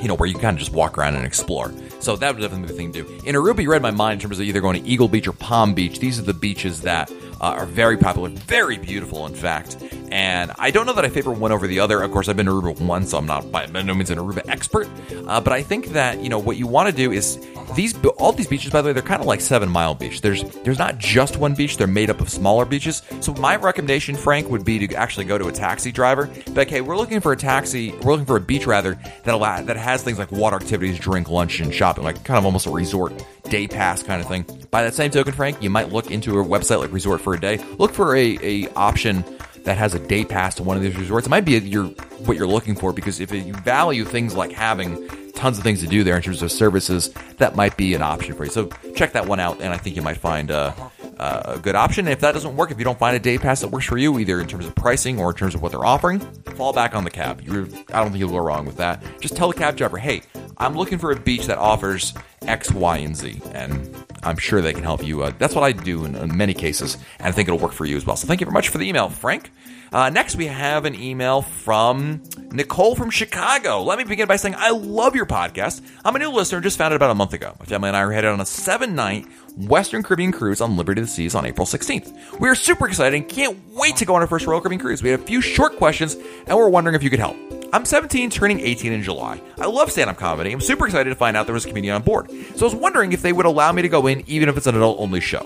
You 0.00 0.06
know, 0.06 0.14
where 0.14 0.28
you 0.28 0.36
kind 0.36 0.54
of 0.54 0.58
just 0.58 0.72
walk 0.72 0.96
around 0.96 1.16
and 1.16 1.26
explore. 1.26 1.72
So 2.00 2.16
that 2.16 2.34
would 2.34 2.40
definitely 2.40 2.66
be 2.66 2.72
the 2.72 2.78
thing 2.78 2.92
to 2.92 3.02
do. 3.02 3.26
In 3.26 3.34
Aruba, 3.34 3.62
you 3.62 3.70
read 3.70 3.82
my 3.82 3.90
mind 3.90 4.20
in 4.20 4.28
terms 4.28 4.38
of 4.38 4.46
either 4.46 4.60
going 4.60 4.82
to 4.82 4.88
Eagle 4.88 5.08
Beach 5.08 5.26
or 5.26 5.32
Palm 5.32 5.74
Beach. 5.74 5.98
These 5.98 6.18
are 6.18 6.22
the 6.22 6.34
beaches 6.34 6.82
that 6.82 7.10
uh, 7.40 7.44
are 7.44 7.66
very 7.66 7.96
popular, 7.96 8.28
very 8.30 8.78
beautiful, 8.78 9.26
in 9.26 9.34
fact. 9.34 9.76
And 10.10 10.52
I 10.58 10.70
don't 10.70 10.86
know 10.86 10.94
that 10.94 11.04
I 11.04 11.08
favor 11.08 11.30
one 11.30 11.52
over 11.52 11.66
the 11.66 11.80
other. 11.80 12.02
Of 12.02 12.10
course, 12.10 12.28
I've 12.28 12.36
been 12.36 12.46
to 12.46 12.52
Aruba 12.52 12.80
once, 12.80 13.10
so 13.10 13.18
I'm 13.18 13.26
not 13.26 13.50
by 13.52 13.66
no 13.66 13.94
means 13.94 14.10
an 14.10 14.18
Aruba 14.18 14.48
expert. 14.48 14.88
Uh, 15.26 15.40
but 15.40 15.52
I 15.52 15.62
think 15.62 15.88
that 15.88 16.20
you 16.20 16.28
know 16.28 16.38
what 16.38 16.56
you 16.56 16.66
want 16.66 16.88
to 16.88 16.94
do 16.94 17.12
is 17.12 17.38
these 17.74 17.94
all 18.18 18.32
these 18.32 18.46
beaches. 18.46 18.72
By 18.72 18.82
the 18.82 18.88
way, 18.88 18.92
they're 18.92 19.02
kind 19.02 19.20
of 19.20 19.26
like 19.26 19.40
Seven 19.40 19.68
Mile 19.68 19.94
Beach. 19.94 20.20
There's 20.20 20.42
there's 20.62 20.78
not 20.78 20.98
just 20.98 21.36
one 21.36 21.54
beach; 21.54 21.76
they're 21.76 21.86
made 21.86 22.10
up 22.10 22.20
of 22.20 22.30
smaller 22.30 22.64
beaches. 22.64 23.02
So 23.20 23.34
my 23.34 23.56
recommendation, 23.56 24.16
Frank, 24.16 24.48
would 24.50 24.64
be 24.64 24.86
to 24.86 24.94
actually 24.94 25.26
go 25.26 25.38
to 25.38 25.48
a 25.48 25.52
taxi 25.52 25.92
driver. 25.92 26.30
Like, 26.48 26.70
hey, 26.70 26.80
we're 26.80 26.96
looking 26.96 27.20
for 27.20 27.32
a 27.32 27.36
taxi. 27.36 27.92
We're 27.92 28.12
looking 28.12 28.26
for 28.26 28.36
a 28.36 28.40
beach 28.40 28.66
rather 28.66 28.98
that 29.24 29.34
allow, 29.34 29.60
that 29.62 29.76
has 29.76 30.02
things 30.02 30.18
like 30.18 30.32
water 30.32 30.56
activities, 30.56 30.98
drink, 30.98 31.28
lunch, 31.28 31.60
and 31.60 31.72
shopping, 31.72 32.04
like 32.04 32.24
kind 32.24 32.38
of 32.38 32.44
almost 32.44 32.66
a 32.66 32.70
resort 32.70 33.12
day 33.48 33.66
pass 33.66 34.02
kind 34.02 34.20
of 34.20 34.28
thing. 34.28 34.44
By 34.70 34.82
that 34.82 34.94
same 34.94 35.10
token, 35.10 35.32
Frank, 35.32 35.62
you 35.62 35.70
might 35.70 35.92
look 35.92 36.10
into 36.10 36.38
a 36.38 36.44
website 36.44 36.80
like 36.80 36.92
Resort 36.92 37.20
for 37.20 37.34
a 37.34 37.40
Day. 37.40 37.58
Look 37.78 37.92
for 37.92 38.16
a, 38.16 38.38
a 38.42 38.68
option 38.74 39.24
that 39.64 39.76
has 39.76 39.94
a 39.94 39.98
day 39.98 40.24
pass 40.24 40.54
to 40.56 40.62
one 40.62 40.76
of 40.76 40.82
these 40.82 40.96
resorts. 40.96 41.26
It 41.26 41.30
might 41.30 41.44
be 41.44 41.58
your 41.58 41.84
what 42.24 42.36
you're 42.36 42.46
looking 42.46 42.74
for 42.74 42.92
because 42.92 43.20
if 43.20 43.32
you 43.32 43.52
value 43.52 44.04
things 44.04 44.34
like 44.34 44.52
having 44.52 45.08
tons 45.32 45.56
of 45.56 45.64
things 45.64 45.80
to 45.80 45.86
do 45.86 46.02
there 46.02 46.16
in 46.16 46.22
terms 46.22 46.42
of 46.42 46.50
services, 46.50 47.10
that 47.36 47.54
might 47.54 47.76
be 47.76 47.94
an 47.94 48.02
option 48.02 48.34
for 48.34 48.44
you. 48.44 48.50
So 48.50 48.68
check 48.94 49.12
that 49.12 49.26
one 49.26 49.40
out, 49.40 49.60
and 49.60 49.72
I 49.72 49.76
think 49.76 49.94
you 49.94 50.02
might 50.02 50.16
find 50.16 50.50
uh, 50.50 50.72
uh, 51.18 51.54
a 51.56 51.58
good 51.58 51.76
option. 51.76 52.06
And 52.06 52.12
if 52.12 52.20
that 52.20 52.32
doesn't 52.32 52.56
work, 52.56 52.70
if 52.70 52.78
you 52.78 52.84
don't 52.84 52.98
find 52.98 53.14
a 53.14 53.20
day 53.20 53.38
pass 53.38 53.60
that 53.60 53.68
works 53.68 53.86
for 53.86 53.98
you, 53.98 54.18
either 54.18 54.40
in 54.40 54.48
terms 54.48 54.66
of 54.66 54.74
pricing 54.74 55.20
or 55.20 55.30
in 55.30 55.36
terms 55.36 55.54
of 55.54 55.62
what 55.62 55.72
they're 55.72 55.84
offering, 55.84 56.20
fall 56.56 56.72
back 56.72 56.94
on 56.94 57.04
the 57.04 57.10
cab. 57.10 57.40
You're, 57.42 57.68
I 57.92 58.00
don't 58.00 58.10
think 58.10 58.18
you'll 58.18 58.30
go 58.30 58.38
wrong 58.38 58.66
with 58.66 58.76
that. 58.78 59.02
Just 59.20 59.36
tell 59.36 59.48
the 59.48 59.54
cab 59.54 59.76
driver, 59.76 59.98
hey, 59.98 60.22
I'm 60.58 60.74
looking 60.74 60.98
for 60.98 61.12
a 61.12 61.16
beach 61.16 61.46
that 61.46 61.58
offers 61.58 62.14
X, 62.42 62.72
Y, 62.72 62.98
and 62.98 63.16
Z, 63.16 63.40
and 63.52 64.04
I'm 64.22 64.36
sure 64.36 64.60
they 64.60 64.72
can 64.72 64.82
help 64.82 65.04
you. 65.04 65.22
Uh, 65.22 65.32
that's 65.38 65.54
what 65.54 65.62
I 65.62 65.72
do 65.72 66.04
in, 66.04 66.16
in, 66.16 66.36
many 66.36 66.54
cases, 66.54 66.96
and 67.18 67.28
I 67.28 67.32
think 67.32 67.48
it'll 67.48 67.60
work 67.60 67.72
for 67.72 67.84
you 67.84 67.96
as 67.96 68.04
well. 68.04 68.16
So 68.16 68.26
thank 68.26 68.40
you 68.40 68.46
very 68.46 68.54
much 68.54 68.68
for 68.68 68.78
the 68.78 68.88
email, 68.88 69.08
Frank. 69.08 69.50
Uh, 69.92 70.10
next, 70.10 70.36
we 70.36 70.46
have 70.46 70.84
an 70.84 70.94
email 70.94 71.42
from 71.42 72.22
Nicole 72.50 72.94
from 72.94 73.10
Chicago. 73.10 73.82
Let 73.82 73.98
me 73.98 74.04
begin 74.04 74.26
by 74.26 74.36
saying 74.36 74.54
I 74.58 74.70
love 74.70 75.14
your 75.14 75.26
podcast. 75.26 75.80
I'm 76.04 76.14
a 76.14 76.18
new 76.18 76.30
listener, 76.30 76.60
just 76.60 76.76
found 76.76 76.92
it 76.92 76.96
about 76.96 77.10
a 77.10 77.14
month 77.14 77.32
ago. 77.32 77.54
My 77.58 77.64
family 77.64 77.88
and 77.88 77.96
I 77.96 78.00
are 78.02 78.12
headed 78.12 78.30
on 78.30 78.40
a 78.40 78.46
seven 78.46 78.94
night 78.94 79.26
Western 79.66 80.04
Caribbean 80.04 80.30
cruise 80.30 80.60
on 80.60 80.76
Liberty 80.76 81.00
of 81.00 81.08
the 81.08 81.12
Seas 81.12 81.34
on 81.34 81.44
April 81.44 81.66
16th. 81.66 82.38
We 82.38 82.48
are 82.48 82.54
super 82.54 82.86
excited 82.86 83.16
and 83.16 83.28
can't 83.28 83.58
wait 83.74 83.96
to 83.96 84.04
go 84.04 84.14
on 84.14 84.20
our 84.20 84.28
first 84.28 84.46
Royal 84.46 84.60
Caribbean 84.60 84.80
cruise. 84.80 85.02
We 85.02 85.10
have 85.10 85.20
a 85.20 85.24
few 85.24 85.40
short 85.40 85.76
questions, 85.78 86.14
and 86.46 86.56
we're 86.56 86.68
wondering 86.68 86.94
if 86.94 87.02
you 87.02 87.10
could 87.10 87.18
help. 87.18 87.36
I'm 87.72 87.84
17, 87.84 88.30
turning 88.30 88.60
18 88.60 88.92
in 88.92 89.02
July. 89.02 89.40
I 89.58 89.66
love 89.66 89.90
stand 89.90 90.10
up 90.10 90.16
comedy. 90.16 90.52
I'm 90.52 90.60
super 90.60 90.86
excited 90.86 91.10
to 91.10 91.16
find 91.16 91.36
out 91.36 91.46
there 91.46 91.54
was 91.54 91.64
a 91.64 91.68
comedian 91.68 91.96
on 91.96 92.02
board. 92.02 92.30
So 92.30 92.60
I 92.60 92.64
was 92.64 92.74
wondering 92.76 93.12
if 93.12 93.20
they 93.20 93.32
would 93.32 93.46
allow 93.46 93.72
me 93.72 93.82
to 93.82 93.88
go 93.88 94.06
in, 94.06 94.22
even 94.28 94.48
if 94.48 94.56
it's 94.56 94.68
an 94.68 94.76
adult 94.76 95.00
only 95.00 95.20
show. 95.20 95.44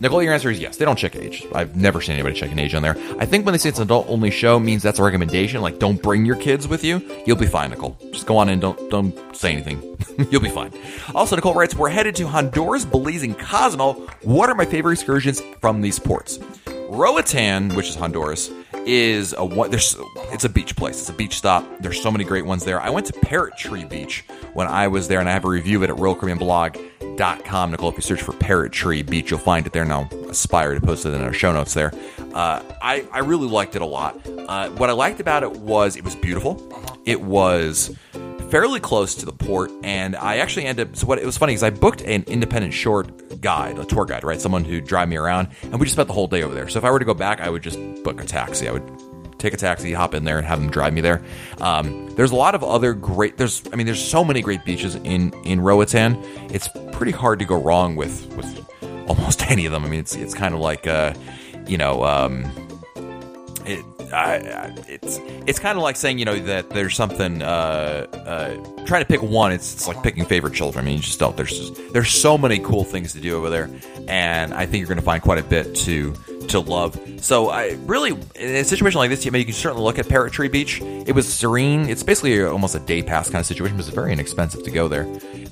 Nicole, 0.00 0.22
your 0.22 0.32
answer 0.32 0.50
is 0.50 0.60
yes. 0.60 0.76
They 0.76 0.84
don't 0.84 0.98
check 0.98 1.16
age. 1.16 1.44
I've 1.54 1.76
never 1.76 2.00
seen 2.00 2.14
anybody 2.14 2.36
check 2.36 2.52
an 2.52 2.58
age 2.58 2.74
on 2.74 2.82
there. 2.82 2.96
I 3.18 3.26
think 3.26 3.44
when 3.44 3.52
they 3.52 3.58
say 3.58 3.68
it's 3.68 3.78
an 3.78 3.84
adult 3.84 4.08
only 4.08 4.30
show 4.30 4.58
means 4.60 4.82
that's 4.82 4.98
a 4.98 5.02
recommendation. 5.02 5.60
Like, 5.60 5.78
don't 5.78 6.00
bring 6.00 6.24
your 6.24 6.36
kids 6.36 6.68
with 6.68 6.84
you. 6.84 7.02
You'll 7.26 7.36
be 7.36 7.46
fine, 7.46 7.70
Nicole. 7.70 7.96
Just 8.12 8.26
go 8.26 8.36
on 8.36 8.48
in. 8.48 8.60
Don't 8.60 8.90
don't 8.90 9.36
say 9.36 9.52
anything. 9.52 9.82
You'll 10.30 10.42
be 10.42 10.50
fine. 10.50 10.72
Also, 11.14 11.34
Nicole 11.36 11.54
writes, 11.54 11.74
"We're 11.74 11.88
headed 11.88 12.14
to 12.16 12.28
Honduras, 12.28 12.84
Belize, 12.84 13.22
and 13.22 13.36
Cozumel. 13.38 13.94
What 14.22 14.48
are 14.48 14.54
my 14.54 14.64
favorite 14.64 14.92
excursions 14.92 15.40
from 15.60 15.80
these 15.80 15.98
ports?" 15.98 16.38
Roatan, 16.88 17.74
which 17.74 17.88
is 17.88 17.94
Honduras, 17.96 18.50
is 18.86 19.34
a 19.36 19.44
one. 19.44 19.70
There's 19.70 19.96
it's 20.32 20.44
a 20.44 20.48
beach 20.48 20.74
place. 20.76 21.00
It's 21.00 21.10
a 21.10 21.12
beach 21.12 21.36
stop. 21.36 21.64
There's 21.80 22.00
so 22.00 22.10
many 22.10 22.24
great 22.24 22.46
ones 22.46 22.64
there. 22.64 22.80
I 22.80 22.90
went 22.90 23.06
to 23.06 23.12
Parrot 23.12 23.56
Tree 23.58 23.84
Beach 23.84 24.24
when 24.54 24.66
I 24.66 24.88
was 24.88 25.08
there, 25.08 25.20
and 25.20 25.28
I 25.28 25.32
have 25.32 25.44
a 25.44 25.48
review 25.48 25.78
of 25.78 25.82
it 25.82 25.90
at 25.90 25.96
RoyalCaribbeanBlog.com. 27.18 27.70
Nicole, 27.70 27.90
if 27.90 27.96
you 27.96 28.02
search 28.02 28.22
for 28.22 28.32
Parrot 28.34 28.72
Tree 28.72 29.02
Beach, 29.02 29.30
you'll 29.30 29.40
find 29.40 29.66
it 29.66 29.72
there. 29.72 29.84
Now, 29.84 30.08
aspire 30.28 30.74
to 30.74 30.80
post 30.80 31.06
it 31.06 31.10
in 31.10 31.20
our 31.20 31.32
show 31.32 31.52
notes 31.52 31.74
there. 31.74 31.92
Uh, 32.34 32.62
I 32.82 33.06
I 33.12 33.20
really 33.20 33.48
liked 33.48 33.76
it 33.76 33.82
a 33.82 33.86
lot. 33.86 34.20
Uh, 34.26 34.70
what 34.70 34.90
I 34.90 34.92
liked 34.92 35.20
about 35.20 35.42
it 35.42 35.52
was 35.52 35.96
it 35.96 36.04
was 36.04 36.14
beautiful. 36.16 36.62
It 37.04 37.20
was 37.20 37.96
fairly 38.50 38.80
close 38.80 39.14
to 39.16 39.26
the 39.26 39.32
port, 39.32 39.70
and 39.82 40.16
I 40.16 40.38
actually 40.38 40.66
ended 40.66 40.88
up. 40.88 40.96
So 40.96 41.06
what 41.06 41.18
it 41.18 41.26
was 41.26 41.36
funny 41.36 41.54
is 41.54 41.62
I 41.62 41.70
booked 41.70 42.00
an 42.02 42.24
independent 42.26 42.72
short 42.74 43.40
guide, 43.40 43.78
a 43.78 43.84
tour 43.84 44.04
guide, 44.04 44.24
right? 44.24 44.40
Someone 44.40 44.64
who'd 44.64 44.86
drive 44.86 45.08
me 45.08 45.16
around, 45.16 45.48
and 45.62 45.74
we 45.74 45.86
just 45.86 45.94
spent 45.94 46.08
the 46.08 46.14
whole 46.14 46.28
day 46.28 46.42
over 46.42 46.54
there. 46.54 46.68
So 46.68 46.78
if 46.78 46.84
I 46.84 46.90
were 46.90 46.98
to 46.98 47.04
go 47.04 47.14
back, 47.14 47.40
I 47.40 47.50
would 47.50 47.62
just 47.62 47.78
book 48.04 48.20
a 48.20 48.24
taxi. 48.24 48.68
I 48.68 48.72
would 48.72 48.86
take 49.38 49.54
a 49.54 49.56
taxi, 49.56 49.92
hop 49.92 50.14
in 50.14 50.24
there, 50.24 50.38
and 50.38 50.46
have 50.46 50.60
them 50.60 50.70
drive 50.70 50.92
me 50.92 51.00
there. 51.00 51.22
Um, 51.60 52.10
there's 52.16 52.32
a 52.32 52.36
lot 52.36 52.54
of 52.54 52.62
other 52.62 52.92
great. 52.92 53.36
There's, 53.36 53.62
I 53.72 53.76
mean, 53.76 53.86
there's 53.86 54.02
so 54.02 54.24
many 54.24 54.42
great 54.42 54.64
beaches 54.64 54.96
in 54.96 55.32
in 55.44 55.60
Roatan. 55.60 56.16
It's 56.50 56.68
pretty 56.92 57.12
hard 57.12 57.38
to 57.38 57.44
go 57.44 57.56
wrong 57.60 57.96
with 57.96 58.26
with 58.36 58.66
almost 59.08 59.50
any 59.50 59.66
of 59.66 59.72
them. 59.72 59.84
I 59.84 59.88
mean, 59.88 60.00
it's 60.00 60.16
it's 60.16 60.34
kind 60.34 60.54
of 60.54 60.60
like, 60.60 60.86
uh, 60.86 61.14
you 61.66 61.78
know. 61.78 62.04
Um, 62.04 62.44
it, 63.64 63.84
I, 64.12 64.72
it's 64.88 65.20
it's 65.46 65.58
kind 65.58 65.76
of 65.76 65.82
like 65.82 65.96
saying 65.96 66.18
you 66.18 66.24
know 66.24 66.38
that 66.38 66.70
there's 66.70 66.96
something 66.96 67.42
uh, 67.42 68.06
uh, 68.12 68.84
trying 68.86 69.02
to 69.02 69.06
pick 69.06 69.22
one. 69.22 69.52
It's, 69.52 69.74
it's 69.74 69.88
like 69.88 70.02
picking 70.02 70.24
favorite 70.24 70.54
children. 70.54 70.84
I 70.84 70.86
mean, 70.86 70.96
you 70.96 71.02
just 71.02 71.18
don't. 71.18 71.36
There's 71.36 71.50
just, 71.50 71.92
there's 71.92 72.10
so 72.10 72.38
many 72.38 72.58
cool 72.58 72.84
things 72.84 73.12
to 73.12 73.20
do 73.20 73.36
over 73.36 73.50
there, 73.50 73.70
and 74.08 74.54
I 74.54 74.64
think 74.64 74.80
you're 74.80 74.88
going 74.88 74.98
to 74.98 75.04
find 75.04 75.22
quite 75.22 75.38
a 75.38 75.42
bit 75.42 75.74
to 75.76 76.14
to 76.48 76.60
love. 76.60 76.98
So 77.20 77.50
I 77.50 77.78
really 77.86 78.10
in 78.10 78.56
a 78.56 78.64
situation 78.64 78.98
like 78.98 79.10
this, 79.10 79.24
you, 79.24 79.32
you 79.32 79.44
can 79.44 79.54
certainly 79.54 79.82
look 79.82 79.98
at 79.98 80.08
Parrot 80.08 80.32
Tree 80.32 80.48
Beach. 80.48 80.80
It 80.80 81.14
was 81.14 81.32
serene. 81.32 81.88
It's 81.88 82.02
basically 82.02 82.42
almost 82.42 82.74
a 82.74 82.80
day 82.80 83.02
pass 83.02 83.30
kind 83.30 83.40
of 83.40 83.46
situation, 83.46 83.76
but 83.76 83.86
it's 83.86 83.94
very 83.94 84.12
inexpensive 84.12 84.62
to 84.64 84.70
go 84.70 84.88
there. 84.88 85.06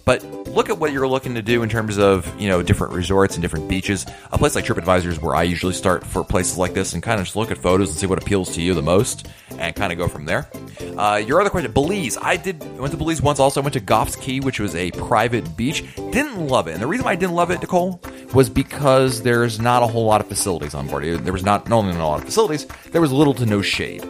But 0.05 0.25
look 0.47 0.71
at 0.71 0.79
what 0.79 0.93
you're 0.93 1.09
looking 1.09 1.35
to 1.35 1.43
do 1.43 1.63
in 1.63 1.69
terms 1.69 1.99
of 1.99 2.33
you 2.41 2.49
know 2.49 2.63
different 2.63 2.95
resorts 2.95 3.35
and 3.35 3.43
different 3.43 3.69
beaches. 3.69 4.07
A 4.33 4.39
place 4.39 4.55
like 4.55 4.65
TripAdvisor 4.65 5.07
is 5.07 5.21
where 5.21 5.35
I 5.35 5.43
usually 5.43 5.75
start 5.75 6.05
for 6.05 6.25
places 6.25 6.57
like 6.57 6.75
this 6.75 6.95
and 6.95 7.03
kind 7.03 7.21
of 7.21 7.27
just 7.27 7.37
look 7.37 7.51
at 7.51 7.59
photos 7.59 7.91
and 7.91 7.99
see 7.99 8.07
what 8.07 8.23
appeals 8.23 8.55
to 8.55 8.63
you 8.63 8.73
the 8.73 8.83
most, 8.83 9.29
and 9.59 9.75
kind 9.75 9.93
of 9.93 9.99
go 9.99 10.09
from 10.09 10.25
there. 10.25 10.49
Uh, 10.97 11.23
your 11.25 11.41
other 11.41 11.51
question, 11.51 11.73
Belize. 11.73 12.17
I 12.17 12.37
did 12.37 12.63
went 12.79 12.93
to 12.93 12.97
Belize 12.97 13.21
once. 13.21 13.39
Also 13.39 13.61
I 13.61 13.65
went 13.65 13.75
to 13.75 13.81
Goff's 13.81 14.17
Caye, 14.17 14.41
which 14.41 14.61
was 14.61 14.75
a 14.75 14.91
private 14.93 15.57
beach. 15.57 15.85
Didn't 15.97 16.47
love 16.47 16.69
it, 16.69 16.73
and 16.73 16.83
the 16.83 16.87
reason 16.87 17.05
why 17.05 17.13
I 17.13 17.17
didn't 17.17 17.35
love 17.35 17.51
it, 17.51 17.61
Nicole, 17.61 18.01
was 18.37 18.51
because 18.51 19.23
there's 19.23 19.59
not 19.59 19.83
a 19.83 19.87
whole 19.87 20.05
lot 20.05 20.21
of 20.21 20.27
facilities 20.27 20.75
on 20.75 20.87
board. 20.87 21.05
There 21.25 21.33
was 21.33 21.43
not, 21.43 21.71
not 21.71 21.79
only 21.79 21.95
not 21.95 22.03
a 22.03 22.07
lot 22.07 22.19
of 22.19 22.27
facilities, 22.27 22.67
there 22.93 23.01
was 23.01 23.11
little 23.11 23.33
to 23.33 23.47
no 23.47 23.63
shade. 23.63 24.05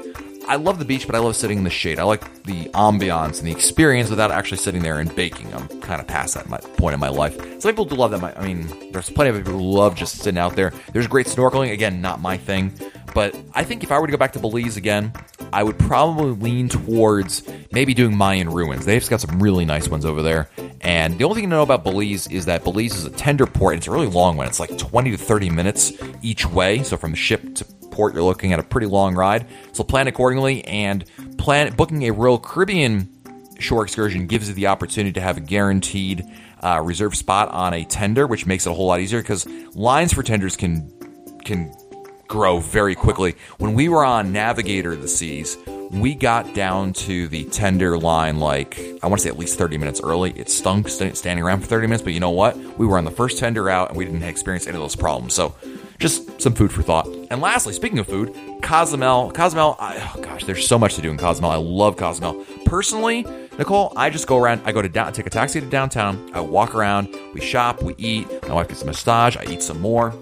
I 0.48 0.56
love 0.56 0.80
the 0.80 0.84
beach, 0.84 1.06
but 1.06 1.14
I 1.14 1.20
love 1.20 1.36
sitting 1.36 1.58
in 1.58 1.64
the 1.64 1.70
shade. 1.70 2.00
I 2.00 2.02
like 2.02 2.42
the 2.42 2.64
ambiance 2.70 3.38
and 3.38 3.46
the 3.46 3.52
experience 3.52 4.10
without 4.10 4.32
actually 4.32 4.56
sitting 4.58 4.82
there 4.82 4.98
and 4.98 5.14
baking. 5.14 5.54
I'm 5.54 5.68
kind 5.80 6.00
of 6.00 6.08
past 6.08 6.34
that 6.34 6.48
point 6.76 6.94
in 6.94 6.98
my 6.98 7.08
life. 7.08 7.36
Some 7.60 7.70
people 7.70 7.84
do 7.84 7.94
love 7.94 8.10
that. 8.10 8.36
I 8.36 8.44
mean, 8.44 8.90
there's 8.90 9.10
plenty 9.10 9.30
of 9.30 9.36
people 9.36 9.52
who 9.52 9.62
love 9.62 9.94
just 9.94 10.16
sitting 10.16 10.38
out 10.38 10.56
there. 10.56 10.72
There's 10.92 11.06
great 11.06 11.26
snorkeling. 11.26 11.70
Again, 11.72 12.00
not 12.00 12.20
my 12.20 12.36
thing. 12.36 12.72
But 13.16 13.34
I 13.54 13.64
think 13.64 13.82
if 13.82 13.90
I 13.90 13.98
were 13.98 14.06
to 14.06 14.10
go 14.10 14.18
back 14.18 14.34
to 14.34 14.38
Belize 14.38 14.76
again, 14.76 15.10
I 15.50 15.62
would 15.62 15.78
probably 15.78 16.32
lean 16.32 16.68
towards 16.68 17.48
maybe 17.72 17.94
doing 17.94 18.14
Mayan 18.14 18.50
ruins. 18.50 18.84
They've 18.84 19.08
got 19.08 19.22
some 19.22 19.42
really 19.42 19.64
nice 19.64 19.88
ones 19.88 20.04
over 20.04 20.20
there. 20.20 20.50
And 20.82 21.16
the 21.16 21.24
only 21.24 21.36
thing 21.36 21.48
to 21.48 21.56
know 21.56 21.62
about 21.62 21.82
Belize 21.82 22.26
is 22.26 22.44
that 22.44 22.62
Belize 22.62 22.94
is 22.94 23.06
a 23.06 23.10
tender 23.10 23.46
port. 23.46 23.72
And 23.72 23.80
it's 23.80 23.88
a 23.88 23.90
really 23.90 24.06
long 24.06 24.36
one. 24.36 24.46
It's 24.46 24.60
like 24.60 24.76
20 24.76 25.12
to 25.12 25.16
30 25.16 25.48
minutes 25.48 25.94
each 26.20 26.44
way. 26.44 26.82
So 26.82 26.98
from 26.98 27.14
ship 27.14 27.54
to 27.54 27.64
port, 27.90 28.12
you're 28.12 28.22
looking 28.22 28.52
at 28.52 28.58
a 28.58 28.62
pretty 28.62 28.86
long 28.86 29.14
ride. 29.14 29.46
So 29.72 29.82
plan 29.82 30.08
accordingly 30.08 30.62
and 30.66 31.02
plan 31.38 31.74
booking 31.74 32.02
a 32.02 32.10
Royal 32.10 32.38
Caribbean 32.38 33.08
shore 33.58 33.82
excursion 33.82 34.26
gives 34.26 34.48
you 34.48 34.54
the 34.54 34.66
opportunity 34.66 35.14
to 35.14 35.22
have 35.22 35.38
a 35.38 35.40
guaranteed 35.40 36.22
uh, 36.62 36.82
reserve 36.84 37.16
spot 37.16 37.48
on 37.48 37.72
a 37.72 37.82
tender, 37.86 38.26
which 38.26 38.44
makes 38.44 38.66
it 38.66 38.72
a 38.72 38.74
whole 38.74 38.88
lot 38.88 39.00
easier 39.00 39.22
because 39.22 39.46
lines 39.74 40.12
for 40.12 40.22
tenders 40.22 40.54
can 40.54 40.92
can 41.46 41.72
grow 42.28 42.58
very 42.58 42.94
quickly. 42.94 43.36
When 43.58 43.74
we 43.74 43.88
were 43.88 44.04
on 44.04 44.32
Navigator 44.32 44.92
of 44.92 45.02
the 45.02 45.08
Seas, 45.08 45.56
we 45.90 46.14
got 46.14 46.54
down 46.54 46.92
to 46.92 47.28
the 47.28 47.44
tender 47.44 47.98
line 47.98 48.38
like 48.38 48.78
I 49.02 49.06
want 49.06 49.20
to 49.20 49.24
say 49.24 49.30
at 49.30 49.38
least 49.38 49.58
30 49.58 49.78
minutes 49.78 50.00
early. 50.02 50.32
It 50.32 50.50
stunk 50.50 50.88
standing 50.88 51.44
around 51.44 51.60
for 51.60 51.66
30 51.66 51.86
minutes, 51.86 52.02
but 52.02 52.12
you 52.12 52.20
know 52.20 52.30
what? 52.30 52.56
We 52.78 52.86
were 52.86 52.98
on 52.98 53.04
the 53.04 53.10
first 53.10 53.38
tender 53.38 53.70
out 53.70 53.90
and 53.90 53.98
we 53.98 54.04
didn't 54.04 54.22
experience 54.22 54.66
any 54.66 54.76
of 54.76 54.82
those 54.82 54.96
problems. 54.96 55.34
So 55.34 55.54
just 55.98 56.40
some 56.40 56.54
food 56.54 56.72
for 56.72 56.82
thought. 56.82 57.06
And 57.30 57.40
lastly, 57.40 57.72
speaking 57.72 57.98
of 57.98 58.06
food, 58.06 58.34
Cozumel. 58.62 59.30
Cozumel, 59.32 59.76
I, 59.78 60.12
oh 60.14 60.20
gosh, 60.20 60.44
there's 60.44 60.66
so 60.66 60.78
much 60.78 60.94
to 60.96 61.02
do 61.02 61.10
in 61.10 61.16
Cozumel. 61.16 61.50
I 61.50 61.56
love 61.56 61.96
Cozumel. 61.96 62.44
Personally, 62.64 63.24
Nicole, 63.58 63.92
I 63.96 64.10
just 64.10 64.26
go 64.26 64.36
around. 64.36 64.62
I 64.64 64.72
go 64.72 64.82
to 64.82 64.88
down, 64.88 65.12
take 65.12 65.26
a 65.26 65.30
taxi 65.30 65.60
to 65.60 65.66
downtown. 65.66 66.30
I 66.34 66.40
walk 66.40 66.74
around. 66.74 67.08
We 67.32 67.40
shop. 67.40 67.82
We 67.82 67.94
eat. 67.96 68.28
My 68.48 68.54
wife 68.54 68.68
gets 68.68 68.82
a 68.82 68.86
massage. 68.86 69.36
I 69.36 69.44
eat 69.44 69.62
some 69.62 69.80
more. 69.80 70.14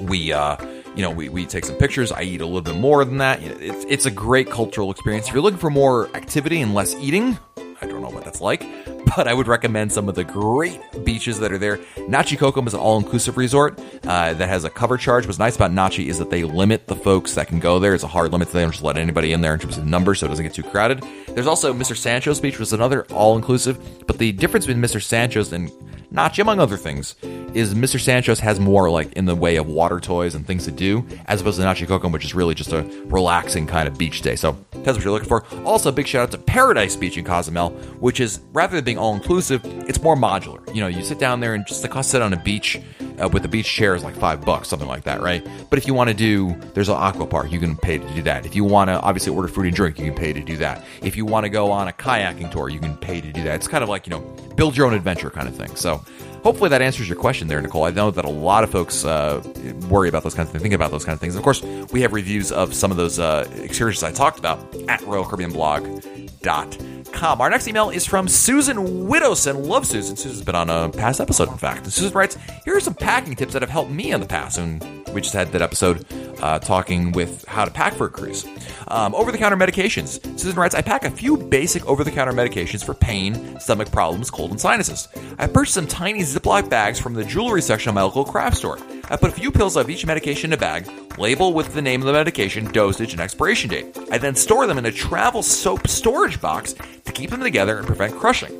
We, 0.00 0.32
uh, 0.32 0.56
you 0.94 1.02
know, 1.02 1.10
we, 1.10 1.28
we 1.28 1.46
take 1.46 1.64
some 1.64 1.76
pictures. 1.76 2.12
I 2.12 2.22
eat 2.22 2.40
a 2.40 2.46
little 2.46 2.60
bit 2.60 2.76
more 2.76 3.04
than 3.04 3.18
that. 3.18 3.42
It's, 3.42 3.84
it's 3.88 4.06
a 4.06 4.10
great 4.10 4.50
cultural 4.50 4.90
experience. 4.90 5.28
If 5.28 5.34
you're 5.34 5.42
looking 5.42 5.58
for 5.58 5.70
more 5.70 6.14
activity 6.14 6.60
and 6.60 6.74
less 6.74 6.94
eating, 6.96 7.38
I 7.82 7.86
don't 7.86 8.00
know 8.00 8.10
what 8.10 8.24
that's 8.24 8.40
like, 8.40 8.64
but 9.16 9.26
I 9.26 9.34
would 9.34 9.48
recommend 9.48 9.92
some 9.92 10.08
of 10.08 10.14
the 10.14 10.22
great 10.22 10.80
beaches 11.04 11.40
that 11.40 11.50
are 11.50 11.58
there. 11.58 11.78
Nachi 11.96 12.38
Cocom 12.38 12.66
is 12.66 12.74
an 12.74 12.80
all 12.80 12.98
inclusive 12.98 13.36
resort 13.36 13.80
uh, 14.04 14.34
that 14.34 14.48
has 14.48 14.64
a 14.64 14.70
cover 14.70 14.96
charge. 14.96 15.26
What's 15.26 15.38
nice 15.38 15.56
about 15.56 15.72
Nachi 15.72 16.06
is 16.06 16.18
that 16.18 16.30
they 16.30 16.44
limit 16.44 16.86
the 16.86 16.96
folks 16.96 17.34
that 17.34 17.48
can 17.48 17.58
go 17.58 17.78
there. 17.78 17.94
It's 17.94 18.04
a 18.04 18.08
hard 18.08 18.32
limit. 18.32 18.52
They 18.52 18.60
don't 18.60 18.70
just 18.70 18.84
let 18.84 18.98
anybody 18.98 19.32
in 19.32 19.40
there 19.40 19.54
in 19.54 19.60
terms 19.60 19.78
of 19.78 19.86
numbers 19.86 20.20
so 20.20 20.26
it 20.26 20.28
doesn't 20.28 20.44
get 20.44 20.54
too 20.54 20.62
crowded. 20.62 21.02
There's 21.28 21.46
also 21.46 21.72
Mr. 21.72 21.96
Sancho's 21.96 22.38
Beach, 22.38 22.58
which 22.58 22.68
is 22.68 22.72
another 22.72 23.04
all 23.06 23.36
inclusive, 23.36 24.06
but 24.06 24.18
the 24.18 24.32
difference 24.32 24.66
between 24.66 24.84
Mr. 24.84 25.02
Sancho's 25.02 25.52
and 25.52 25.70
Nachi, 26.12 26.40
among 26.40 26.60
other 26.60 26.76
things, 26.76 27.14
is 27.54 27.74
Mr. 27.74 28.00
Sancho's 28.00 28.40
has 28.40 28.58
more 28.58 28.90
like 28.90 29.12
in 29.12 29.24
the 29.24 29.34
way 29.34 29.56
of 29.56 29.66
water 29.66 30.00
toys 30.00 30.34
and 30.34 30.46
things 30.46 30.64
to 30.64 30.70
do, 30.70 31.06
as 31.26 31.40
opposed 31.40 31.58
to 31.58 31.64
Nachi 31.64 31.86
Cocom, 31.86 32.12
which 32.12 32.24
is 32.24 32.34
really 32.34 32.54
just 32.54 32.72
a 32.72 32.82
relaxing 33.06 33.66
kind 33.66 33.88
of 33.88 33.98
beach 33.98 34.22
day. 34.22 34.36
So 34.36 34.56
that's 34.72 34.96
what 34.96 35.04
you're 35.04 35.12
looking 35.12 35.28
for. 35.28 35.44
Also, 35.64 35.90
a 35.90 35.92
big 35.92 36.06
shout 36.06 36.22
out 36.22 36.30
to 36.32 36.38
Paradise 36.38 36.96
Beach 36.96 37.16
in 37.16 37.24
Cozumel, 37.24 37.70
which 38.00 38.20
is 38.20 38.40
rather 38.52 38.76
than 38.76 38.84
being 38.84 38.98
all 38.98 39.14
inclusive, 39.14 39.60
it's 39.88 40.02
more 40.02 40.16
modular. 40.16 40.62
You 40.74 40.80
know, 40.80 40.88
you 40.88 41.02
sit 41.02 41.18
down 41.18 41.40
there 41.40 41.54
and 41.54 41.66
just 41.66 41.82
the 41.82 41.88
cost 41.88 42.10
sit 42.10 42.22
on 42.22 42.32
a 42.32 42.42
beach 42.42 42.80
uh, 43.22 43.28
with 43.28 43.42
the 43.42 43.48
beach 43.48 43.66
chair 43.66 43.94
is 43.94 44.02
like 44.02 44.16
five 44.16 44.44
bucks, 44.44 44.68
something 44.68 44.88
like 44.88 45.04
that, 45.04 45.20
right? 45.20 45.46
But 45.70 45.78
if 45.78 45.86
you 45.86 45.94
want 45.94 46.08
to 46.08 46.14
do, 46.14 46.54
there's 46.74 46.88
an 46.88 46.96
aqua 46.96 47.26
park, 47.26 47.52
you 47.52 47.60
can 47.60 47.76
pay 47.76 47.98
to 47.98 48.14
do 48.14 48.22
that. 48.22 48.46
If 48.46 48.54
you 48.54 48.64
want 48.64 48.88
to 48.88 49.00
obviously 49.00 49.34
order 49.34 49.48
food 49.48 49.66
and 49.66 49.74
drink, 49.74 49.98
you 49.98 50.06
can 50.06 50.14
pay 50.14 50.32
to 50.32 50.40
do 50.40 50.56
that. 50.58 50.84
If 51.02 51.16
you 51.16 51.24
want 51.24 51.44
to 51.44 51.50
go 51.50 51.70
on 51.70 51.88
a 51.88 51.92
kayaking 51.92 52.50
tour, 52.50 52.68
you 52.68 52.80
can 52.80 52.96
pay 52.96 53.20
to 53.20 53.32
do 53.32 53.42
that. 53.44 53.54
It's 53.56 53.68
kind 53.68 53.82
of 53.82 53.88
like 53.88 54.06
you 54.06 54.10
know, 54.10 54.20
build 54.56 54.76
your 54.76 54.86
own 54.86 54.94
adventure 54.94 55.30
kind 55.30 55.48
of 55.48 55.56
thing. 55.56 55.74
So 55.76 56.04
hopefully 56.42 56.70
that 56.70 56.82
answers 56.82 57.08
your 57.08 57.16
question 57.16 57.48
there, 57.48 57.60
Nicole. 57.60 57.84
I 57.84 57.90
know 57.90 58.10
that 58.10 58.24
a 58.24 58.30
lot 58.30 58.64
of 58.64 58.70
folks 58.70 59.04
uh, 59.04 59.42
worry 59.88 60.08
about 60.08 60.22
those 60.22 60.34
kinds 60.34 60.48
of 60.48 60.52
things, 60.52 60.62
think 60.62 60.74
about 60.74 60.90
those 60.90 61.04
kinds 61.04 61.16
of 61.16 61.20
things. 61.20 61.36
Of 61.36 61.42
course, 61.42 61.62
we 61.92 62.00
have 62.02 62.12
reviews 62.12 62.52
of 62.52 62.74
some 62.74 62.90
of 62.90 62.96
those 62.96 63.18
uh, 63.18 63.48
excursions 63.56 64.02
I 64.02 64.12
talked 64.12 64.38
about 64.38 64.58
at 64.88 65.00
RoyalCaribbeanBlog.com. 65.00 67.40
Our 67.40 67.50
next 67.50 67.68
email 67.68 67.90
is 67.90 68.06
from 68.06 68.26
Susan 68.28 69.06
Widowson. 69.06 69.64
Love 69.64 69.86
Susan. 69.86 70.16
Susan's 70.16 70.44
been 70.44 70.56
on 70.56 70.70
a 70.70 70.88
past 70.88 71.20
episode, 71.20 71.50
in 71.50 71.58
fact. 71.58 71.84
And 71.84 71.92
Susan 71.92 72.12
writes, 72.12 72.36
Here 72.64 72.76
are 72.76 72.80
some 72.80 72.94
packing 72.94 73.36
tips 73.36 73.52
that 73.52 73.62
have 73.62 73.70
helped 73.70 73.90
me 73.90 74.12
in 74.12 74.20
the 74.20 74.26
past. 74.26 74.58
And 74.58 75.01
we 75.12 75.20
just 75.20 75.34
had 75.34 75.48
that 75.52 75.62
episode 75.62 76.04
uh, 76.42 76.58
talking 76.58 77.12
with 77.12 77.44
how 77.46 77.64
to 77.64 77.70
pack 77.70 77.94
for 77.94 78.06
a 78.06 78.10
cruise. 78.10 78.44
Um, 78.88 79.14
over 79.14 79.30
the 79.30 79.38
counter 79.38 79.56
medications. 79.56 80.20
Susan 80.38 80.58
writes, 80.58 80.74
I 80.74 80.82
pack 80.82 81.04
a 81.04 81.10
few 81.10 81.36
basic 81.36 81.86
over 81.86 82.04
the 82.04 82.10
counter 82.10 82.32
medications 82.32 82.84
for 82.84 82.94
pain, 82.94 83.58
stomach 83.60 83.90
problems, 83.90 84.30
cold, 84.30 84.50
and 84.50 84.60
sinuses. 84.60 85.08
I 85.38 85.46
purchased 85.46 85.74
some 85.74 85.86
tiny 85.86 86.20
Ziploc 86.20 86.68
bags 86.68 86.98
from 86.98 87.14
the 87.14 87.24
jewelry 87.24 87.62
section 87.62 87.90
of 87.90 87.94
my 87.94 88.02
local 88.02 88.24
craft 88.24 88.56
store. 88.56 88.78
I 89.08 89.16
put 89.16 89.30
a 89.30 89.34
few 89.34 89.50
pills 89.50 89.76
of 89.76 89.88
each 89.88 90.04
medication 90.04 90.50
in 90.50 90.54
a 90.54 90.60
bag, 90.60 90.88
label 91.18 91.52
with 91.52 91.74
the 91.74 91.82
name 91.82 92.00
of 92.00 92.06
the 92.06 92.12
medication, 92.12 92.70
dosage, 92.72 93.12
and 93.12 93.20
expiration 93.20 93.70
date. 93.70 93.96
I 94.10 94.18
then 94.18 94.34
store 94.34 94.66
them 94.66 94.78
in 94.78 94.86
a 94.86 94.92
travel 94.92 95.42
soap 95.42 95.86
storage 95.86 96.40
box 96.40 96.74
to 97.04 97.12
keep 97.12 97.30
them 97.30 97.40
together 97.40 97.78
and 97.78 97.86
prevent 97.86 98.14
crushing. 98.14 98.58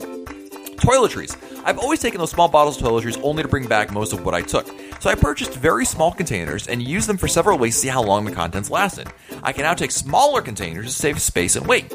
Toiletries. 0.76 1.36
I've 1.64 1.78
always 1.78 2.00
taken 2.00 2.18
those 2.18 2.32
small 2.32 2.48
bottles 2.48 2.76
of 2.76 2.86
toiletries 2.86 3.20
only 3.22 3.42
to 3.42 3.48
bring 3.48 3.68
back 3.68 3.92
most 3.92 4.12
of 4.12 4.24
what 4.24 4.34
I 4.34 4.42
took. 4.42 4.66
So 5.02 5.10
I 5.10 5.16
purchased 5.16 5.54
very 5.54 5.84
small 5.84 6.12
containers 6.12 6.68
and 6.68 6.80
used 6.80 7.08
them 7.08 7.16
for 7.16 7.26
several 7.26 7.58
weeks 7.58 7.74
to 7.74 7.80
see 7.80 7.88
how 7.88 8.04
long 8.04 8.24
the 8.24 8.30
contents 8.30 8.70
lasted. 8.70 9.08
I 9.42 9.52
can 9.52 9.64
now 9.64 9.74
take 9.74 9.90
smaller 9.90 10.40
containers 10.40 10.86
to 10.86 10.92
save 10.92 11.20
space 11.20 11.56
and 11.56 11.66
weight. 11.66 11.92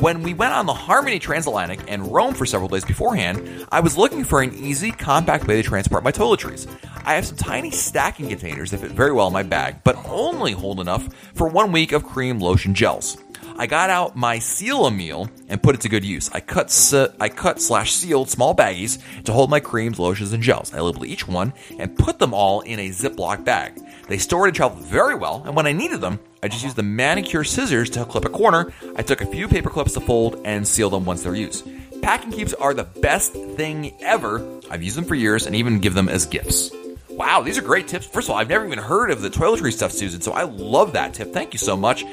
When 0.00 0.24
we 0.24 0.34
went 0.34 0.54
on 0.54 0.66
the 0.66 0.74
Harmony 0.74 1.20
Transatlantic 1.20 1.78
and 1.86 2.12
Rome 2.12 2.34
for 2.34 2.46
several 2.46 2.68
days 2.68 2.84
beforehand, 2.84 3.64
I 3.70 3.78
was 3.78 3.96
looking 3.96 4.24
for 4.24 4.42
an 4.42 4.52
easy, 4.54 4.90
compact 4.90 5.46
way 5.46 5.62
to 5.62 5.62
transport 5.62 6.02
my 6.02 6.10
toiletries. 6.10 6.66
I 7.04 7.14
have 7.14 7.26
some 7.26 7.36
tiny 7.36 7.70
stacking 7.70 8.28
containers 8.28 8.72
that 8.72 8.80
fit 8.80 8.90
very 8.90 9.12
well 9.12 9.28
in 9.28 9.32
my 9.32 9.44
bag, 9.44 9.84
but 9.84 9.94
only 10.06 10.50
hold 10.50 10.80
enough 10.80 11.08
for 11.34 11.46
one 11.46 11.70
week 11.70 11.92
of 11.92 12.02
cream, 12.02 12.40
lotion, 12.40 12.74
gels. 12.74 13.18
I 13.60 13.66
got 13.66 13.90
out 13.90 14.14
my 14.14 14.38
seal 14.38 14.88
meal 14.88 15.28
and 15.48 15.60
put 15.60 15.74
it 15.74 15.80
to 15.80 15.88
good 15.88 16.04
use. 16.04 16.30
I 16.32 16.38
cut 16.38 16.68
I 17.18 17.28
cut 17.28 17.60
slash 17.60 17.92
sealed 17.92 18.30
small 18.30 18.54
baggies 18.54 19.00
to 19.24 19.32
hold 19.32 19.50
my 19.50 19.58
creams, 19.58 19.98
lotions, 19.98 20.32
and 20.32 20.40
gels. 20.40 20.72
I 20.72 20.80
labeled 20.80 21.06
each 21.06 21.26
one 21.26 21.52
and 21.76 21.98
put 21.98 22.20
them 22.20 22.32
all 22.32 22.60
in 22.60 22.78
a 22.78 22.90
Ziploc 22.90 23.44
bag. 23.44 23.80
They 24.06 24.18
stored 24.18 24.48
and 24.50 24.56
traveled 24.56 24.84
very 24.84 25.16
well, 25.16 25.42
and 25.44 25.56
when 25.56 25.66
I 25.66 25.72
needed 25.72 26.00
them, 26.00 26.20
I 26.40 26.46
just 26.46 26.62
used 26.62 26.76
the 26.76 26.84
manicure 26.84 27.42
scissors 27.42 27.90
to 27.90 28.04
clip 28.04 28.24
a 28.24 28.28
corner. 28.28 28.72
I 28.94 29.02
took 29.02 29.20
a 29.20 29.26
few 29.26 29.48
paper 29.48 29.70
clips 29.70 29.94
to 29.94 30.00
fold 30.00 30.40
and 30.44 30.66
seal 30.66 30.88
them 30.88 31.04
once 31.04 31.24
they're 31.24 31.34
used. 31.34 31.68
Packing 32.00 32.30
cubes 32.30 32.54
are 32.54 32.74
the 32.74 32.84
best 32.84 33.32
thing 33.32 33.92
ever. 34.00 34.60
I've 34.70 34.84
used 34.84 34.96
them 34.96 35.04
for 35.04 35.16
years 35.16 35.46
and 35.46 35.56
even 35.56 35.80
give 35.80 35.94
them 35.94 36.08
as 36.08 36.26
gifts. 36.26 36.70
Wow, 37.18 37.42
these 37.42 37.58
are 37.58 37.62
great 37.62 37.88
tips. 37.88 38.06
First 38.06 38.28
of 38.28 38.30
all, 38.30 38.38
I've 38.38 38.48
never 38.48 38.64
even 38.64 38.78
heard 38.78 39.10
of 39.10 39.22
the 39.22 39.28
toiletry 39.28 39.72
stuff, 39.72 39.90
Susan, 39.90 40.20
so 40.20 40.30
I 40.30 40.44
love 40.44 40.92
that 40.92 41.14
tip. 41.14 41.32
Thank 41.32 41.52
you 41.52 41.58
so 41.58 41.76
much. 41.76 42.04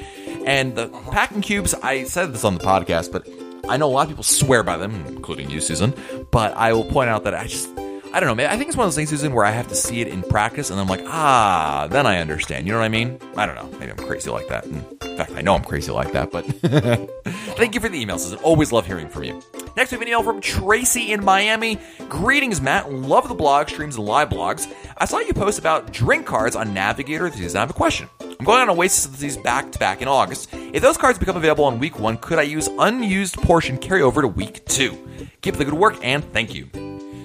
And 0.44 0.74
the 0.74 0.88
packing 1.12 1.42
cubes, 1.42 1.74
I 1.74 2.02
said 2.02 2.34
this 2.34 2.42
on 2.42 2.54
the 2.54 2.64
podcast, 2.64 3.12
but 3.12 3.24
I 3.68 3.76
know 3.76 3.86
a 3.86 3.92
lot 3.92 4.02
of 4.02 4.08
people 4.08 4.24
swear 4.24 4.64
by 4.64 4.76
them, 4.76 5.06
including 5.06 5.48
you, 5.48 5.60
Susan. 5.60 5.94
But 6.32 6.56
I 6.56 6.72
will 6.72 6.84
point 6.84 7.08
out 7.08 7.22
that 7.22 7.34
I 7.34 7.46
just, 7.46 7.68
I 8.12 8.18
don't 8.18 8.36
know. 8.36 8.46
I 8.46 8.56
think 8.56 8.66
it's 8.66 8.76
one 8.76 8.84
of 8.84 8.88
those 8.88 8.96
things, 8.96 9.10
Susan, 9.10 9.32
where 9.32 9.44
I 9.44 9.52
have 9.52 9.68
to 9.68 9.76
see 9.76 10.00
it 10.00 10.08
in 10.08 10.24
practice, 10.24 10.70
and 10.70 10.80
I'm 10.80 10.88
like, 10.88 11.04
ah, 11.06 11.86
then 11.88 12.04
I 12.04 12.18
understand. 12.18 12.66
You 12.66 12.72
know 12.72 12.80
what 12.80 12.84
I 12.86 12.88
mean? 12.88 13.20
I 13.36 13.46
don't 13.46 13.54
know. 13.54 13.78
Maybe 13.78 13.92
I'm 13.92 13.98
crazy 13.98 14.30
like 14.30 14.48
that. 14.48 14.64
In 14.66 14.82
fact, 15.16 15.30
I 15.36 15.40
know 15.40 15.54
I'm 15.54 15.62
crazy 15.62 15.92
like 15.92 16.10
that. 16.14 16.32
But 16.32 16.46
thank 17.56 17.76
you 17.76 17.80
for 17.80 17.88
the 17.88 18.00
email, 18.00 18.18
Susan. 18.18 18.38
Always 18.38 18.72
love 18.72 18.86
hearing 18.86 19.08
from 19.08 19.22
you. 19.22 19.40
Next, 19.76 19.90
we 19.90 19.96
have 19.96 20.02
an 20.02 20.08
email 20.08 20.22
from 20.22 20.40
Tracy 20.40 21.12
in 21.12 21.22
Miami. 21.22 21.78
Greetings, 22.08 22.62
Matt. 22.62 22.90
Love 22.90 23.28
the 23.28 23.34
blog 23.34 23.68
streams 23.68 23.96
and 23.96 24.06
live 24.06 24.30
blogs. 24.30 24.72
I 24.96 25.04
saw 25.04 25.18
you 25.18 25.34
post 25.34 25.58
about 25.58 25.92
drink 25.92 26.24
cards 26.24 26.56
on 26.56 26.72
Navigator. 26.72 27.28
This 27.28 27.54
I 27.54 27.60
have 27.60 27.68
a 27.68 27.74
question. 27.74 28.08
I'm 28.20 28.46
going 28.46 28.62
on 28.62 28.70
Oasis 28.70 29.04
of 29.04 29.12
the 29.12 29.18
Seas 29.18 29.36
back 29.36 29.70
to 29.72 29.78
back 29.78 30.00
in 30.00 30.08
August. 30.08 30.48
If 30.54 30.80
those 30.80 30.96
cards 30.96 31.18
become 31.18 31.36
available 31.36 31.64
on 31.64 31.78
week 31.78 31.98
one, 31.98 32.16
could 32.16 32.38
I 32.38 32.42
use 32.42 32.70
unused 32.78 33.36
portion 33.36 33.76
carryover 33.76 34.22
to 34.22 34.28
week 34.28 34.64
two? 34.64 34.96
Keep 35.42 35.56
the 35.56 35.66
good 35.66 35.74
work 35.74 35.98
and 36.02 36.24
thank 36.32 36.54
you. 36.54 36.70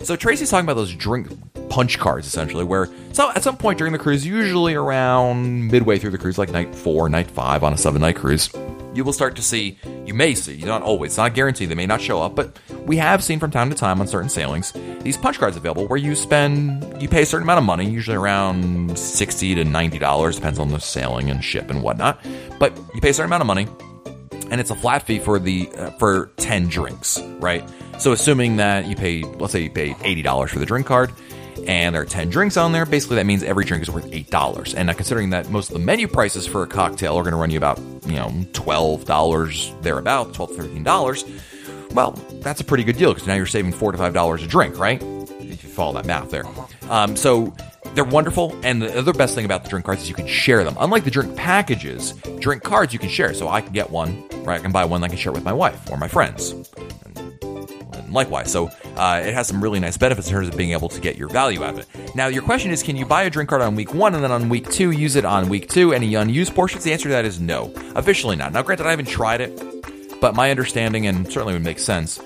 So 0.03 0.17
Tracy's 0.17 0.49
talking 0.49 0.65
about 0.65 0.75
those 0.75 0.93
drink 0.93 1.29
punch 1.69 1.99
cards 1.99 2.27
essentially, 2.27 2.65
where 2.65 2.89
so 3.13 3.31
at 3.31 3.43
some 3.43 3.55
point 3.55 3.77
during 3.77 3.93
the 3.93 3.99
cruise, 3.99 4.25
usually 4.25 4.75
around 4.75 5.71
midway 5.71 5.99
through 5.99 6.11
the 6.11 6.17
cruise, 6.17 6.37
like 6.37 6.49
night 6.49 6.75
four, 6.75 7.07
night 7.07 7.31
five 7.31 7.63
on 7.63 7.71
a 7.71 7.77
seven 7.77 8.01
night 8.01 8.17
cruise, 8.17 8.49
you 8.93 9.03
will 9.03 9.13
start 9.13 9.35
to 9.35 9.41
see, 9.41 9.77
you 10.05 10.13
may 10.13 10.35
see, 10.35 10.57
not 10.57 10.81
always, 10.81 11.17
not 11.17 11.33
guaranteed, 11.33 11.69
they 11.69 11.75
may 11.75 11.85
not 11.85 12.01
show 12.01 12.21
up, 12.21 12.35
but 12.35 12.57
we 12.85 12.97
have 12.97 13.23
seen 13.23 13.39
from 13.39 13.51
time 13.51 13.69
to 13.69 13.75
time 13.75 14.01
on 14.01 14.07
certain 14.07 14.29
sailings 14.29 14.73
these 15.01 15.17
punch 15.17 15.39
cards 15.39 15.57
available 15.57 15.87
where 15.87 15.97
you 15.97 16.15
spend, 16.15 17.01
you 17.01 17.07
pay 17.07 17.23
a 17.23 17.25
certain 17.25 17.43
amount 17.43 17.59
of 17.59 17.63
money, 17.63 17.89
usually 17.89 18.17
around 18.17 18.97
60 18.97 19.55
to 19.55 19.63
$90, 19.63 20.35
depends 20.35 20.59
on 20.59 20.69
the 20.69 20.79
sailing 20.79 21.29
and 21.29 21.43
ship 21.43 21.69
and 21.69 21.81
whatnot. 21.81 22.23
But 22.59 22.77
you 22.93 23.01
pay 23.01 23.09
a 23.09 23.13
certain 23.13 23.29
amount 23.29 23.41
of 23.41 23.47
money 23.47 23.67
and 24.51 24.59
it's 24.59 24.69
a 24.69 24.75
flat 24.75 25.03
fee 25.03 25.19
for 25.19 25.39
the 25.39 25.69
uh, 25.77 25.91
for 25.91 26.31
10 26.37 26.67
drinks, 26.67 27.19
right? 27.39 27.67
So 27.97 28.11
assuming 28.11 28.57
that 28.57 28.87
you 28.87 28.95
pay, 28.95 29.23
let's 29.23 29.53
say 29.53 29.63
you 29.63 29.69
pay 29.69 29.93
$80 29.93 30.49
for 30.49 30.59
the 30.59 30.65
drink 30.65 30.85
card, 30.85 31.11
and 31.67 31.95
there 31.95 32.01
are 32.01 32.05
10 32.05 32.29
drinks 32.29 32.57
on 32.57 32.71
there, 32.71 32.85
basically 32.85 33.17
that 33.17 33.25
means 33.25 33.43
every 33.43 33.65
drink 33.65 33.83
is 33.83 33.89
worth 33.89 34.09
$8. 34.09 34.73
And 34.75 34.87
now 34.87 34.93
considering 34.93 35.31
that 35.31 35.49
most 35.49 35.69
of 35.69 35.73
the 35.73 35.79
menu 35.79 36.07
prices 36.07 36.47
for 36.47 36.63
a 36.63 36.67
cocktail 36.67 37.17
are 37.17 37.23
going 37.23 37.33
to 37.33 37.37
run 37.37 37.51
you 37.51 37.57
about, 37.57 37.79
you 38.05 38.15
know, 38.15 38.29
$12 38.51 39.81
thereabouts, 39.81 40.35
12 40.35 40.51
$13, 40.51 41.93
well, 41.93 42.11
that's 42.41 42.61
a 42.61 42.63
pretty 42.63 42.83
good 42.83 42.97
deal 42.97 43.13
because 43.13 43.27
now 43.27 43.35
you're 43.35 43.45
saving 43.45 43.73
4 43.73 43.91
to 43.91 43.97
$5 43.97 44.43
a 44.43 44.47
drink, 44.47 44.77
right? 44.79 45.01
If 45.01 45.63
you 45.63 45.69
follow 45.69 45.93
that 45.93 46.05
math 46.05 46.31
there. 46.31 46.45
Um, 46.89 47.15
so 47.15 47.53
they're 47.93 48.05
wonderful, 48.05 48.57
and 48.63 48.81
the 48.81 48.97
other 48.97 49.13
best 49.13 49.35
thing 49.35 49.45
about 49.45 49.63
the 49.63 49.69
drink 49.69 49.85
cards 49.85 50.01
is 50.01 50.09
you 50.09 50.15
can 50.15 50.27
share 50.27 50.63
them. 50.63 50.77
Unlike 50.79 51.03
the 51.03 51.11
drink 51.11 51.35
packages, 51.35 52.13
drink 52.39 52.63
cards 52.63 52.93
you 52.93 52.99
can 52.99 53.09
share. 53.09 53.33
So 53.33 53.49
I 53.49 53.61
can 53.61 53.73
get 53.73 53.89
one, 53.89 54.23
right? 54.43 54.59
I 54.59 54.63
can 54.63 54.71
buy 54.71 54.85
one, 54.85 55.03
I 55.03 55.07
can 55.07 55.17
share 55.17 55.31
with 55.31 55.43
my 55.43 55.53
wife 55.53 55.89
or 55.91 55.97
my 55.97 56.07
friends. 56.07 56.51
And 56.51 58.13
likewise, 58.13 58.51
so 58.51 58.69
uh, 58.95 59.21
it 59.23 59.33
has 59.33 59.47
some 59.47 59.61
really 59.61 59.79
nice 59.79 59.97
benefits 59.97 60.27
in 60.27 60.33
terms 60.33 60.47
of 60.47 60.57
being 60.57 60.71
able 60.71 60.89
to 60.89 60.99
get 60.99 61.17
your 61.17 61.29
value 61.29 61.63
out 61.63 61.75
of 61.75 61.79
it. 61.79 62.15
Now, 62.15 62.27
your 62.27 62.43
question 62.43 62.71
is, 62.71 62.83
can 62.83 62.95
you 62.95 63.05
buy 63.05 63.23
a 63.23 63.29
drink 63.29 63.49
card 63.49 63.61
on 63.61 63.75
week 63.75 63.93
one 63.93 64.15
and 64.15 64.23
then 64.23 64.31
on 64.31 64.49
week 64.49 64.69
two 64.69 64.91
use 64.91 65.15
it 65.15 65.25
on 65.25 65.49
week 65.49 65.69
two? 65.69 65.93
Any 65.93 66.15
unused 66.15 66.55
portions? 66.55 66.83
The 66.83 66.93
answer 66.93 67.09
to 67.09 67.13
that 67.13 67.25
is 67.25 67.39
no, 67.39 67.73
officially 67.95 68.35
not. 68.35 68.53
Now, 68.53 68.61
granted, 68.61 68.87
I 68.87 68.91
haven't 68.91 69.07
tried 69.07 69.41
it, 69.41 70.19
but 70.19 70.35
my 70.35 70.51
understanding 70.51 71.07
and 71.07 71.25
certainly 71.25 71.53
would 71.53 71.63
make 71.63 71.79
sense 71.79 72.19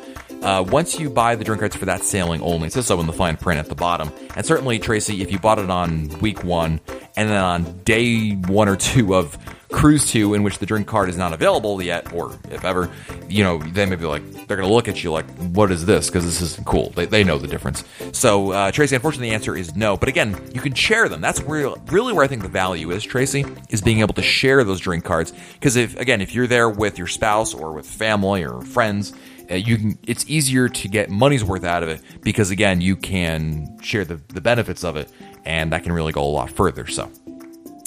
uh, 0.45 0.61
once 0.61 0.99
you 0.99 1.09
buy 1.09 1.35
the 1.35 1.43
drink 1.43 1.59
cards 1.59 1.75
for 1.75 1.85
that 1.85 2.03
sailing 2.03 2.39
only, 2.41 2.67
it 2.67 2.73
says 2.73 2.85
so 2.85 2.99
in 2.99 3.07
the 3.07 3.13
fine 3.13 3.35
print 3.35 3.59
at 3.59 3.67
the 3.67 3.75
bottom. 3.75 4.11
And 4.35 4.45
certainly, 4.45 4.77
Tracy, 4.77 5.23
if 5.23 5.31
you 5.31 5.39
bought 5.39 5.57
it 5.57 5.71
on 5.71 6.07
week 6.19 6.43
one 6.43 6.79
and 7.15 7.29
then 7.29 7.37
on 7.37 7.79
day 7.79 8.33
one 8.33 8.69
or 8.69 8.75
two 8.75 9.15
of 9.15 9.37
cruise 9.71 10.09
to 10.11 10.33
in 10.33 10.43
which 10.43 10.59
the 10.59 10.65
drink 10.65 10.87
card 10.87 11.09
is 11.09 11.17
not 11.17 11.33
available 11.33 11.81
yet, 11.81 12.13
or 12.13 12.37
if 12.49 12.63
ever, 12.63 12.89
you 13.27 13.43
know, 13.43 13.57
they 13.57 13.85
may 13.85 13.95
be 13.95 14.05
like, 14.05 14.23
they're 14.47 14.57
going 14.57 14.67
to 14.67 14.73
look 14.73 14.87
at 14.87 15.03
you 15.03 15.11
like, 15.11 15.25
what 15.53 15.71
is 15.71 15.85
this? 15.85 16.07
Because 16.07 16.25
this 16.25 16.41
isn't 16.41 16.65
cool. 16.65 16.91
They, 16.91 17.05
they 17.05 17.23
know 17.23 17.37
the 17.37 17.47
difference. 17.47 17.83
So, 18.11 18.51
uh, 18.51 18.71
Tracy, 18.71 18.95
unfortunately, 18.95 19.29
the 19.29 19.35
answer 19.35 19.55
is 19.55 19.75
no. 19.75 19.97
But 19.97 20.09
again, 20.09 20.39
you 20.53 20.61
can 20.61 20.73
share 20.73 21.09
them. 21.09 21.21
That's 21.21 21.41
where, 21.41 21.69
really 21.87 22.13
where 22.13 22.23
I 22.23 22.27
think 22.27 22.43
the 22.43 22.47
value 22.47 22.91
is, 22.91 23.03
Tracy, 23.03 23.45
is 23.69 23.81
being 23.81 23.99
able 23.99 24.13
to 24.15 24.21
share 24.21 24.63
those 24.63 24.79
drink 24.79 25.03
cards. 25.03 25.33
Because 25.53 25.75
if, 25.75 25.99
again, 25.99 26.21
if 26.21 26.33
you're 26.33 26.47
there 26.47 26.69
with 26.69 26.97
your 26.97 27.07
spouse 27.07 27.53
or 27.53 27.73
with 27.73 27.85
family 27.85 28.45
or 28.45 28.61
friends, 28.61 29.13
uh, 29.49 29.55
you 29.55 29.77
can 29.77 29.97
it's 30.07 30.25
easier 30.27 30.67
to 30.67 30.87
get 30.87 31.09
money's 31.09 31.43
worth 31.43 31.63
out 31.63 31.83
of 31.83 31.89
it 31.89 32.01
because 32.21 32.49
again 32.49 32.81
you 32.81 32.95
can 32.95 33.77
share 33.79 34.03
the, 34.03 34.19
the 34.29 34.41
benefits 34.41 34.83
of 34.83 34.95
it 34.95 35.11
and 35.45 35.71
that 35.71 35.83
can 35.83 35.91
really 35.91 36.11
go 36.11 36.23
a 36.23 36.25
lot 36.25 36.49
further 36.49 36.87
so 36.87 37.11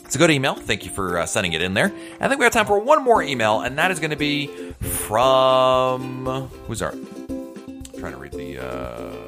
it's 0.09 0.15
a 0.15 0.19
good 0.19 0.31
email. 0.31 0.55
Thank 0.55 0.87
you 0.87 0.91
for 0.91 1.19
uh, 1.19 1.27
sending 1.27 1.53
it 1.53 1.61
in 1.61 1.75
there. 1.75 1.93
I 2.19 2.29
think 2.29 2.39
we 2.39 2.45
have 2.45 2.53
time 2.55 2.65
for 2.65 2.79
one 2.79 3.05
more 3.05 3.23
email, 3.23 3.61
and 3.61 3.77
that 3.77 3.91
is 3.91 4.01
going 4.01 4.11
to 4.11 4.17
be 4.17 4.47
from 4.81 6.49
who's 6.67 6.81
our? 6.81 6.93
I'm 6.93 7.85
trying 7.99 8.13
to 8.13 8.19
read 8.19 8.33
the 8.33 8.59
uh, 8.59 9.28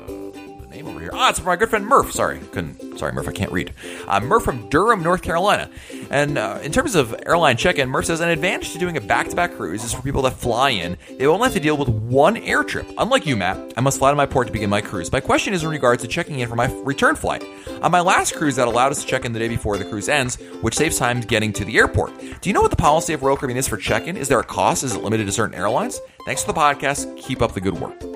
over 1.01 1.17
here. 1.17 1.21
Ah, 1.21 1.31
it's 1.31 1.39
from 1.39 1.47
my 1.47 1.57
good 1.57 1.71
friend 1.71 1.87
Murph. 1.87 2.13
Sorry, 2.13 2.39
couldn't. 2.53 2.99
Sorry, 2.99 3.13
Murph. 3.13 3.29
I 3.29 3.33
can't 3.33 3.53
read. 3.53 3.73
Uh, 4.07 4.21
Murph 4.21 4.45
from 4.45 4.69
Durham, 4.69 5.03
North 5.03 5.23
Carolina. 5.23 5.71
And 6.11 6.39
uh, 6.39 6.59
in 6.63 6.73
terms 6.73 6.95
of 6.95 7.15
airline 7.27 7.57
check-in, 7.57 7.89
Murph 7.89 8.07
says 8.07 8.21
an 8.21 8.29
advantage 8.29 8.73
to 8.73 8.79
doing 8.79 8.97
a 8.97 9.01
back-to-back 9.01 9.57
cruise 9.57 9.85
is 9.85 9.93
for 9.93 10.03
people 10.03 10.23
that 10.23 10.33
fly 10.33 10.71
in. 10.71 10.97
They 11.19 11.27
won't 11.27 11.43
have 11.43 11.53
to 11.55 11.61
deal 11.61 11.77
with 11.77 11.89
one 11.89 12.37
air 12.37 12.63
trip. 12.63 12.87
Unlike 12.99 13.27
you, 13.27 13.37
Matt, 13.37 13.73
I 13.77 13.81
must 13.81 13.99
fly 13.99 14.11
to 14.11 14.17
my 14.17 14.27
port 14.27 14.47
to 14.49 14.53
begin 14.53 14.71
my 14.71 14.81
cruise. 14.81 15.11
My 15.11 15.21
question 15.21 15.55
is 15.55 15.63
in 15.63 15.71
regards 15.71 16.03
to 16.03 16.09
checking 16.09 16.41
in 16.41 16.49
for 16.49 16.57
my 16.57 16.73
return 16.83 17.17
flight. 17.17 17.45
On 17.83 17.91
my 17.91 18.01
last 18.01 18.35
cruise, 18.35 18.57
that 18.57 18.69
allowed 18.69 18.93
us 18.93 19.03
to 19.03 19.09
check 19.09 19.25
in 19.25 19.33
the 19.33 19.39
day 19.39 19.49
before 19.49 19.79
the 19.79 19.85
cruise 19.85 20.09
ends, 20.09 20.37
which 20.61 20.77
saves 20.77 20.99
time 20.99 21.21
getting 21.21 21.53
to 21.55 21.65
the 21.65 21.79
airport. 21.79 22.19
Do 22.41 22.51
you 22.51 22.53
know 22.53 22.63
what 22.63 22.71
the 22.71 22.77
policy 22.77 23.13
of 23.13 23.23
Royal 23.23 23.37
Caribbean 23.37 23.59
is 23.59 23.69
for 23.69 23.77
check-in? 23.77 24.17
Is 24.17 24.29
there 24.29 24.41
a 24.41 24.45
cost? 24.45 24.85
Is 24.85 24.95
it 24.95 25.03
limited 25.03 25.27
to 25.27 25.33
certain 25.33 25.55
airlines? 25.55 26.01
Thanks 26.27 26.45
for 26.45 26.53
the 26.53 26.59
podcast. 26.59 27.17
Keep 27.17 27.43
up 27.43 27.53
the 27.53 27.61
good 27.61 27.81
work. 27.81 28.10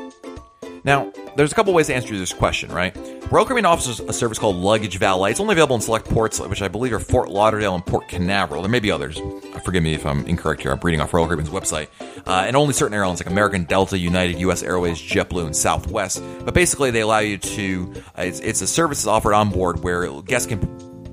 Now, 0.84 1.10
there's 1.36 1.50
a 1.50 1.54
couple 1.54 1.72
ways 1.72 1.86
to 1.86 1.94
answer 1.94 2.16
this 2.16 2.34
question, 2.34 2.70
right? 2.70 2.94
Royal 3.30 3.46
Caribbean 3.46 3.64
offers 3.64 4.00
a 4.00 4.12
service 4.12 4.38
called 4.38 4.56
Luggage 4.56 4.98
Valet. 4.98 5.30
It's 5.30 5.40
only 5.40 5.52
available 5.52 5.76
in 5.76 5.82
select 5.82 6.04
ports, 6.04 6.38
which 6.40 6.60
I 6.60 6.68
believe 6.68 6.92
are 6.92 7.00
Fort 7.00 7.30
Lauderdale 7.30 7.74
and 7.74 7.84
Port 7.84 8.06
Canaveral. 8.06 8.60
There 8.60 8.70
may 8.70 8.80
be 8.80 8.90
others. 8.90 9.18
Forgive 9.64 9.82
me 9.82 9.94
if 9.94 10.04
I'm 10.04 10.26
incorrect 10.26 10.60
here. 10.60 10.72
I'm 10.72 10.80
reading 10.82 11.00
off 11.00 11.14
Royal 11.14 11.26
Caribbean's 11.26 11.48
website. 11.48 11.88
Uh, 12.26 12.44
and 12.46 12.54
only 12.54 12.74
certain 12.74 12.94
airlines 12.94 13.18
like 13.18 13.30
American, 13.30 13.64
Delta, 13.64 13.98
United, 13.98 14.38
U.S. 14.40 14.62
Airways, 14.62 14.98
JetBlue, 14.98 15.46
and 15.46 15.56
Southwest. 15.56 16.22
But 16.44 16.52
basically, 16.52 16.90
they 16.90 17.00
allow 17.00 17.20
you 17.20 17.38
to. 17.38 17.94
Uh, 18.18 18.22
it's, 18.22 18.40
it's 18.40 18.60
a 18.60 18.66
service 18.66 19.00
is 19.00 19.06
offered 19.06 19.32
on 19.32 19.48
board 19.48 19.82
where 19.82 20.20
guests 20.22 20.46
can 20.46 20.60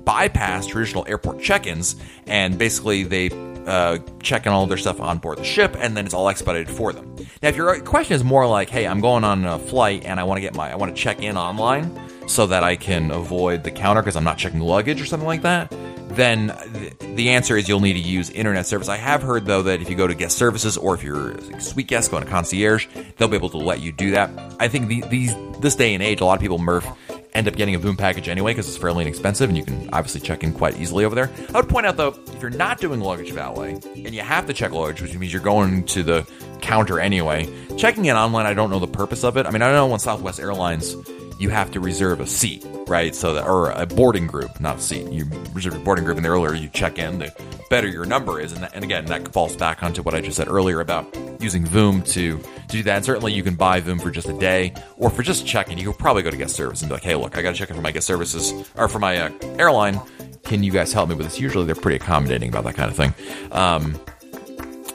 bypass 0.04 0.66
traditional 0.66 1.06
airport 1.08 1.40
check-ins, 1.40 1.96
and 2.26 2.58
basically 2.58 3.04
they 3.04 3.30
uh, 3.66 3.98
checking 4.20 4.52
all 4.52 4.66
their 4.66 4.78
stuff 4.78 5.00
on 5.00 5.18
board 5.18 5.38
the 5.38 5.44
ship, 5.44 5.76
and 5.78 5.96
then 5.96 6.04
it's 6.04 6.14
all 6.14 6.28
expedited 6.28 6.68
for 6.68 6.92
them. 6.92 7.14
Now, 7.42 7.48
if 7.48 7.56
your 7.56 7.80
question 7.80 8.14
is 8.14 8.24
more 8.24 8.46
like, 8.46 8.70
"Hey, 8.70 8.86
I'm 8.86 9.00
going 9.00 9.24
on 9.24 9.44
a 9.44 9.58
flight 9.58 10.04
and 10.04 10.18
I 10.18 10.24
want 10.24 10.38
to 10.38 10.42
get 10.42 10.54
my, 10.54 10.70
I 10.70 10.76
want 10.76 10.94
to 10.94 11.00
check 11.00 11.22
in 11.22 11.36
online 11.36 11.98
so 12.26 12.46
that 12.46 12.62
I 12.62 12.76
can 12.76 13.10
avoid 13.10 13.64
the 13.64 13.70
counter 13.70 14.02
because 14.02 14.16
I'm 14.16 14.24
not 14.24 14.38
checking 14.38 14.60
luggage 14.60 15.00
or 15.00 15.06
something 15.06 15.26
like 15.26 15.42
that," 15.42 15.72
then 16.16 16.56
the 17.00 17.30
answer 17.30 17.56
is 17.56 17.68
you'll 17.68 17.80
need 17.80 17.94
to 17.94 17.98
use 17.98 18.30
internet 18.30 18.66
service. 18.66 18.88
I 18.88 18.96
have 18.96 19.22
heard 19.22 19.46
though 19.46 19.62
that 19.62 19.80
if 19.80 19.90
you 19.90 19.96
go 19.96 20.06
to 20.06 20.14
guest 20.14 20.36
services 20.36 20.76
or 20.76 20.94
if 20.94 21.02
you're 21.02 21.32
a 21.32 21.60
suite 21.60 21.86
guest 21.86 22.10
going 22.10 22.24
to 22.24 22.30
concierge, 22.30 22.86
they'll 23.16 23.28
be 23.28 23.36
able 23.36 23.50
to 23.50 23.58
let 23.58 23.80
you 23.80 23.92
do 23.92 24.12
that. 24.12 24.30
I 24.58 24.68
think 24.68 24.88
the, 24.88 25.02
these 25.08 25.34
this 25.60 25.76
day 25.76 25.94
and 25.94 26.02
age, 26.02 26.20
a 26.20 26.24
lot 26.24 26.34
of 26.34 26.40
people 26.40 26.58
Murph 26.58 26.86
end 27.34 27.48
up 27.48 27.56
getting 27.56 27.74
a 27.74 27.80
Voom 27.80 27.96
package 27.96 28.28
anyway 28.28 28.52
because 28.52 28.68
it's 28.68 28.76
fairly 28.76 29.02
inexpensive 29.02 29.48
and 29.48 29.56
you 29.56 29.64
can 29.64 29.88
obviously 29.92 30.20
check 30.20 30.44
in 30.44 30.52
quite 30.52 30.78
easily 30.78 31.04
over 31.04 31.14
there. 31.14 31.30
I 31.54 31.58
would 31.58 31.68
point 31.68 31.86
out 31.86 31.96
though, 31.96 32.14
if 32.26 32.42
you're 32.42 32.50
not 32.50 32.78
doing 32.78 33.00
luggage 33.00 33.30
valet 33.30 33.78
and 33.94 34.14
you 34.14 34.20
have 34.20 34.46
to 34.46 34.52
check 34.52 34.72
luggage, 34.72 35.00
which 35.00 35.16
means 35.16 35.32
you're 35.32 35.42
going 35.42 35.84
to 35.84 36.02
the 36.02 36.26
counter 36.60 37.00
anyway, 37.00 37.48
checking 37.76 38.04
in 38.06 38.16
online, 38.16 38.46
I 38.46 38.54
don't 38.54 38.70
know 38.70 38.78
the 38.78 38.86
purpose 38.86 39.24
of 39.24 39.36
it. 39.36 39.46
I 39.46 39.50
mean, 39.50 39.62
I 39.62 39.66
don't 39.66 39.76
know 39.76 39.86
when 39.86 39.98
Southwest 39.98 40.40
Airlines 40.40 40.94
you 41.42 41.50
have 41.50 41.72
to 41.72 41.80
reserve 41.80 42.20
a 42.20 42.26
seat, 42.26 42.64
right? 42.86 43.16
So 43.16 43.34
that, 43.34 43.44
or 43.44 43.72
a 43.72 43.84
boarding 43.84 44.28
group, 44.28 44.60
not 44.60 44.76
a 44.76 44.80
seat. 44.80 45.10
You 45.10 45.26
reserve 45.52 45.74
a 45.74 45.80
boarding 45.80 46.04
group, 46.04 46.16
and 46.16 46.24
the 46.24 46.30
earlier 46.30 46.54
you 46.54 46.68
check 46.68 47.00
in, 47.00 47.18
the 47.18 47.34
better 47.68 47.88
your 47.88 48.06
number 48.06 48.38
is. 48.38 48.52
And, 48.52 48.62
that, 48.62 48.74
and 48.76 48.84
again, 48.84 49.06
that 49.06 49.32
falls 49.32 49.56
back 49.56 49.82
onto 49.82 50.02
what 50.02 50.14
I 50.14 50.20
just 50.20 50.36
said 50.36 50.46
earlier 50.46 50.78
about 50.78 51.16
using 51.40 51.64
Voom 51.64 52.06
to, 52.12 52.38
to 52.38 52.48
do 52.68 52.84
that. 52.84 52.96
And 52.98 53.04
certainly, 53.04 53.32
you 53.32 53.42
can 53.42 53.56
buy 53.56 53.80
Voom 53.80 54.00
for 54.00 54.12
just 54.12 54.28
a 54.28 54.32
day, 54.38 54.72
or 54.96 55.10
for 55.10 55.24
just 55.24 55.44
checking. 55.44 55.78
You 55.78 55.90
could 55.90 55.98
probably 55.98 56.22
go 56.22 56.30
to 56.30 56.36
guest 56.36 56.54
service 56.54 56.80
and 56.80 56.88
be 56.88 56.94
like, 56.94 57.02
"Hey, 57.02 57.16
look, 57.16 57.36
I 57.36 57.42
got 57.42 57.50
to 57.50 57.56
check 57.56 57.70
in 57.70 57.76
for 57.76 57.82
my 57.82 57.90
guest 57.90 58.06
services 58.06 58.70
or 58.76 58.86
for 58.86 59.00
my 59.00 59.16
uh, 59.16 59.30
airline. 59.58 60.00
Can 60.44 60.62
you 60.62 60.70
guys 60.70 60.92
help 60.92 61.08
me 61.08 61.16
with 61.16 61.26
this?" 61.26 61.40
Usually, 61.40 61.66
they're 61.66 61.74
pretty 61.74 61.96
accommodating 61.96 62.50
about 62.50 62.62
that 62.64 62.76
kind 62.76 62.88
of 62.88 62.96
thing. 62.96 63.14
Um, 63.50 64.00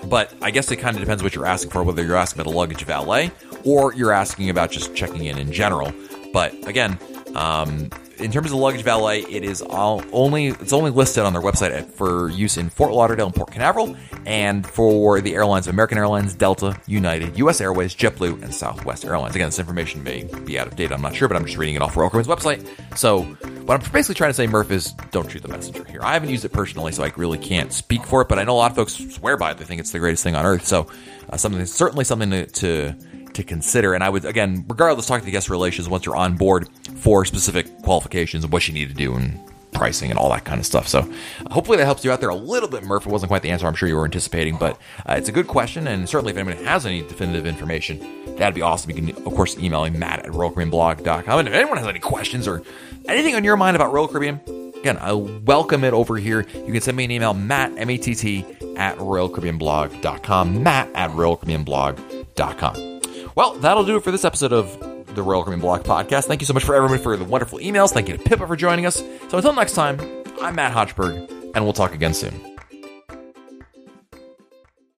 but 0.06 0.34
I 0.42 0.52
guess 0.52 0.72
it 0.72 0.78
kind 0.78 0.96
of 0.96 1.02
depends 1.02 1.22
what 1.22 1.36
you're 1.36 1.46
asking 1.46 1.72
for, 1.72 1.84
whether 1.84 2.06
you're 2.06 2.16
asking 2.16 2.40
about 2.40 2.54
a 2.54 2.56
luggage 2.56 2.86
valet 2.86 3.32
or 3.66 3.94
you're 3.94 4.14
asking 4.14 4.50
about 4.50 4.72
just 4.72 4.96
checking 4.96 5.26
in 5.26 5.38
in 5.38 5.52
general. 5.52 5.92
But 6.38 6.68
again, 6.68 7.00
um, 7.34 7.90
in 8.20 8.32
terms 8.32 8.52
of 8.52 8.60
luggage 8.60 8.84
valet, 8.84 9.22
it 9.22 9.44
is 9.44 9.64
all 9.64 10.04
only 10.12 10.50
it's 10.50 10.72
only 10.72 10.92
listed 10.92 11.24
on 11.24 11.34
their 11.34 11.42
website 11.42 11.90
for 11.90 12.30
use 12.30 12.58
in 12.58 12.70
Fort 12.70 12.94
Lauderdale 12.94 13.26
and 13.26 13.34
Port 13.34 13.50
Canaveral, 13.50 13.98
and 14.28 14.64
for 14.64 15.20
the 15.20 15.34
airlines 15.34 15.66
American 15.66 15.98
Airlines, 15.98 16.36
Delta, 16.36 16.80
United, 16.86 17.40
U.S. 17.40 17.60
Airways, 17.60 17.96
JetBlue, 17.96 18.44
and 18.44 18.54
Southwest 18.54 19.04
Airlines. 19.04 19.34
Again, 19.34 19.48
this 19.48 19.58
information 19.58 20.04
may 20.04 20.26
be 20.46 20.60
out 20.60 20.68
of 20.68 20.76
date. 20.76 20.92
I'm 20.92 21.02
not 21.02 21.16
sure, 21.16 21.28
but 21.28 21.38
I'm 21.38 21.46
just 21.46 21.58
reading 21.58 21.74
it 21.74 21.82
off 21.82 21.96
Caribbean's 21.96 22.28
website. 22.28 22.64
So 22.96 23.24
what 23.24 23.84
I'm 23.84 23.92
basically 23.92 24.14
trying 24.14 24.30
to 24.30 24.36
say, 24.36 24.46
Murph, 24.46 24.70
is 24.70 24.92
don't 25.10 25.32
shoot 25.32 25.42
the 25.42 25.48
messenger 25.48 25.86
here. 25.86 26.02
I 26.04 26.14
haven't 26.14 26.30
used 26.30 26.46
it 26.46 26.54
personally, 26.54 26.92
so 26.92 27.04
I 27.04 27.12
really 27.18 27.40
can't 27.40 27.74
speak 27.74 28.06
for 28.06 28.22
it. 28.22 28.28
But 28.28 28.38
I 28.38 28.44
know 28.44 28.54
a 28.54 28.62
lot 28.62 28.70
of 28.70 28.78
folks 28.78 28.94
swear 28.94 29.38
by 29.38 29.50
it; 29.50 29.58
they 29.58 29.66
think 29.66 29.80
it's 29.80 29.92
the 29.92 29.98
greatest 29.98 30.24
thing 30.24 30.36
on 30.36 30.46
earth. 30.46 30.68
So 30.68 30.86
uh, 31.32 31.38
something 31.38 31.66
certainly 31.66 32.04
something 32.04 32.30
to, 32.30 32.46
to 32.46 32.96
to 33.38 33.44
consider. 33.44 33.94
And 33.94 34.04
I 34.04 34.10
would, 34.10 34.26
again, 34.26 34.66
regardless, 34.68 35.06
talk 35.06 35.22
to 35.22 35.26
the 35.26 35.32
guest 35.32 35.50
relations 35.50 35.88
once 35.90 36.06
you're 36.06 36.16
on 36.16 36.36
board 36.36 36.70
for 36.98 37.26
specific 37.26 37.82
qualifications 37.82 38.44
and 38.44 38.52
what 38.54 38.68
you 38.68 38.74
need 38.74 38.90
to 38.90 38.96
do 38.96 39.16
and 39.16 39.40
pricing 39.72 40.10
and 40.10 40.20
all 40.20 40.30
that 40.32 40.44
kind 40.44 40.60
of 40.60 40.66
stuff. 40.66 40.88
So 40.88 41.00
uh, 41.00 41.54
hopefully 41.54 41.78
that 41.78 41.86
helps 41.86 42.04
you 42.04 42.12
out 42.12 42.20
there 42.20 42.30
a 42.30 42.36
little 42.36 42.70
bit, 42.70 42.84
Murph. 42.84 43.06
It 43.06 43.12
wasn't 43.12 43.30
quite 43.30 43.44
the 43.44 43.52
answer 43.52 43.68
I'm 43.68 43.76
sure 43.76 43.88
you 43.88 43.96
were 43.96 44.06
anticipating, 44.06 44.58
but 44.58 44.80
uh, 45.06 45.14
it's 45.18 45.30
a 45.30 45.32
good 45.32 45.48
question. 45.48 45.88
And 45.88 46.10
certainly 46.10 46.32
if 46.32 46.38
anyone 46.38 46.64
has 46.66 46.86
any 46.86 47.02
definitive 47.02 47.46
information, 47.46 48.36
that'd 48.38 48.56
be 48.56 48.62
awesome. 48.62 48.92
You 48.92 49.14
can, 49.14 49.26
of 49.26 49.36
course, 49.36 49.58
email 49.58 49.84
me, 49.84 49.92
Matt 49.92 50.26
at 50.26 50.32
RoyalCaribbeanBlog.com. 50.32 51.40
And 51.40 51.48
if 51.48 51.54
anyone 51.54 51.78
has 51.78 51.88
any 51.88 52.00
questions 52.00 52.48
or 52.48 52.64
anything 53.08 53.36
on 53.36 53.44
your 53.44 53.56
mind 53.56 53.76
about 53.76 53.94
Royal 53.94 54.08
Caribbean, 54.08 54.42
again, 54.80 54.98
I 54.98 55.14
welcome 55.14 55.84
it 55.84 55.94
over 55.94 56.18
here. 56.18 56.46
You 56.54 56.72
can 56.72 56.82
send 56.82 56.98
me 56.98 57.06
an 57.06 57.12
email, 57.12 57.34
Matt, 57.34 57.74
M-A-T-T, 57.78 58.46
at 58.78 58.98
RoyalCaribbeanBlog.com, 58.98 60.64
Matt 60.64 60.90
at 60.96 61.12
RoyalCaribbeanBlog.com. 61.12 62.97
Well, 63.38 63.54
that'll 63.60 63.84
do 63.84 63.98
it 63.98 64.04
for 64.04 64.10
this 64.10 64.26
episode 64.26 64.52
of 64.52 64.80
the 65.14 65.22
Royal 65.22 65.44
Caribbean 65.44 65.62
Blog 65.62 65.84
Podcast. 65.84 66.26
Thank 66.26 66.42
you 66.42 66.48
so 66.48 66.56
much 66.56 66.64
for 66.64 66.74
everyone 66.74 66.98
for 66.98 67.16
the 67.16 67.24
wonderful 67.24 67.60
emails. 67.60 67.92
Thank 67.92 68.10
you 68.10 68.18
to 68.18 68.24
Pippa 68.24 68.48
for 68.48 68.56
joining 68.56 68.88
us. 68.88 68.96
So 68.96 69.38
until 69.38 69.54
next 69.54 69.74
time, 69.74 70.00
I'm 70.42 70.56
Matt 70.56 70.74
Hochberg, 70.74 71.52
and 71.54 71.64
we'll 71.64 71.74
talk 71.74 71.94
again 71.94 72.16
soon. 72.16 72.57